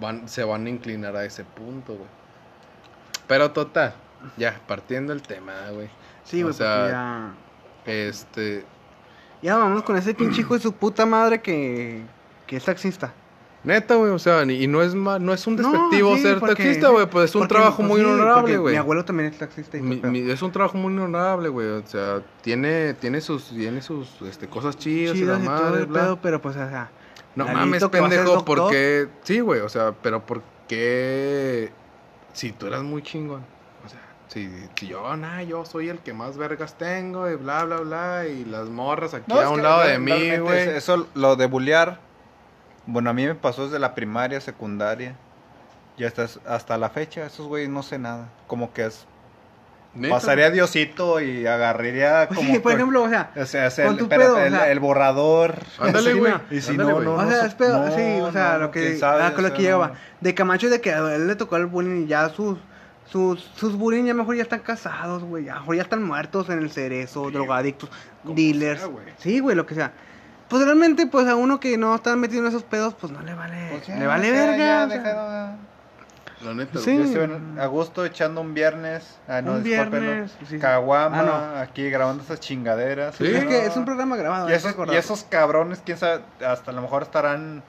van, 0.00 0.28
se 0.28 0.42
van 0.42 0.66
a 0.66 0.68
inclinar 0.68 1.14
a 1.14 1.24
ese 1.24 1.44
punto, 1.44 1.94
güey. 1.94 2.08
Pero 3.28 3.52
total, 3.52 3.94
ya, 4.36 4.60
partiendo 4.66 5.12
el 5.12 5.22
tema, 5.22 5.52
güey. 5.70 5.88
Sí, 6.24 6.42
o 6.42 6.46
güey, 6.46 6.54
sea, 6.54 6.76
porque 6.76 6.90
ya. 6.90 7.34
Este. 8.08 8.64
Ya 9.40 9.56
vamos 9.56 9.84
con 9.84 9.96
ese 9.96 10.12
pinche 10.12 10.40
hijo 10.40 10.54
de 10.54 10.60
su 10.60 10.72
puta 10.72 11.06
madre 11.06 11.40
que, 11.40 12.02
que 12.48 12.56
es 12.56 12.64
taxista. 12.64 13.12
Neta, 13.64 13.94
güey, 13.94 14.10
o 14.12 14.18
sea, 14.18 14.44
ni- 14.44 14.62
y 14.62 14.66
no 14.66 14.82
es 14.82 14.94
ma- 14.94 15.18
no 15.18 15.32
es 15.32 15.46
un 15.46 15.56
No, 15.56 15.70
despectivo 15.72 16.16
sí, 16.16 16.22
ser 16.22 16.38
porque- 16.38 16.54
taxista, 16.54 16.88
güey, 16.90 17.06
pues 17.06 17.30
es 17.30 17.34
un 17.34 17.40
Porque, 17.42 17.54
trabajo 17.54 17.76
pues, 17.78 17.88
muy 17.88 18.00
sí, 18.00 18.06
honorable, 18.06 18.40
porque 18.42 18.56
güey. 18.58 18.74
Mi 18.74 18.78
abuelo 18.78 19.04
también 19.04 19.30
es 19.32 19.38
taxista. 19.38 19.78
Y 19.78 19.80
Mi- 19.82 19.96
mi- 19.96 20.30
es 20.30 20.42
un 20.42 20.52
trabajo 20.52 20.76
muy 20.76 20.92
honorable, 20.96 21.48
güey. 21.48 21.68
O 21.68 21.86
sea, 21.86 22.20
tiene, 22.42 22.92
tiene 22.94 23.20
sus, 23.22 23.48
tiene 23.48 23.80
sus 23.80 24.20
este, 24.22 24.48
cosas 24.48 24.76
chidas, 24.76 25.16
y 25.16 25.20
la 25.24 25.36
Chidas 25.38 25.42
y 25.42 25.46
todo 25.46 25.62
madre, 25.70 25.80
el 25.80 25.86
bla. 25.86 26.00
pedo, 26.02 26.18
pero 26.20 26.42
pues, 26.42 26.56
o 26.56 26.68
sea. 26.68 26.90
No 27.36 27.46
mames, 27.48 27.84
pendejo, 27.88 28.44
porque... 28.44 29.08
Sí, 29.24 29.40
güey, 29.40 29.60
o 29.60 29.68
sea, 29.68 29.92
pero 30.02 30.24
¿por 30.24 30.42
qué? 30.68 31.72
Si 32.32 32.52
tú 32.52 32.66
eras 32.66 32.82
muy 32.82 33.02
chingón. 33.02 33.42
O 33.84 33.88
sea, 33.88 34.00
si, 34.28 34.48
si 34.76 34.86
yo, 34.88 35.16
nah, 35.16 35.42
yo 35.42 35.64
soy 35.64 35.88
el 35.88 35.98
que 35.98 36.12
más 36.12 36.36
vergas 36.36 36.76
tengo 36.78 37.28
y 37.30 37.34
bla, 37.36 37.64
bla, 37.64 37.80
bla. 37.80 38.26
Y 38.28 38.44
las 38.44 38.68
morras 38.68 39.14
aquí 39.14 39.24
No, 39.32 39.40
a 39.40 39.50
un 39.50 39.62
lado 39.62 39.82
de 39.84 39.98
mí, 39.98 40.36
güey. 40.38 40.58
es- 40.60 40.68
Eso, 40.84 41.06
lo 41.14 41.34
de 41.36 41.46
bullear, 41.46 41.98
bueno, 42.86 43.10
a 43.10 43.12
mí 43.12 43.26
me 43.26 43.34
pasó 43.34 43.64
desde 43.64 43.78
la 43.78 43.94
primaria, 43.94 44.40
secundaria, 44.40 45.14
y 45.96 46.04
hasta, 46.04 46.26
hasta 46.46 46.76
la 46.78 46.90
fecha, 46.90 47.26
esos 47.26 47.46
güeyes 47.46 47.68
no 47.70 47.82
sé 47.82 47.98
nada. 47.98 48.28
Como 48.46 48.72
que 48.72 48.86
es, 48.86 49.06
Neta. 49.94 50.12
pasaría 50.14 50.50
Diosito 50.50 51.20
y 51.20 51.46
agarraría 51.46 52.26
como... 52.26 52.40
sí, 52.40 52.58
por 52.58 52.72
que- 52.72 52.76
ejemplo, 52.76 53.04
o 53.04 53.08
sea. 53.08 53.30
o 53.36 53.46
sea, 53.46 53.66
es 53.68 53.76
con 53.76 53.86
el, 53.86 53.96
tu 53.96 54.04
espérate, 54.04 54.24
pedo, 54.26 54.36
o 54.36 54.40
el- 54.40 54.50
sea- 54.52 54.70
el 54.72 54.80
borrador. 54.80 55.54
Ándale, 55.78 56.14
güey. 56.14 56.34
Y 56.50 56.60
si 56.60 56.70
ándale, 56.72 56.92
no, 56.92 57.00
no, 57.00 57.14
o 57.14 57.26
sea, 57.30 57.46
es 57.46 57.54
pedo, 57.54 57.78
no, 57.86 57.94
sí, 57.94 58.20
o 58.20 58.32
sea, 58.32 58.54
no, 58.54 58.58
lo 58.58 58.70
que, 58.72 58.96
sabe, 58.96 59.22
ah, 59.22 59.32
con 59.34 59.44
lo 59.44 59.52
que 59.52 59.62
llegaba. 59.62 59.92
De 60.20 60.34
Camacho 60.34 60.68
de 60.68 60.80
que 60.80 60.92
a 60.92 61.14
él 61.14 61.28
le 61.28 61.36
tocó 61.36 61.56
el 61.56 61.66
bullying 61.66 62.02
y 62.04 62.06
ya 62.08 62.28
sus, 62.30 62.58
sus, 63.08 63.40
sus 63.54 63.76
bullying 63.76 64.04
ya 64.04 64.14
mejor 64.14 64.34
ya 64.34 64.42
están 64.42 64.60
casados, 64.60 65.22
güey. 65.22 65.48
A 65.48 65.54
lo 65.54 65.60
mejor 65.60 65.76
ya 65.76 65.82
están 65.82 66.02
muertos 66.02 66.48
en 66.50 66.58
el 66.58 66.70
cerezo, 66.72 67.30
drogadictos, 67.30 67.88
dealers. 68.24 68.80
sea, 68.80 68.90
sí, 69.18 69.38
güey, 69.38 69.54
lo 69.54 69.64
que 69.64 69.76
sea. 69.76 69.92
Pues 70.54 70.66
realmente, 70.66 71.08
pues 71.08 71.26
a 71.26 71.34
uno 71.34 71.58
que 71.58 71.76
no 71.76 71.96
está 71.96 72.14
metido 72.14 72.42
en 72.42 72.46
esos 72.46 72.62
pedos, 72.62 72.94
pues 72.94 73.12
no 73.12 73.20
le 73.22 73.34
vale, 73.34 73.70
Pues 73.72 73.88
ya, 73.88 73.96
le 73.96 74.06
vale 74.06 74.30
o 74.30 74.34
sea, 74.36 74.46
verga. 74.46 74.56
ya, 74.56 74.84
o 74.86 74.88
sea. 74.88 74.98
deja- 74.98 75.56
La 76.42 76.54
neta, 76.54 76.78
Sí. 76.78 76.96
Yo 76.96 77.02
estoy 77.02 77.24
en- 77.24 77.58
a 77.58 77.66
gusto 77.66 78.04
echando 78.04 78.40
un 78.40 78.54
viernes. 78.54 79.18
Ah, 79.26 79.42
no, 79.42 79.54
Un 79.54 79.64
viernes, 79.64 80.30
sí, 80.38 80.46
sí. 80.50 80.58
Caguama, 80.60 81.22
Ah, 81.56 81.60
aquí 81.62 81.90
grabando 81.90 82.22
estas 82.22 82.38
chingaderas. 82.38 83.16
Sí. 83.16 83.26
Es 83.26 83.44
que 83.46 83.66
es 83.66 83.76
un 83.76 83.84
programa 83.84 84.16
grabado. 84.16 84.48
Y 84.48 84.52
esos, 84.52 84.66
y 84.66 84.68
recordar. 84.68 84.94
esos 84.96 85.24
cabrones, 85.24 85.82
quién 85.84 85.98
sabe, 85.98 86.22
hasta 86.46 86.70
a 86.70 86.74
lo 86.74 86.82
mejor 86.82 87.02
estarán 87.02 87.64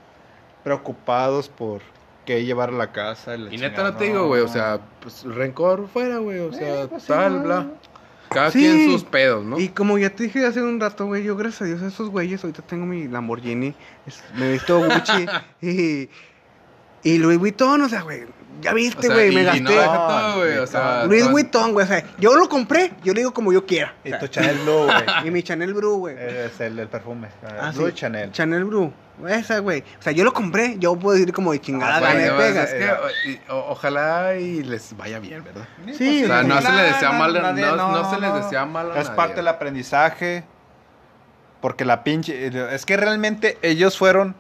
preocupados 0.64 1.50
por 1.50 1.82
qué 2.26 2.44
llevar 2.46 2.70
a 2.70 2.74
la 2.74 2.92
casa. 2.92 3.36
la 3.36 3.52
Y 3.52 3.58
neta 3.58 3.82
no 3.82 3.96
te 3.96 4.04
digo, 4.06 4.28
güey, 4.28 4.42
o 4.44 4.48
sea, 4.48 4.80
pues 5.02 5.24
rencor 5.24 5.88
fuera, 5.88 6.18
güey, 6.18 6.40
o 6.40 6.54
sea, 6.54 6.84
Eh, 6.84 6.88
pues 6.88 7.02
sí, 7.04 7.08
tal, 7.08 7.38
no. 7.38 7.44
bla. 7.44 7.66
Cada 8.36 8.52
Sí. 8.52 8.60
quien 8.60 8.92
sus 8.92 9.04
pedos, 9.04 9.44
¿no? 9.44 9.60
Y 9.60 9.70
como 9.70 9.98
ya 9.98 10.10
te 10.12 10.24
dije 10.24 10.46
hace 10.46 10.62
un 10.62 10.80
rato, 10.80 11.06
güey, 11.08 11.24
yo 11.24 11.36
gracias 11.36 11.62
a 11.64 11.66
Dios 11.66 11.82
a 11.82 11.88
esos 11.88 12.10
güeyes, 12.10 12.44
ahorita 12.44 12.62
tengo 12.62 12.86
mi 12.86 13.08
Lamborghini, 13.08 13.74
es- 14.06 14.24
me 14.36 14.52
visto 14.52 14.80
Gucci 14.80 15.26
y, 15.62 16.10
y 17.04 17.18
Louis 17.18 17.38
Vuitton, 17.40 17.82
o 17.82 17.90
sea, 17.90 18.02
güey, 18.04 18.24
ya 18.62 18.74
viste, 18.74 19.08
güey, 19.10 19.34
me 19.34 19.44
gasté. 19.44 19.62
no, 19.64 20.36
güey, 20.38 20.58
o 20.58 20.68
sea, 20.68 21.08
todo- 21.08 21.30
Vuitton, 21.32 21.74
güey, 21.74 21.86
o 21.86 21.88
sea, 21.88 22.06
yo 22.20 22.36
lo 22.36 22.48
compré, 22.50 22.92
yo 23.04 23.14
le 23.14 23.22
digo 23.22 23.34
como 23.34 23.52
yo 23.52 23.66
quiera. 23.66 23.94
Y 24.04 24.12
tu 24.20 24.28
Chanel 24.28 24.58
Blue, 24.60 24.84
güey. 24.86 24.96
y 25.26 25.32
mi 25.32 25.44
Chanel 25.44 25.74
Blue, 25.74 25.98
güey. 25.98 26.16
Es 26.18 26.60
el, 26.62 26.78
el 26.80 26.88
perfume. 26.88 27.28
Ah, 27.60 27.72
Blue 27.76 27.88
sí, 27.88 27.94
Chanel. 27.94 28.32
Chanel 28.32 28.64
Blue. 28.66 28.94
Esa, 29.28 29.60
güey. 29.60 29.82
O 30.00 30.02
sea, 30.02 30.12
yo 30.12 30.24
lo 30.24 30.34
compré, 30.34 30.78
yo 30.78 30.96
puedo 30.98 31.18
decir 31.18 31.34
como 31.34 31.52
de 31.54 31.62
chingada 31.62 31.98
Ah, 31.98 32.00
Bueno, 32.00 32.42
es 32.42 32.74
que 32.74 32.92
o- 32.92 33.30
y- 33.30 33.40
o- 33.50 33.66
ojalá 33.72 34.36
y 34.36 34.62
les 34.64 34.96
vaya 34.98 35.20
bien, 35.20 35.44
¿verdad? 35.44 35.66
Sí, 35.98 36.24
O 36.24 36.28
sea, 36.28 36.44
no 36.44 36.62
se 36.62 36.72
les 36.72 36.94
desea 36.94 37.12
mal, 37.14 37.34
nadie- 37.34 37.66
no, 37.66 37.92
no 37.92 38.10
se 38.10 38.20
les 38.20 38.34
desea 38.34 38.66
mal 38.66 38.92
a 38.92 39.00
Es 39.00 39.06
nadie. 39.06 39.16
parte 39.18 39.36
del 39.38 39.48
aprendizaje. 39.48 40.44
Porque 41.62 41.86
la 41.86 42.04
pinche. 42.04 42.48
Es 42.76 42.86
que 42.86 42.96
realmente 42.98 43.58
ellos 43.64 43.98
fueron 43.98 44.36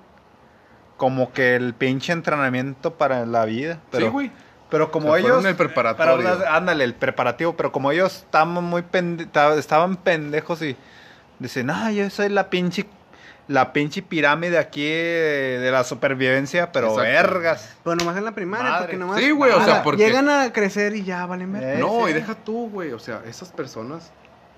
como 0.98 1.32
que 1.34 1.56
el 1.56 1.74
pinche 1.74 2.14
entrenamiento 2.14 2.94
para 2.96 3.26
la 3.26 3.46
vida. 3.46 3.80
Pero, 3.92 4.06
sí, 4.08 4.12
güey. 4.12 4.32
pero 4.70 4.92
como 4.92 5.10
O 5.12 5.16
sea, 5.18 5.26
ellos. 5.26 5.44
el 5.46 5.56
preparatorio. 5.56 6.38
Ándale, 6.50 6.84
el 6.84 6.94
preparativo. 6.94 7.56
Pero 7.58 7.72
como 7.72 7.92
ellos 7.92 8.18
estaban 8.18 8.64
muy 8.64 8.82
pende- 8.84 9.26
ta- 9.32 9.56
estaban 9.56 9.96
pendejos 9.96 10.62
y 10.62 10.76
dicen, 11.40 11.70
ah, 11.72 11.92
yo 11.92 12.08
soy 12.10 12.30
la 12.30 12.50
pinche. 12.50 12.86
La 13.48 13.74
pinche 13.74 14.02
pirámide 14.02 14.58
aquí 14.58 14.82
eh, 14.84 15.60
de 15.62 15.72
la 15.72 15.84
supervivencia, 15.84 16.72
pero 16.72 16.88
Exacto. 17.00 17.04
vergas. 17.04 17.76
Pero 17.84 17.96
nomás 17.96 18.18
en 18.18 18.26
la 18.26 18.32
primaria, 18.32 18.72
Madre. 18.72 18.86
porque 18.86 18.98
nomás. 18.98 19.20
Sí, 19.20 19.30
güey, 19.32 19.52
o 19.52 19.64
sea, 19.64 19.84
porque- 19.84 20.04
Llegan 20.04 20.30
a 20.30 20.52
crecer 20.52 20.96
y 20.96 21.04
ya 21.04 21.26
valen 21.28 21.54
ver. 21.54 21.64
Eh, 21.64 21.78
No, 21.80 22.10
y 22.10 22.14
deja 22.14 22.34
tú, 22.34 22.70
güey. 22.72 22.92
O 22.94 23.00
sea, 23.00 23.22
esas 23.28 23.50
personas 23.50 24.12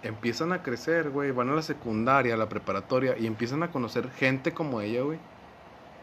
empiezan 0.04 0.54
a 0.54 0.64
crecer, 0.64 1.10
güey. 1.10 1.32
Van 1.32 1.50
a 1.50 1.54
la 1.56 1.62
secundaria, 1.64 2.36
a 2.36 2.38
la 2.38 2.48
preparatoria 2.48 3.18
y 3.18 3.28
empiezan 3.28 3.62
a 3.64 3.72
conocer 3.72 4.10
gente 4.12 4.54
como 4.54 4.80
ella, 4.80 5.02
güey. 5.02 5.20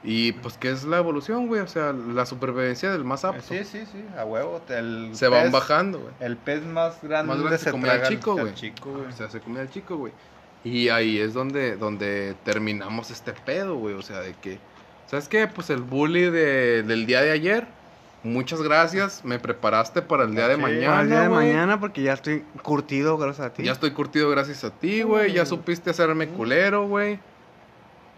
Y 0.06 0.32
pues, 0.32 0.58
¿qué 0.58 0.70
es 0.70 0.84
la 0.84 0.98
evolución, 0.98 1.46
güey? 1.46 1.62
O 1.62 1.66
sea, 1.66 1.94
la 1.94 2.26
supervivencia 2.26 2.92
del 2.92 3.04
más 3.04 3.24
apto. 3.24 3.40
Sí, 3.48 3.64
sí, 3.64 3.86
sí, 3.90 4.04
a 4.18 4.26
huevo. 4.26 4.60
El 4.68 5.08
Se 5.14 5.28
van 5.28 5.50
bajando, 5.50 6.00
güey. 6.00 6.12
El 6.20 6.36
pez 6.36 6.62
más 6.62 7.02
grande, 7.02 7.32
Más 7.32 7.38
grande 7.40 7.56
se 7.56 7.70
come 7.70 7.88
al 7.88 8.02
chico, 8.06 8.32
güey. 8.34 8.52
O 8.52 9.12
sea, 9.16 9.30
se 9.30 9.40
come 9.40 9.60
al 9.60 9.70
chico, 9.70 9.96
güey. 9.96 10.12
Y 10.64 10.88
ahí 10.88 11.18
es 11.18 11.34
donde, 11.34 11.76
donde 11.76 12.34
terminamos 12.44 13.10
este 13.10 13.32
pedo, 13.32 13.76
güey. 13.76 13.94
O 13.94 14.02
sea, 14.02 14.20
de 14.20 14.34
que, 14.40 14.58
¿sabes 15.06 15.28
qué? 15.28 15.46
Pues 15.46 15.68
el 15.70 15.82
bully 15.82 16.22
de- 16.30 16.82
del 16.82 17.06
día 17.06 17.20
de 17.22 17.30
ayer. 17.30 17.66
Muchas 18.22 18.62
gracias, 18.62 19.22
me 19.22 19.38
preparaste 19.38 20.00
para 20.00 20.24
el 20.24 20.34
día 20.34 20.48
de 20.48 20.54
Sí, 20.56 20.62
mañana. 20.62 20.86
Para 20.86 21.02
el 21.02 21.08
día 21.10 21.20
de 21.20 21.28
güey. 21.28 21.46
mañana, 21.48 21.78
porque 21.78 22.02
ya 22.02 22.14
estoy 22.14 22.42
curtido 22.62 23.18
gracias 23.18 23.46
a 23.48 23.52
ti. 23.52 23.62
Ya 23.64 23.72
estoy 23.72 23.90
curtido 23.90 24.30
gracias 24.30 24.64
a 24.64 24.70
ti, 24.70 25.02
güey. 25.02 25.32
Ya 25.34 25.44
supiste 25.44 25.90
hacerme 25.90 26.28
culero, 26.28 26.86
güey. 26.88 27.18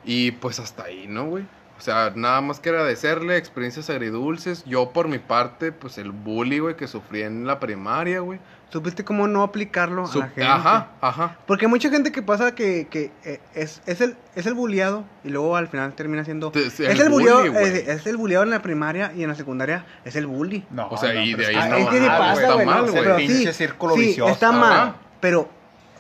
Y 0.05 0.31
pues 0.31 0.61
hasta 0.61 0.85
ahí, 0.85 1.07
¿no, 1.09 1.27
güey? 1.27 1.45
O 1.77 1.81
sea, 1.81 2.13
nada 2.15 2.41
más 2.41 2.61
que 2.61 2.69
agradecerle 2.69 3.37
experiencias 3.37 3.91
agridulces. 3.91 4.65
Yo, 4.65 4.93
por 4.93 5.09
mi 5.09 5.19
parte, 5.19 5.73
pues 5.73 5.99
el 5.99 6.13
bully, 6.13 6.61
güey, 6.61 6.77
que 6.77 6.87
sufrí 6.87 7.23
en 7.23 7.45
la 7.47 7.59
primaria, 7.59 8.21
güey. 8.21 8.39
¿Supiste 8.69 9.05
cómo 9.05 9.29
no 9.29 9.43
aplicarlo 9.45 10.05
a 10.05 10.17
la 10.17 10.25
gente? 10.27 10.45
Ajá, 10.45 10.89
ajá. 11.01 11.39
Porque 11.47 11.67
hay 11.67 11.71
mucha 11.71 11.89
gente 11.89 12.11
que 12.11 12.21
pasa 12.21 12.55
que, 12.55 12.89
que 12.91 13.13
eh, 13.25 13.41
es, 13.55 13.81
es, 13.87 14.01
el, 14.01 14.17
es 14.35 14.45
el 14.47 14.55
bulleado 14.55 15.05
y 15.23 15.29
luego 15.31 15.57
al 15.57 15.69
final 15.69 15.95
termina 15.95 16.25
siendo... 16.25 16.51
Te- 16.51 16.67
es 16.67 16.81
el 16.81 17.09
bully, 17.09 17.49
güey. 17.49 17.65
es, 17.65 17.89
es 17.89 18.07
el 18.07 18.17
bulleado 18.17 18.43
en 18.43 18.51
la 18.51 18.63
primaria 18.63 19.13
y 19.17 19.23
en 19.23 19.29
la 19.29 19.37
secundaria 19.37 19.87
es 20.05 20.17
el 20.17 20.27
bully. 20.27 20.65
No, 20.71 20.89
O 20.89 20.97
sea, 20.97 21.15
y 21.15 21.35
de 21.35 21.47
ahí 21.47 21.55
está 21.55 21.69
no 21.69 21.77
es 21.77 21.89
que 21.89 22.01
pasa, 22.09 22.41
está 22.43 22.55
güey. 22.55 22.67
mal, 22.67 22.83
güey. 22.91 22.95
pero 23.05 23.19
sí, 23.19 23.53
círculo 23.53 23.95
sí, 23.95 24.01
vicioso. 24.01 24.33
está 24.33 24.49
Ajá. 24.49 24.59
mal, 24.59 24.95
pero 25.21 25.49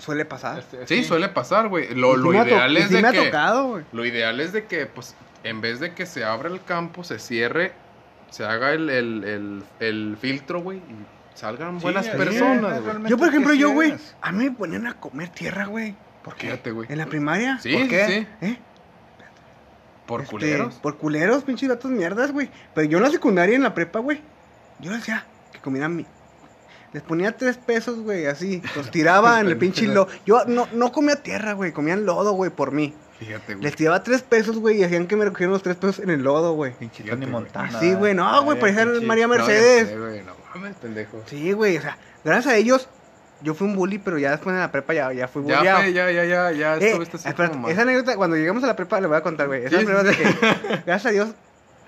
suele 0.00 0.24
pasar. 0.24 0.64
Sí, 0.86 1.04
suele 1.04 1.28
pasar, 1.28 1.68
güey. 1.68 1.94
Lo, 1.94 2.16
lo 2.16 2.32
ha 2.32 2.44
ideal 2.46 2.76
es 2.76 2.88
sí 2.88 2.94
de 2.94 3.02
me 3.02 3.08
ha 3.08 3.12
que... 3.12 3.22
tocado, 3.26 3.68
güey. 3.68 3.84
Lo 3.92 4.04
ideal 4.04 4.40
es 4.40 4.52
de 4.52 4.64
que, 4.66 4.86
pues, 4.86 5.14
en 5.44 5.60
vez 5.60 5.78
de 5.78 5.94
que 5.94 6.04
se 6.04 6.24
abra 6.24 6.48
el 6.48 6.62
campo, 6.64 7.04
se 7.04 7.20
cierre, 7.20 7.72
se 8.30 8.44
haga 8.44 8.72
el, 8.72 8.90
el, 8.90 9.24
el, 9.24 9.62
el 9.78 10.16
filtro, 10.20 10.60
güey, 10.60 10.78
y 10.78 11.06
salgan 11.37 11.78
Sí, 11.78 11.82
buenas 11.82 12.09
personas, 12.09 12.82
güey. 12.82 13.11
Yo, 13.11 13.16
por 13.16 13.28
ejemplo, 13.28 13.55
yo, 13.55 13.68
sí 13.68 13.74
güey, 13.74 13.95
a 14.20 14.32
mí 14.32 14.45
me 14.45 14.51
ponían 14.53 14.87
a 14.87 14.95
comer 14.95 15.28
tierra, 15.28 15.66
güey. 15.66 15.95
¿Por 16.24 16.34
qué? 16.34 16.47
Fíjate, 16.49 16.70
güey. 16.72 16.89
En 16.91 16.99
la 16.99 17.07
primaria. 17.07 17.59
Sí, 17.61 17.72
¿Por 17.72 17.82
sí, 17.82 17.89
qué? 17.89 18.07
sí. 18.41 18.47
¿Eh? 18.47 18.59
Por 20.07 20.22
Este, 20.22 20.30
culeros. 20.32 20.74
Por 20.76 20.97
culeros, 20.99 21.45
pinches 21.45 21.68
datos 21.68 21.91
mierdas, 21.91 22.32
güey. 22.32 22.49
Pero 22.74 22.89
yo 22.89 22.99
en 22.99 23.05
la 23.05 23.11
secundaria 23.11 23.53
y 23.53 23.57
en 23.57 23.62
la 23.62 23.74
prepa, 23.74 23.99
güey. 23.99 24.20
Yo 24.78 24.91
les 24.91 25.01
decía 25.01 25.24
que 25.53 25.59
comieran 25.61 25.95
mi. 25.97 26.07
Les 26.93 27.03
ponía 27.03 27.37
tres 27.37 27.57
pesos, 27.57 27.99
güey, 28.01 28.26
así. 28.26 28.62
Los 28.76 28.91
tiraba 28.91 29.41
en 29.41 29.49
el 29.49 29.57
pinche 29.59 29.87
lodo. 29.87 30.09
Yo 30.24 30.45
no, 30.47 30.68
no 30.72 30.93
comía 30.93 31.16
tierra, 31.16 31.53
güey. 31.53 31.72
Comían 31.72 32.07
lodo, 32.07 32.32
güey, 32.32 32.51
por 32.51 32.72
mí. 32.72 32.95
Fíjate, 33.18 33.55
güey. 33.55 33.64
Les 33.64 33.74
tiraba 33.74 34.03
tres 34.03 34.22
pesos, 34.22 34.59
güey, 34.59 34.78
y 34.80 34.84
hacían 34.84 35.07
que 35.07 35.16
me 35.16 35.24
recogieran 35.24 35.53
los 35.53 35.62
tres 35.62 35.76
pesos 35.76 35.99
en 35.99 36.11
el 36.11 36.22
lodo, 36.22 36.53
güey. 36.55 36.72
Pinche 36.74 37.03
Tony. 37.03 37.26
Montana. 37.26 37.76
Así, 37.76 37.95
güey. 37.95 38.14
No, 38.14 38.45
güey, 38.45 38.59
parecía 38.61 38.87
María 39.03 39.26
Mercedes. 39.26 39.89
sé, 39.89 39.99
güey, 39.99 40.22
no 40.22 40.32
mames, 40.57 40.76
pendejo. 40.76 41.22
Sí, 41.26 41.52
güey, 41.52 41.76
o 41.78 41.82
sea, 41.82 41.96
gracias 42.24 42.54
a 42.54 42.57
ellos, 42.57 42.88
yo 43.42 43.54
fui 43.54 43.66
un 43.68 43.76
bully, 43.76 43.98
pero 43.98 44.18
ya 44.18 44.30
después 44.30 44.54
en 44.54 44.61
la 44.61 44.72
prepa 44.72 44.94
ya, 44.94 45.12
ya 45.12 45.28
fui 45.28 45.42
Ya, 45.46 45.59
bulleado. 45.59 45.80
fe, 45.82 45.92
ya, 45.92 46.11
ya, 46.11 46.24
ya, 46.24 46.50
ya 46.52 46.76
Eh, 46.76 46.88
estuviste 46.88 47.16
así 47.18 47.28
espérate, 47.28 47.52
como 47.54 47.62
más. 47.64 47.72
esa 47.72 47.82
anécdota, 47.82 48.16
cuando 48.16 48.36
llegamos 48.36 48.64
a 48.64 48.66
la 48.68 48.76
prepa, 48.76 49.00
le 49.00 49.07
voy 49.07 49.16
a 49.16 49.22
contar, 49.22 49.46
güey. 49.46 49.64
Esa 49.64 49.78
Sí, 49.80 49.84
anécdota 49.86 50.12
sí. 50.12 50.16
que, 50.18 50.24
gracias 50.86 51.07
a 51.07 51.11
Dios, 51.11 51.28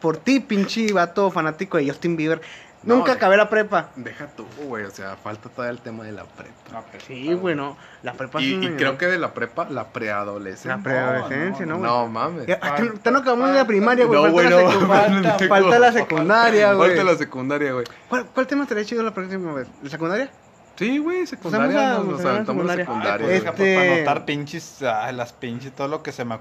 por 0.01 0.16
ti, 0.19 0.41
pinche 0.41 0.93
vato 0.93 1.31
fanático 1.31 1.77
de 1.79 1.89
Justin 1.89 2.16
Bieber, 2.16 2.41
No, 2.85 2.95
nunca 2.97 3.12
de- 3.12 3.16
acabé 3.16 3.37
la 3.37 3.49
prepa. 3.51 3.89
Deja 3.97 4.29
tú, 4.29 4.47
güey, 4.64 4.85
o 4.85 4.91
sea, 4.91 5.16
falta 5.16 5.49
todavía 5.49 5.72
el 5.76 5.81
tema 5.83 6.05
de 6.05 6.12
la 6.12 6.24
prepa. 6.24 6.53
No, 6.72 6.85
pero- 6.93 7.05
Sí, 7.05 7.33
güey, 7.35 7.55
no. 7.57 7.76
La 8.03 8.12
prepa 8.12 8.41
Y, 8.41 8.45
sí 8.61 8.66
y 8.66 8.76
creo 8.76 8.97
que 8.97 9.07
de 9.07 9.18
la 9.18 9.35
prepa, 9.35 9.66
la 9.68 9.89
preadolescencia. 9.89 10.76
La 10.76 10.83
preadolescencia, 10.83 11.66
¿no, 11.66 11.79
güey? 11.79 11.91
No, 11.91 12.07
mames. 12.09 12.47
Ya, 12.47 12.55
hasta 12.55 12.83
no- 12.83 13.11
no 13.11 13.18
acabamos 13.18 13.51
la 13.51 13.66
primaria, 13.66 14.05
güey. 14.07 14.16
No, 14.22 14.22
falta, 14.33 14.33
güey, 14.33 14.51
la 14.51 14.62
no, 14.62 14.70
secu- 14.70 14.87
falta, 15.39 15.49
falta 15.49 15.79
la 15.79 15.93
secundaria, 15.93 16.72
güey. 16.74 16.89
Falta 16.91 17.05
la 17.05 17.16
secundaria, 17.18 17.72
güey. 17.72 17.85
¿Cuál, 18.09 18.26
¿Cuál 18.26 18.47
tema 18.47 18.62
estaría 18.62 18.85
chido 18.85 19.03
la 19.03 19.12
próxima 19.12 19.53
vez? 19.53 19.66
¿La 19.83 19.91
secundaria? 19.91 20.31
Sí, 20.76 20.99
güey, 20.99 21.16
vamos 21.16 21.31
secundaria. 21.31 21.89
nos, 21.95 22.05
nos 22.07 22.24
aventamos 22.24 22.64
la 22.64 22.76
secundaria. 22.76 23.26
Ay, 23.26 23.41
güey. 23.41 23.41
pues, 23.41 23.53
Este- 23.61 23.74
para 23.76 23.93
anotar 23.97 24.24
pinches, 24.24 24.83
ay, 24.83 25.14
las 25.16 25.33
pinches, 25.33 25.72
todo 25.74 25.89
lo 25.89 26.03
que 26.05 26.12
se 26.12 26.24
me... 26.24 26.39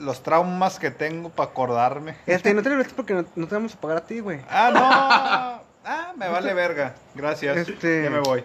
Los 0.00 0.22
traumas 0.22 0.78
que 0.78 0.90
tengo 0.90 1.28
para 1.30 1.50
acordarme. 1.50 2.16
Este, 2.26 2.54
no 2.54 2.62
te 2.62 2.70
lo 2.70 2.82
porque 2.96 3.14
no, 3.14 3.24
no 3.36 3.46
te 3.46 3.54
vamos 3.54 3.74
a 3.74 3.80
pagar 3.80 3.98
a 3.98 4.06
ti, 4.06 4.20
güey. 4.20 4.40
Ah, 4.48 4.70
no. 4.72 5.70
Ah, 5.88 6.12
me 6.16 6.28
vale 6.28 6.52
verga. 6.54 6.94
Gracias. 7.14 7.68
Este- 7.68 8.04
Ya 8.04 8.10
me 8.10 8.20
voy. 8.20 8.44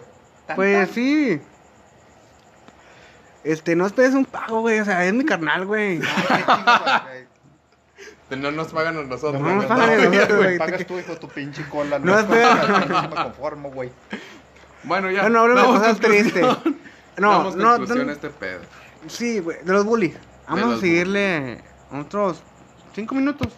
Pues 0.54 0.90
sí. 0.90 1.40
Este, 3.44 3.76
no 3.76 3.86
esperes 3.86 4.14
un 4.14 4.24
pago, 4.24 4.60
güey. 4.60 4.80
O 4.80 4.84
sea, 4.84 5.04
es 5.04 5.12
mi 5.14 5.24
carnal, 5.24 5.66
güey. 5.66 6.00
No 8.30 8.50
nos 8.50 8.68
pagan 8.72 8.96
a 8.98 9.02
nosotros. 9.02 9.40
No 9.40 9.48
nos 9.54 9.56
güey. 9.66 9.68
pagan 9.68 9.90
a 9.90 9.96
No, 9.96 10.10
nosotros, 10.10 10.38
güey. 10.38 10.58
Pagas 10.58 10.86
tú, 10.86 10.98
hijo 10.98 11.16
tu 11.16 11.28
pinche 11.28 11.68
cola. 11.68 11.98
No, 11.98 12.18
espera. 12.18 12.86
No 12.88 13.02
me 13.08 13.14
conformo, 13.14 13.70
güey. 13.70 13.92
Bueno, 14.82 15.10
ya. 15.10 15.22
Bueno, 15.22 15.40
hablamos 15.40 15.74
de 15.74 15.78
cosas 15.88 16.00
tristes. 16.00 16.42
No, 17.18 17.30
Damos 17.30 17.56
no, 17.56 17.68
conclusión 17.70 18.04
no- 18.06 18.10
a 18.10 18.14
este 18.14 18.30
pedo. 18.30 18.60
Sí, 19.06 19.38
güey, 19.38 19.58
de 19.62 19.72
los 19.72 19.84
bullies. 19.84 20.16
Vamos 20.48 20.78
a 20.78 20.80
seguirle 20.80 21.60
otros 21.92 22.42
cinco 22.94 23.14
minutos. 23.14 23.48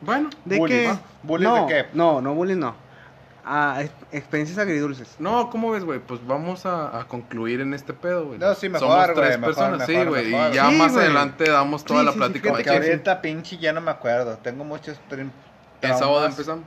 Bueno, 0.00 0.30
¿De 0.44 0.58
Bullies. 0.58 0.78
qué? 0.80 0.88
¿Ah? 0.88 1.00
¿Bullies 1.22 1.48
no, 1.48 1.66
de 1.66 1.72
qué? 1.72 1.86
No, 1.92 2.20
no 2.22 2.34
bullies, 2.34 2.56
no. 2.56 2.74
Ah, 3.44 3.78
ex- 3.80 3.92
experiencias 4.12 4.58
agridulces. 4.58 5.16
no, 5.18 5.50
¿cómo 5.50 5.70
ves, 5.70 5.82
güey? 5.84 5.98
Pues 5.98 6.24
vamos 6.26 6.66
a, 6.66 6.98
a 7.00 7.04
concluir 7.04 7.60
en 7.60 7.74
este 7.74 7.92
pedo, 7.94 8.26
güey. 8.26 8.38
No, 8.38 8.54
sí, 8.54 8.68
mejor, 8.68 8.88
Somos 8.88 9.04
güey, 9.06 9.14
tres 9.16 9.38
mejor, 9.40 9.54
personas, 9.54 9.86
sí, 9.86 9.92
mejor, 9.92 10.08
güey. 10.10 10.30
mejor. 10.30 10.50
Y 10.50 10.54
ya 10.54 10.70
Sí, 10.70 10.76
más 10.76 10.92
güey. 10.92 11.04
adelante 11.04 11.50
damos 11.50 11.84
toda 11.84 12.00
Sí, 12.00 12.06
la 12.06 12.12
sí, 12.12 12.14
sí, 12.14 12.18
plática. 12.18 12.48
Porque 12.50 12.64
que 12.64 12.70
ahorita 12.70 13.20
pinche 13.22 13.58
ya 13.58 13.72
no 13.72 13.80
me 13.80 13.90
acuerdo. 13.90 14.36
Tengo 14.38 14.64
muchos 14.64 14.98
El 15.10 15.30
sábado 15.96 16.26
empezamos. 16.26 16.64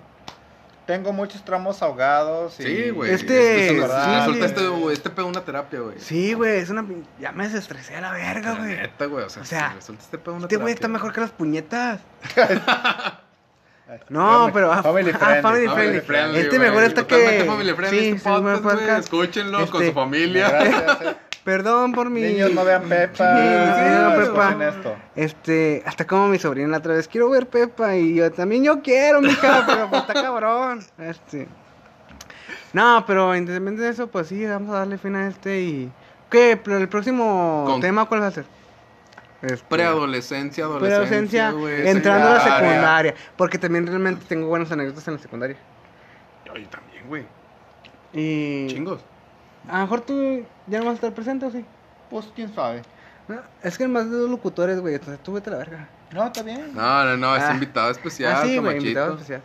Tengo 0.86 1.14
muchos 1.14 1.46
tramos 1.46 1.82
ahogados. 1.82 2.60
y- 2.60 2.64
Sí, 2.64 2.90
güey. 2.90 3.12
Este, 3.14 3.68
Es 3.68 3.72
sí, 3.72 4.40
este, 4.42 4.94
este 4.94 5.10
pedo 5.10 5.28
una 5.28 5.42
terapia, 5.42 5.80
güey. 5.80 5.96
Sí, 6.00 6.34
güey, 6.34 6.60
es 6.60 6.70
una. 6.70 6.86
Ya 7.20 7.32
me 7.32 7.46
desestresé 7.48 7.96
a 7.96 8.02
la 8.02 8.12
verga, 8.12 8.56
güey. 8.56 8.76
neta, 8.76 9.06
güey. 9.06 9.24
O 9.26 9.30
sea, 9.30 9.42
O 9.44 9.46
sea, 9.46 9.76
este 9.80 10.18
pedo 10.18 10.36
una 10.36 10.44
Este 10.46 10.58
güey 10.58 10.74
terapia. 10.74 10.74
está 10.74 10.88
mejor 10.90 11.14
que 11.14 11.22
las 11.22 11.32
puñetas. 11.32 12.02
No, 14.10 14.48
family- 14.48 14.54
pero. 14.54 14.72
ah, 14.74 14.82
family 14.82 15.12
ah, 15.14 15.18
friendly. 15.20 15.42
family 15.42 15.68
Family 15.68 15.68
friendly. 15.68 16.02
friendly, 16.02 16.40
Este 16.40 16.58
güey. 16.58 16.70
mejor 16.70 16.84
está 16.84 17.06
que. 17.06 17.16
Totalmente 17.16 17.46
family 17.46 17.74
friendly 17.74 18.00
Sí, 18.00 18.08
este 18.16 18.30
podcast. 18.30 19.00
Escúchenlo 19.04 19.58
con 19.70 19.82
Este, 19.82 19.88
su 19.88 19.94
familia. 19.94 20.50
Gracias. 20.50 21.16
Perdón 21.44 21.92
por 21.92 22.10
mi. 22.10 22.22
Niños, 22.22 22.54
no 22.54 22.64
vean 22.64 22.84
Pepa. 22.84 23.38
Sí, 23.38 23.44
no, 23.92 24.10
no 24.10 24.16
Pepa. 24.18 24.24
escuchen 24.50 24.62
esto. 24.62 24.96
Este, 25.16 25.84
hasta 25.86 26.08
como 26.08 26.28
mi 26.30 26.40
sobrina 26.40 26.70
la 26.70 26.78
otra 26.78 26.94
vez, 26.96 27.08
quiero 27.08 27.30
ver 27.30 27.48
Pepa 27.48 27.96
y 27.98 28.16
yo 28.16 28.32
también 28.32 28.64
yo 28.64 28.82
quiero, 28.82 29.20
mija, 29.22 29.64
pero 29.68 29.90
pues 29.90 30.02
está 30.02 30.14
cabrón. 30.14 30.80
Este. 30.98 31.48
No, 32.72 33.04
pero 33.06 33.36
independientemente 33.36 33.84
de 33.84 33.90
eso, 33.90 34.08
pues 34.08 34.28
sí, 34.28 34.46
vamos 34.46 34.74
a 34.74 34.80
darle 34.80 34.98
fin 34.98 35.16
a 35.16 35.28
este 35.28 35.62
y 35.62 35.92
¿qué? 36.32 36.60
Pero 36.64 36.78
el 36.78 36.88
próximo 36.90 37.66
Con- 37.68 37.82
tema 37.82 38.06
cuál 38.06 38.22
va 38.24 38.28
a 38.28 38.32
ser? 38.32 38.46
Este, 39.42 39.66
Preadolescencia, 39.68 40.64
adolescencia, 40.64 41.52
güey. 41.52 41.88
entrando 41.90 42.30
a 42.30 42.34
la 42.36 42.40
secundaria. 42.40 43.14
porque 43.36 43.58
también 43.58 43.86
realmente 43.86 44.24
tengo 44.30 44.48
buenas 44.48 44.72
anécdotas 44.72 45.06
en 45.10 45.16
la 45.16 45.20
secundaria. 45.20 45.58
Yo 46.46 46.54
también, 46.70 47.06
güey. 47.08 47.26
Y 48.14 48.68
Chingos. 48.68 49.02
A 49.70 49.76
lo 49.78 49.82
mejor 49.84 50.02
tú 50.02 50.44
ya 50.68 50.80
no 50.80 50.86
vas 50.86 50.92
a 50.94 50.96
estar 50.96 51.14
presente 51.14 51.46
o 51.46 51.52
sí. 51.52 51.66
Pues 52.10 52.30
quién 52.36 52.54
sabe. 52.54 52.82
No, 53.28 53.40
es 53.62 53.78
que 53.78 53.88
más 53.88 54.10
de 54.10 54.18
dos 54.18 54.30
locutores, 54.30 54.80
güey, 54.82 54.96
entonces 54.96 55.22
tú 55.24 55.34
vete 55.34 55.50
a 55.50 55.54
la 55.54 55.60
verga. 55.60 55.88
No, 56.12 56.26
está 56.26 56.44
bien. 56.44 56.74
No, 56.76 57.06
no, 57.06 57.18
no, 57.18 57.36
es 57.36 57.44
Ah. 57.44 57.54
invitado 57.54 57.90
especial, 57.92 58.34
Ah, 58.38 58.42
sí, 58.44 58.58
güey, 58.58 58.78
invitado 58.78 59.14
especial. 59.14 59.42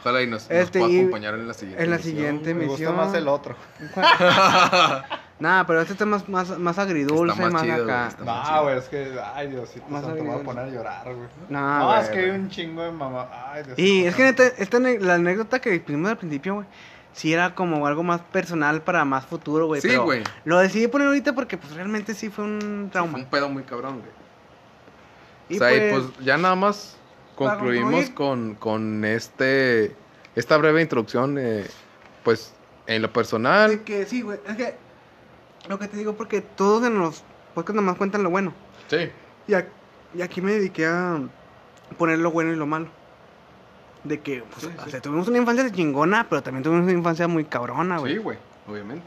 Ojalá 0.00 0.22
y 0.22 0.26
nos, 0.26 0.42
nos 0.42 0.50
Este, 0.50 0.78
pueda 0.80 0.92
y- 0.92 0.98
acompañar 1.00 1.34
en 1.34 1.48
la 1.48 1.54
siguiente. 1.54 1.82
en 1.84 1.90
la 1.90 1.96
emisión, 1.96 2.16
siguiente 2.16 2.52
güey. 2.52 2.54
Me 2.54 2.66
gusta 2.70 2.84
emisión. 2.84 3.06
más 3.06 3.14
el 3.14 3.28
otro. 3.28 3.56
Nah, 5.40 5.64
pero 5.66 5.80
este 5.80 5.94
está 5.94 6.06
más, 6.06 6.28
más, 6.28 6.56
más 6.60 6.78
agridulce, 6.78 7.32
Está 7.32 7.42
más 7.42 7.52
más, 7.54 7.62
chido, 7.64 7.84
acá. 7.84 8.08
güey, 8.16 8.26
No, 8.26 8.62
güey, 8.62 8.78
es 8.78 8.84
que, 8.84 9.18
ay, 9.34 9.48
Diosito, 9.48 9.84
Más 9.88 10.04
santo, 10.04 10.22
me 10.22 10.30
voy 10.30 10.40
a 10.40 10.44
poner 10.44 10.64
a 10.64 10.68
llorar, 10.68 11.04
güey. 11.04 11.26
No, 11.48 11.78
No, 11.80 11.86
güey, 11.88 12.00
es 12.02 12.08
que 12.08 12.18
hay 12.20 12.30
un 12.30 12.48
chingo 12.48 12.82
de 12.82 12.92
mamá. 12.92 13.28
Ay, 13.52 13.64
Diosito. 13.64 13.82
Y 13.82 14.06
es 14.06 14.14
que 14.14 14.22
neta, 14.22 14.44
esta, 14.46 14.78
la 14.78 15.14
anécdota 15.14 15.58
que 15.60 15.76
vimos 15.80 16.08
al 16.10 16.16
principio, 16.18 16.54
güey, 16.54 16.66
sí 17.14 17.32
era 17.32 17.54
como 17.54 17.86
algo 17.86 18.02
más 18.02 18.20
personal 18.20 18.82
para 18.82 19.04
más 19.06 19.24
futuro, 19.24 19.66
güey. 19.66 19.80
Sí, 19.80 19.96
güey. 19.96 20.22
Lo 20.44 20.58
decidí 20.58 20.88
poner 20.88 21.06
ahorita 21.08 21.32
porque, 21.34 21.56
pues, 21.56 21.72
realmente 21.74 22.12
sí 22.12 22.28
fue 22.28 22.44
un 22.44 22.58
Fue 22.82 22.90
trauma. 22.92 23.18
un 23.18 23.24
pedo 23.24 23.48
muy 23.48 23.62
cabrón, 23.62 24.00
güey. 24.00 24.10
Y 25.48 25.56
o 25.56 25.58
sea, 25.58 25.74
y 25.74 25.90
pues, 25.90 26.04
pues 26.12 26.26
ya 26.26 26.36
nada 26.36 26.54
más 26.54 26.96
concluimos 27.36 28.10
con, 28.10 28.54
con 28.54 29.04
este 29.04 29.94
esta 30.36 30.56
breve 30.56 30.82
introducción, 30.82 31.38
eh, 31.38 31.64
pues 32.24 32.52
en 32.86 33.02
lo 33.02 33.12
personal. 33.12 33.70
de 33.70 33.82
que 33.82 34.04
sí, 34.06 34.22
güey, 34.22 34.38
es 34.46 34.56
que 34.56 34.74
lo 35.68 35.78
que 35.78 35.88
te 35.88 35.96
digo, 35.96 36.14
porque 36.14 36.40
todos 36.40 36.84
en 36.86 36.98
los 36.98 37.22
podcasts 37.54 37.76
nada 37.76 37.86
más 37.86 37.96
cuentan 37.96 38.22
lo 38.22 38.30
bueno. 38.30 38.52
Sí. 38.88 39.10
Y 39.46 40.22
aquí 40.22 40.40
me 40.40 40.52
dediqué 40.52 40.86
a 40.86 41.20
poner 41.98 42.18
lo 42.18 42.30
bueno 42.30 42.52
y 42.52 42.56
lo 42.56 42.66
malo. 42.66 42.88
De 44.04 44.20
que, 44.20 44.42
pues, 44.50 44.62
Sí, 44.66 44.70
o 44.78 44.84
sí. 44.84 44.90
sea, 44.90 45.00
tuvimos 45.00 45.26
una 45.28 45.38
infancia 45.38 45.70
chingona, 45.70 46.26
pero 46.28 46.42
también 46.42 46.62
tuvimos 46.62 46.84
una 46.84 46.92
infancia 46.92 47.26
muy 47.26 47.44
cabrona, 47.44 47.98
güey. 47.98 48.12
Sí, 48.14 48.18
güey, 48.18 48.38
obviamente. 48.68 49.06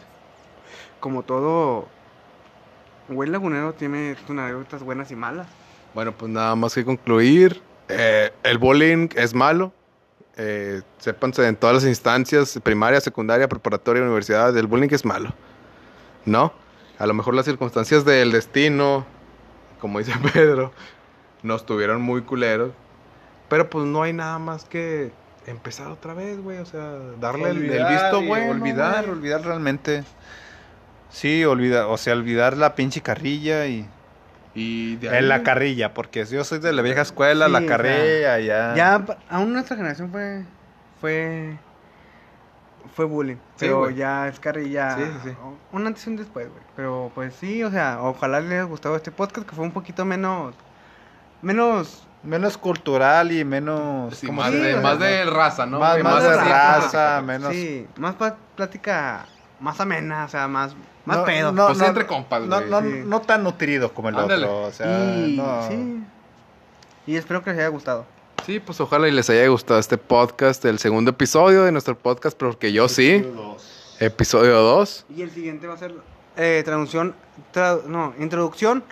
Como 1.00 1.24
todo, 1.24 1.88
güey 3.08 3.30
lagunero 3.30 3.74
tiene 3.74 4.16
sus 4.20 4.32
anécdotas 4.32 4.82
buenas 4.84 5.12
y 5.12 5.16
malas. 5.16 5.48
Bueno, 5.94 6.12
pues 6.12 6.32
nada 6.32 6.56
más 6.56 6.74
que 6.74 6.84
concluir. 6.84 7.62
eh, 7.90 8.32
el 8.44 8.58
bullying 8.58 9.10
es 9.16 9.34
malo. 9.34 9.72
Eh, 10.36 10.82
sépanse 11.00 11.48
en 11.48 11.56
todas 11.56 11.76
las 11.76 11.86
instancias, 11.86 12.60
primaria, 12.64 13.00
secundaria, 13.02 13.48
preparatoria, 13.48 14.04
universidad, 14.04 14.56
el 14.58 14.68
bullying 14.68 14.90
es 14.92 15.06
malo. 15.06 15.30
¿No? 16.26 16.54
A 17.00 17.06
lo 17.08 17.14
mejor 17.14 17.34
las 17.36 17.46
circunstancias 17.46 18.04
del 18.06 18.32
destino, 18.32 19.06
como 19.80 20.00
dice 20.00 20.12
Pedro, 20.34 20.72
nos 21.44 21.66
tuvieron 21.66 22.02
muy 22.02 22.22
culeros. 22.24 22.72
Pero 23.50 23.70
pues 23.70 23.86
no 23.86 24.04
hay 24.04 24.14
nada 24.14 24.40
más 24.40 24.66
que 24.66 25.12
empezar 25.46 25.88
otra 25.88 26.14
vez, 26.14 26.42
güey. 26.42 26.60
O 26.60 26.66
sea, 26.66 26.98
darle 27.20 27.50
el, 27.50 27.60
visto 27.60 28.22
bueno. 28.22 28.52
Olvidar, 28.52 29.10
olvidar 29.10 29.42
realmente. 29.42 30.04
Sí, 31.10 31.46
olvidar, 31.46 31.86
o 31.86 31.98
sea, 31.98 32.14
olvidar 32.14 32.58
la 32.58 32.76
pinche 32.76 33.02
carrilla 33.02 33.66
y... 33.66 33.88
Y 34.54 34.96
de 34.96 35.10
ahí, 35.10 35.18
En 35.20 35.30
la 35.30 35.44
carrilla, 35.44 35.94
porque 35.94 36.26
yo 36.26 36.44
soy 36.44 36.58
de 36.58 36.74
la 36.74 36.82
vieja 36.82 37.02
escuela, 37.02 37.46
Sí, 37.46 37.52
la 37.52 37.66
carrilla, 37.66 38.40
ya... 38.40 38.74
Ya, 38.76 39.06
aún 39.30 39.54
nuestra 39.54 39.76
generación 39.76 40.10
fue, 40.10 40.46
fue, 41.00 41.58
fue 42.96 43.06
bullying. 43.06 43.36
Sí, 43.36 43.42
pero 43.60 43.92
ya 43.92 44.28
es 44.28 44.40
carrilla. 44.40 44.96
Sí, 44.96 45.04
sí, 45.04 45.30
sí. 45.30 45.36
Un 45.72 45.86
antes 45.86 46.08
y 46.08 46.10
un 46.10 46.16
después, 46.18 46.50
güey. 46.50 46.64
Pero 46.76 47.12
pues 47.14 47.36
sí, 47.36 47.64
o 47.64 47.70
sea, 47.70 48.00
ojalá 48.02 48.40
les 48.42 48.52
haya 48.54 48.64
gustado 48.64 48.96
este 48.96 49.12
podcast 49.12 49.48
que 49.48 49.56
fue 49.56 49.64
un 49.64 49.72
poquito 49.72 50.06
menos, 50.06 50.56
menos 51.44 52.07
Menos 52.24 52.58
cultural 52.58 53.32
y 53.32 53.46
menos... 53.46 54.16
Sí, 54.18 54.28
¿cómo 54.28 54.42
más, 54.42 54.52
sí, 54.52 54.58
de, 54.58 54.68
dice? 54.68 54.80
o 54.80 54.82
sea, 54.82 54.90
más 54.90 55.00
de 55.00 55.26
raza, 55.26 55.66
¿no? 55.66 55.80
Más- 55.80 55.96
de 56.24 56.36
raza, 56.36 57.22
menos... 57.26 57.54
Sí, 57.54 57.88
más 57.98 58.16
plática 58.56 59.26
más 59.60 59.80
amena, 59.80 60.26
o 60.26 60.30
sea, 60.30 60.48
más, 60.48 60.76
más 61.06 61.18
No, 61.18 61.26
pedo. 61.26 61.52
no, 61.52 61.68
Pues 61.68 61.80
no, 61.80 61.86
entre 61.86 62.06
compas, 62.06 62.44
no, 62.44 62.62
no, 62.62 62.82
Sí. 62.82 63.02
no 63.06 63.22
tan 63.22 63.44
nutrido 63.44 63.92
como 63.94 64.10
el 64.10 64.18
Ándale. 64.18 64.46
otro, 64.46 64.62
o 64.68 64.72
sea, 64.72 65.16
y, 65.16 65.36
no. 65.38 65.68
sí. 65.68 66.04
Y 67.08 67.16
espero 67.16 67.44
que 67.44 67.50
les 67.52 67.60
haya 67.60 67.70
gustado. 67.70 68.06
Sí, 68.46 68.60
pues 68.60 68.80
ojalá 68.82 69.08
y 69.08 69.12
les 69.12 69.30
haya 69.30 69.48
gustado 69.48 69.80
este 69.80 69.98
podcast, 69.98 70.64
el 70.66 70.78
segundo 70.80 71.12
episodio 71.12 71.64
de 71.64 71.72
nuestro 71.72 71.98
podcast, 71.98 72.38
porque 72.38 72.72
yo 72.72 72.88
sí, 72.88 73.26
episodio 74.00 74.60
2. 74.62 75.06
Y 75.16 75.22
el 75.24 75.32
siguiente 75.32 75.66
va 75.68 75.74
a 75.74 75.78
ser 75.78 75.96
eh, 76.36 76.62
traducción, 76.64 77.16
tra- 77.54 77.84
no, 77.86 78.14
introducción 78.20 78.84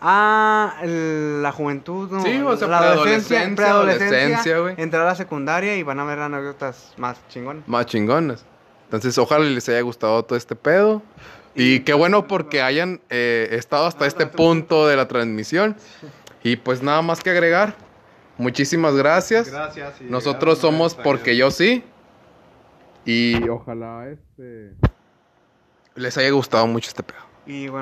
a 0.00 0.76
el- 0.82 1.42
la 1.42 1.50
juventud, 1.52 2.10
no, 2.10 2.22
Sí, 2.22 2.40
o 2.40 2.56
sea, 2.56 2.68
la 2.68 2.78
preadolescencia, 2.78 3.70
adolescencia, 3.70 4.58
güey. 4.58 4.74
entrar 4.78 5.02
a 5.02 5.06
la 5.06 5.14
secundaria 5.14 5.76
y 5.76 5.82
van 5.82 5.98
a 6.00 6.04
ver 6.04 6.18
anécdotas 6.20 6.94
más 6.96 7.18
chingonas. 7.28 7.66
Más 7.66 7.86
chingonas. 7.86 8.44
Entonces, 8.84 9.18
ojalá 9.18 9.44
les 9.44 9.68
haya 9.68 9.80
gustado 9.82 10.24
todo 10.24 10.36
este 10.38 10.54
pedo. 10.56 11.02
Y 11.54 11.80
qué 11.80 11.92
bueno 11.94 12.26
porque 12.28 12.62
hayan 12.62 13.00
eh, 13.10 13.48
estado 13.52 13.86
hasta 13.86 14.06
este 14.06 14.26
punto 14.26 14.86
de 14.86 14.96
la 14.96 15.08
transmisión. 15.08 15.76
Y 16.44 16.56
pues 16.56 16.82
nada 16.82 17.02
más 17.02 17.20
que 17.20 17.30
agregar. 17.30 17.74
Muchísimas 18.36 18.94
gracias. 18.94 19.50
Gracias. 19.50 20.00
y 20.00 20.04
Nosotros 20.04 20.58
somos 20.58 20.94
porque 20.94 21.36
yo 21.36 21.50
sí. 21.50 21.82
Y 23.04 23.48
ojalá 23.48 24.08
este 24.08 24.74
les 25.96 26.16
haya 26.16 26.30
gustado 26.30 26.66
mucho 26.68 26.88
este 26.88 27.02
pedo. 27.02 27.18
Y 27.46 27.68
bueno. 27.68 27.76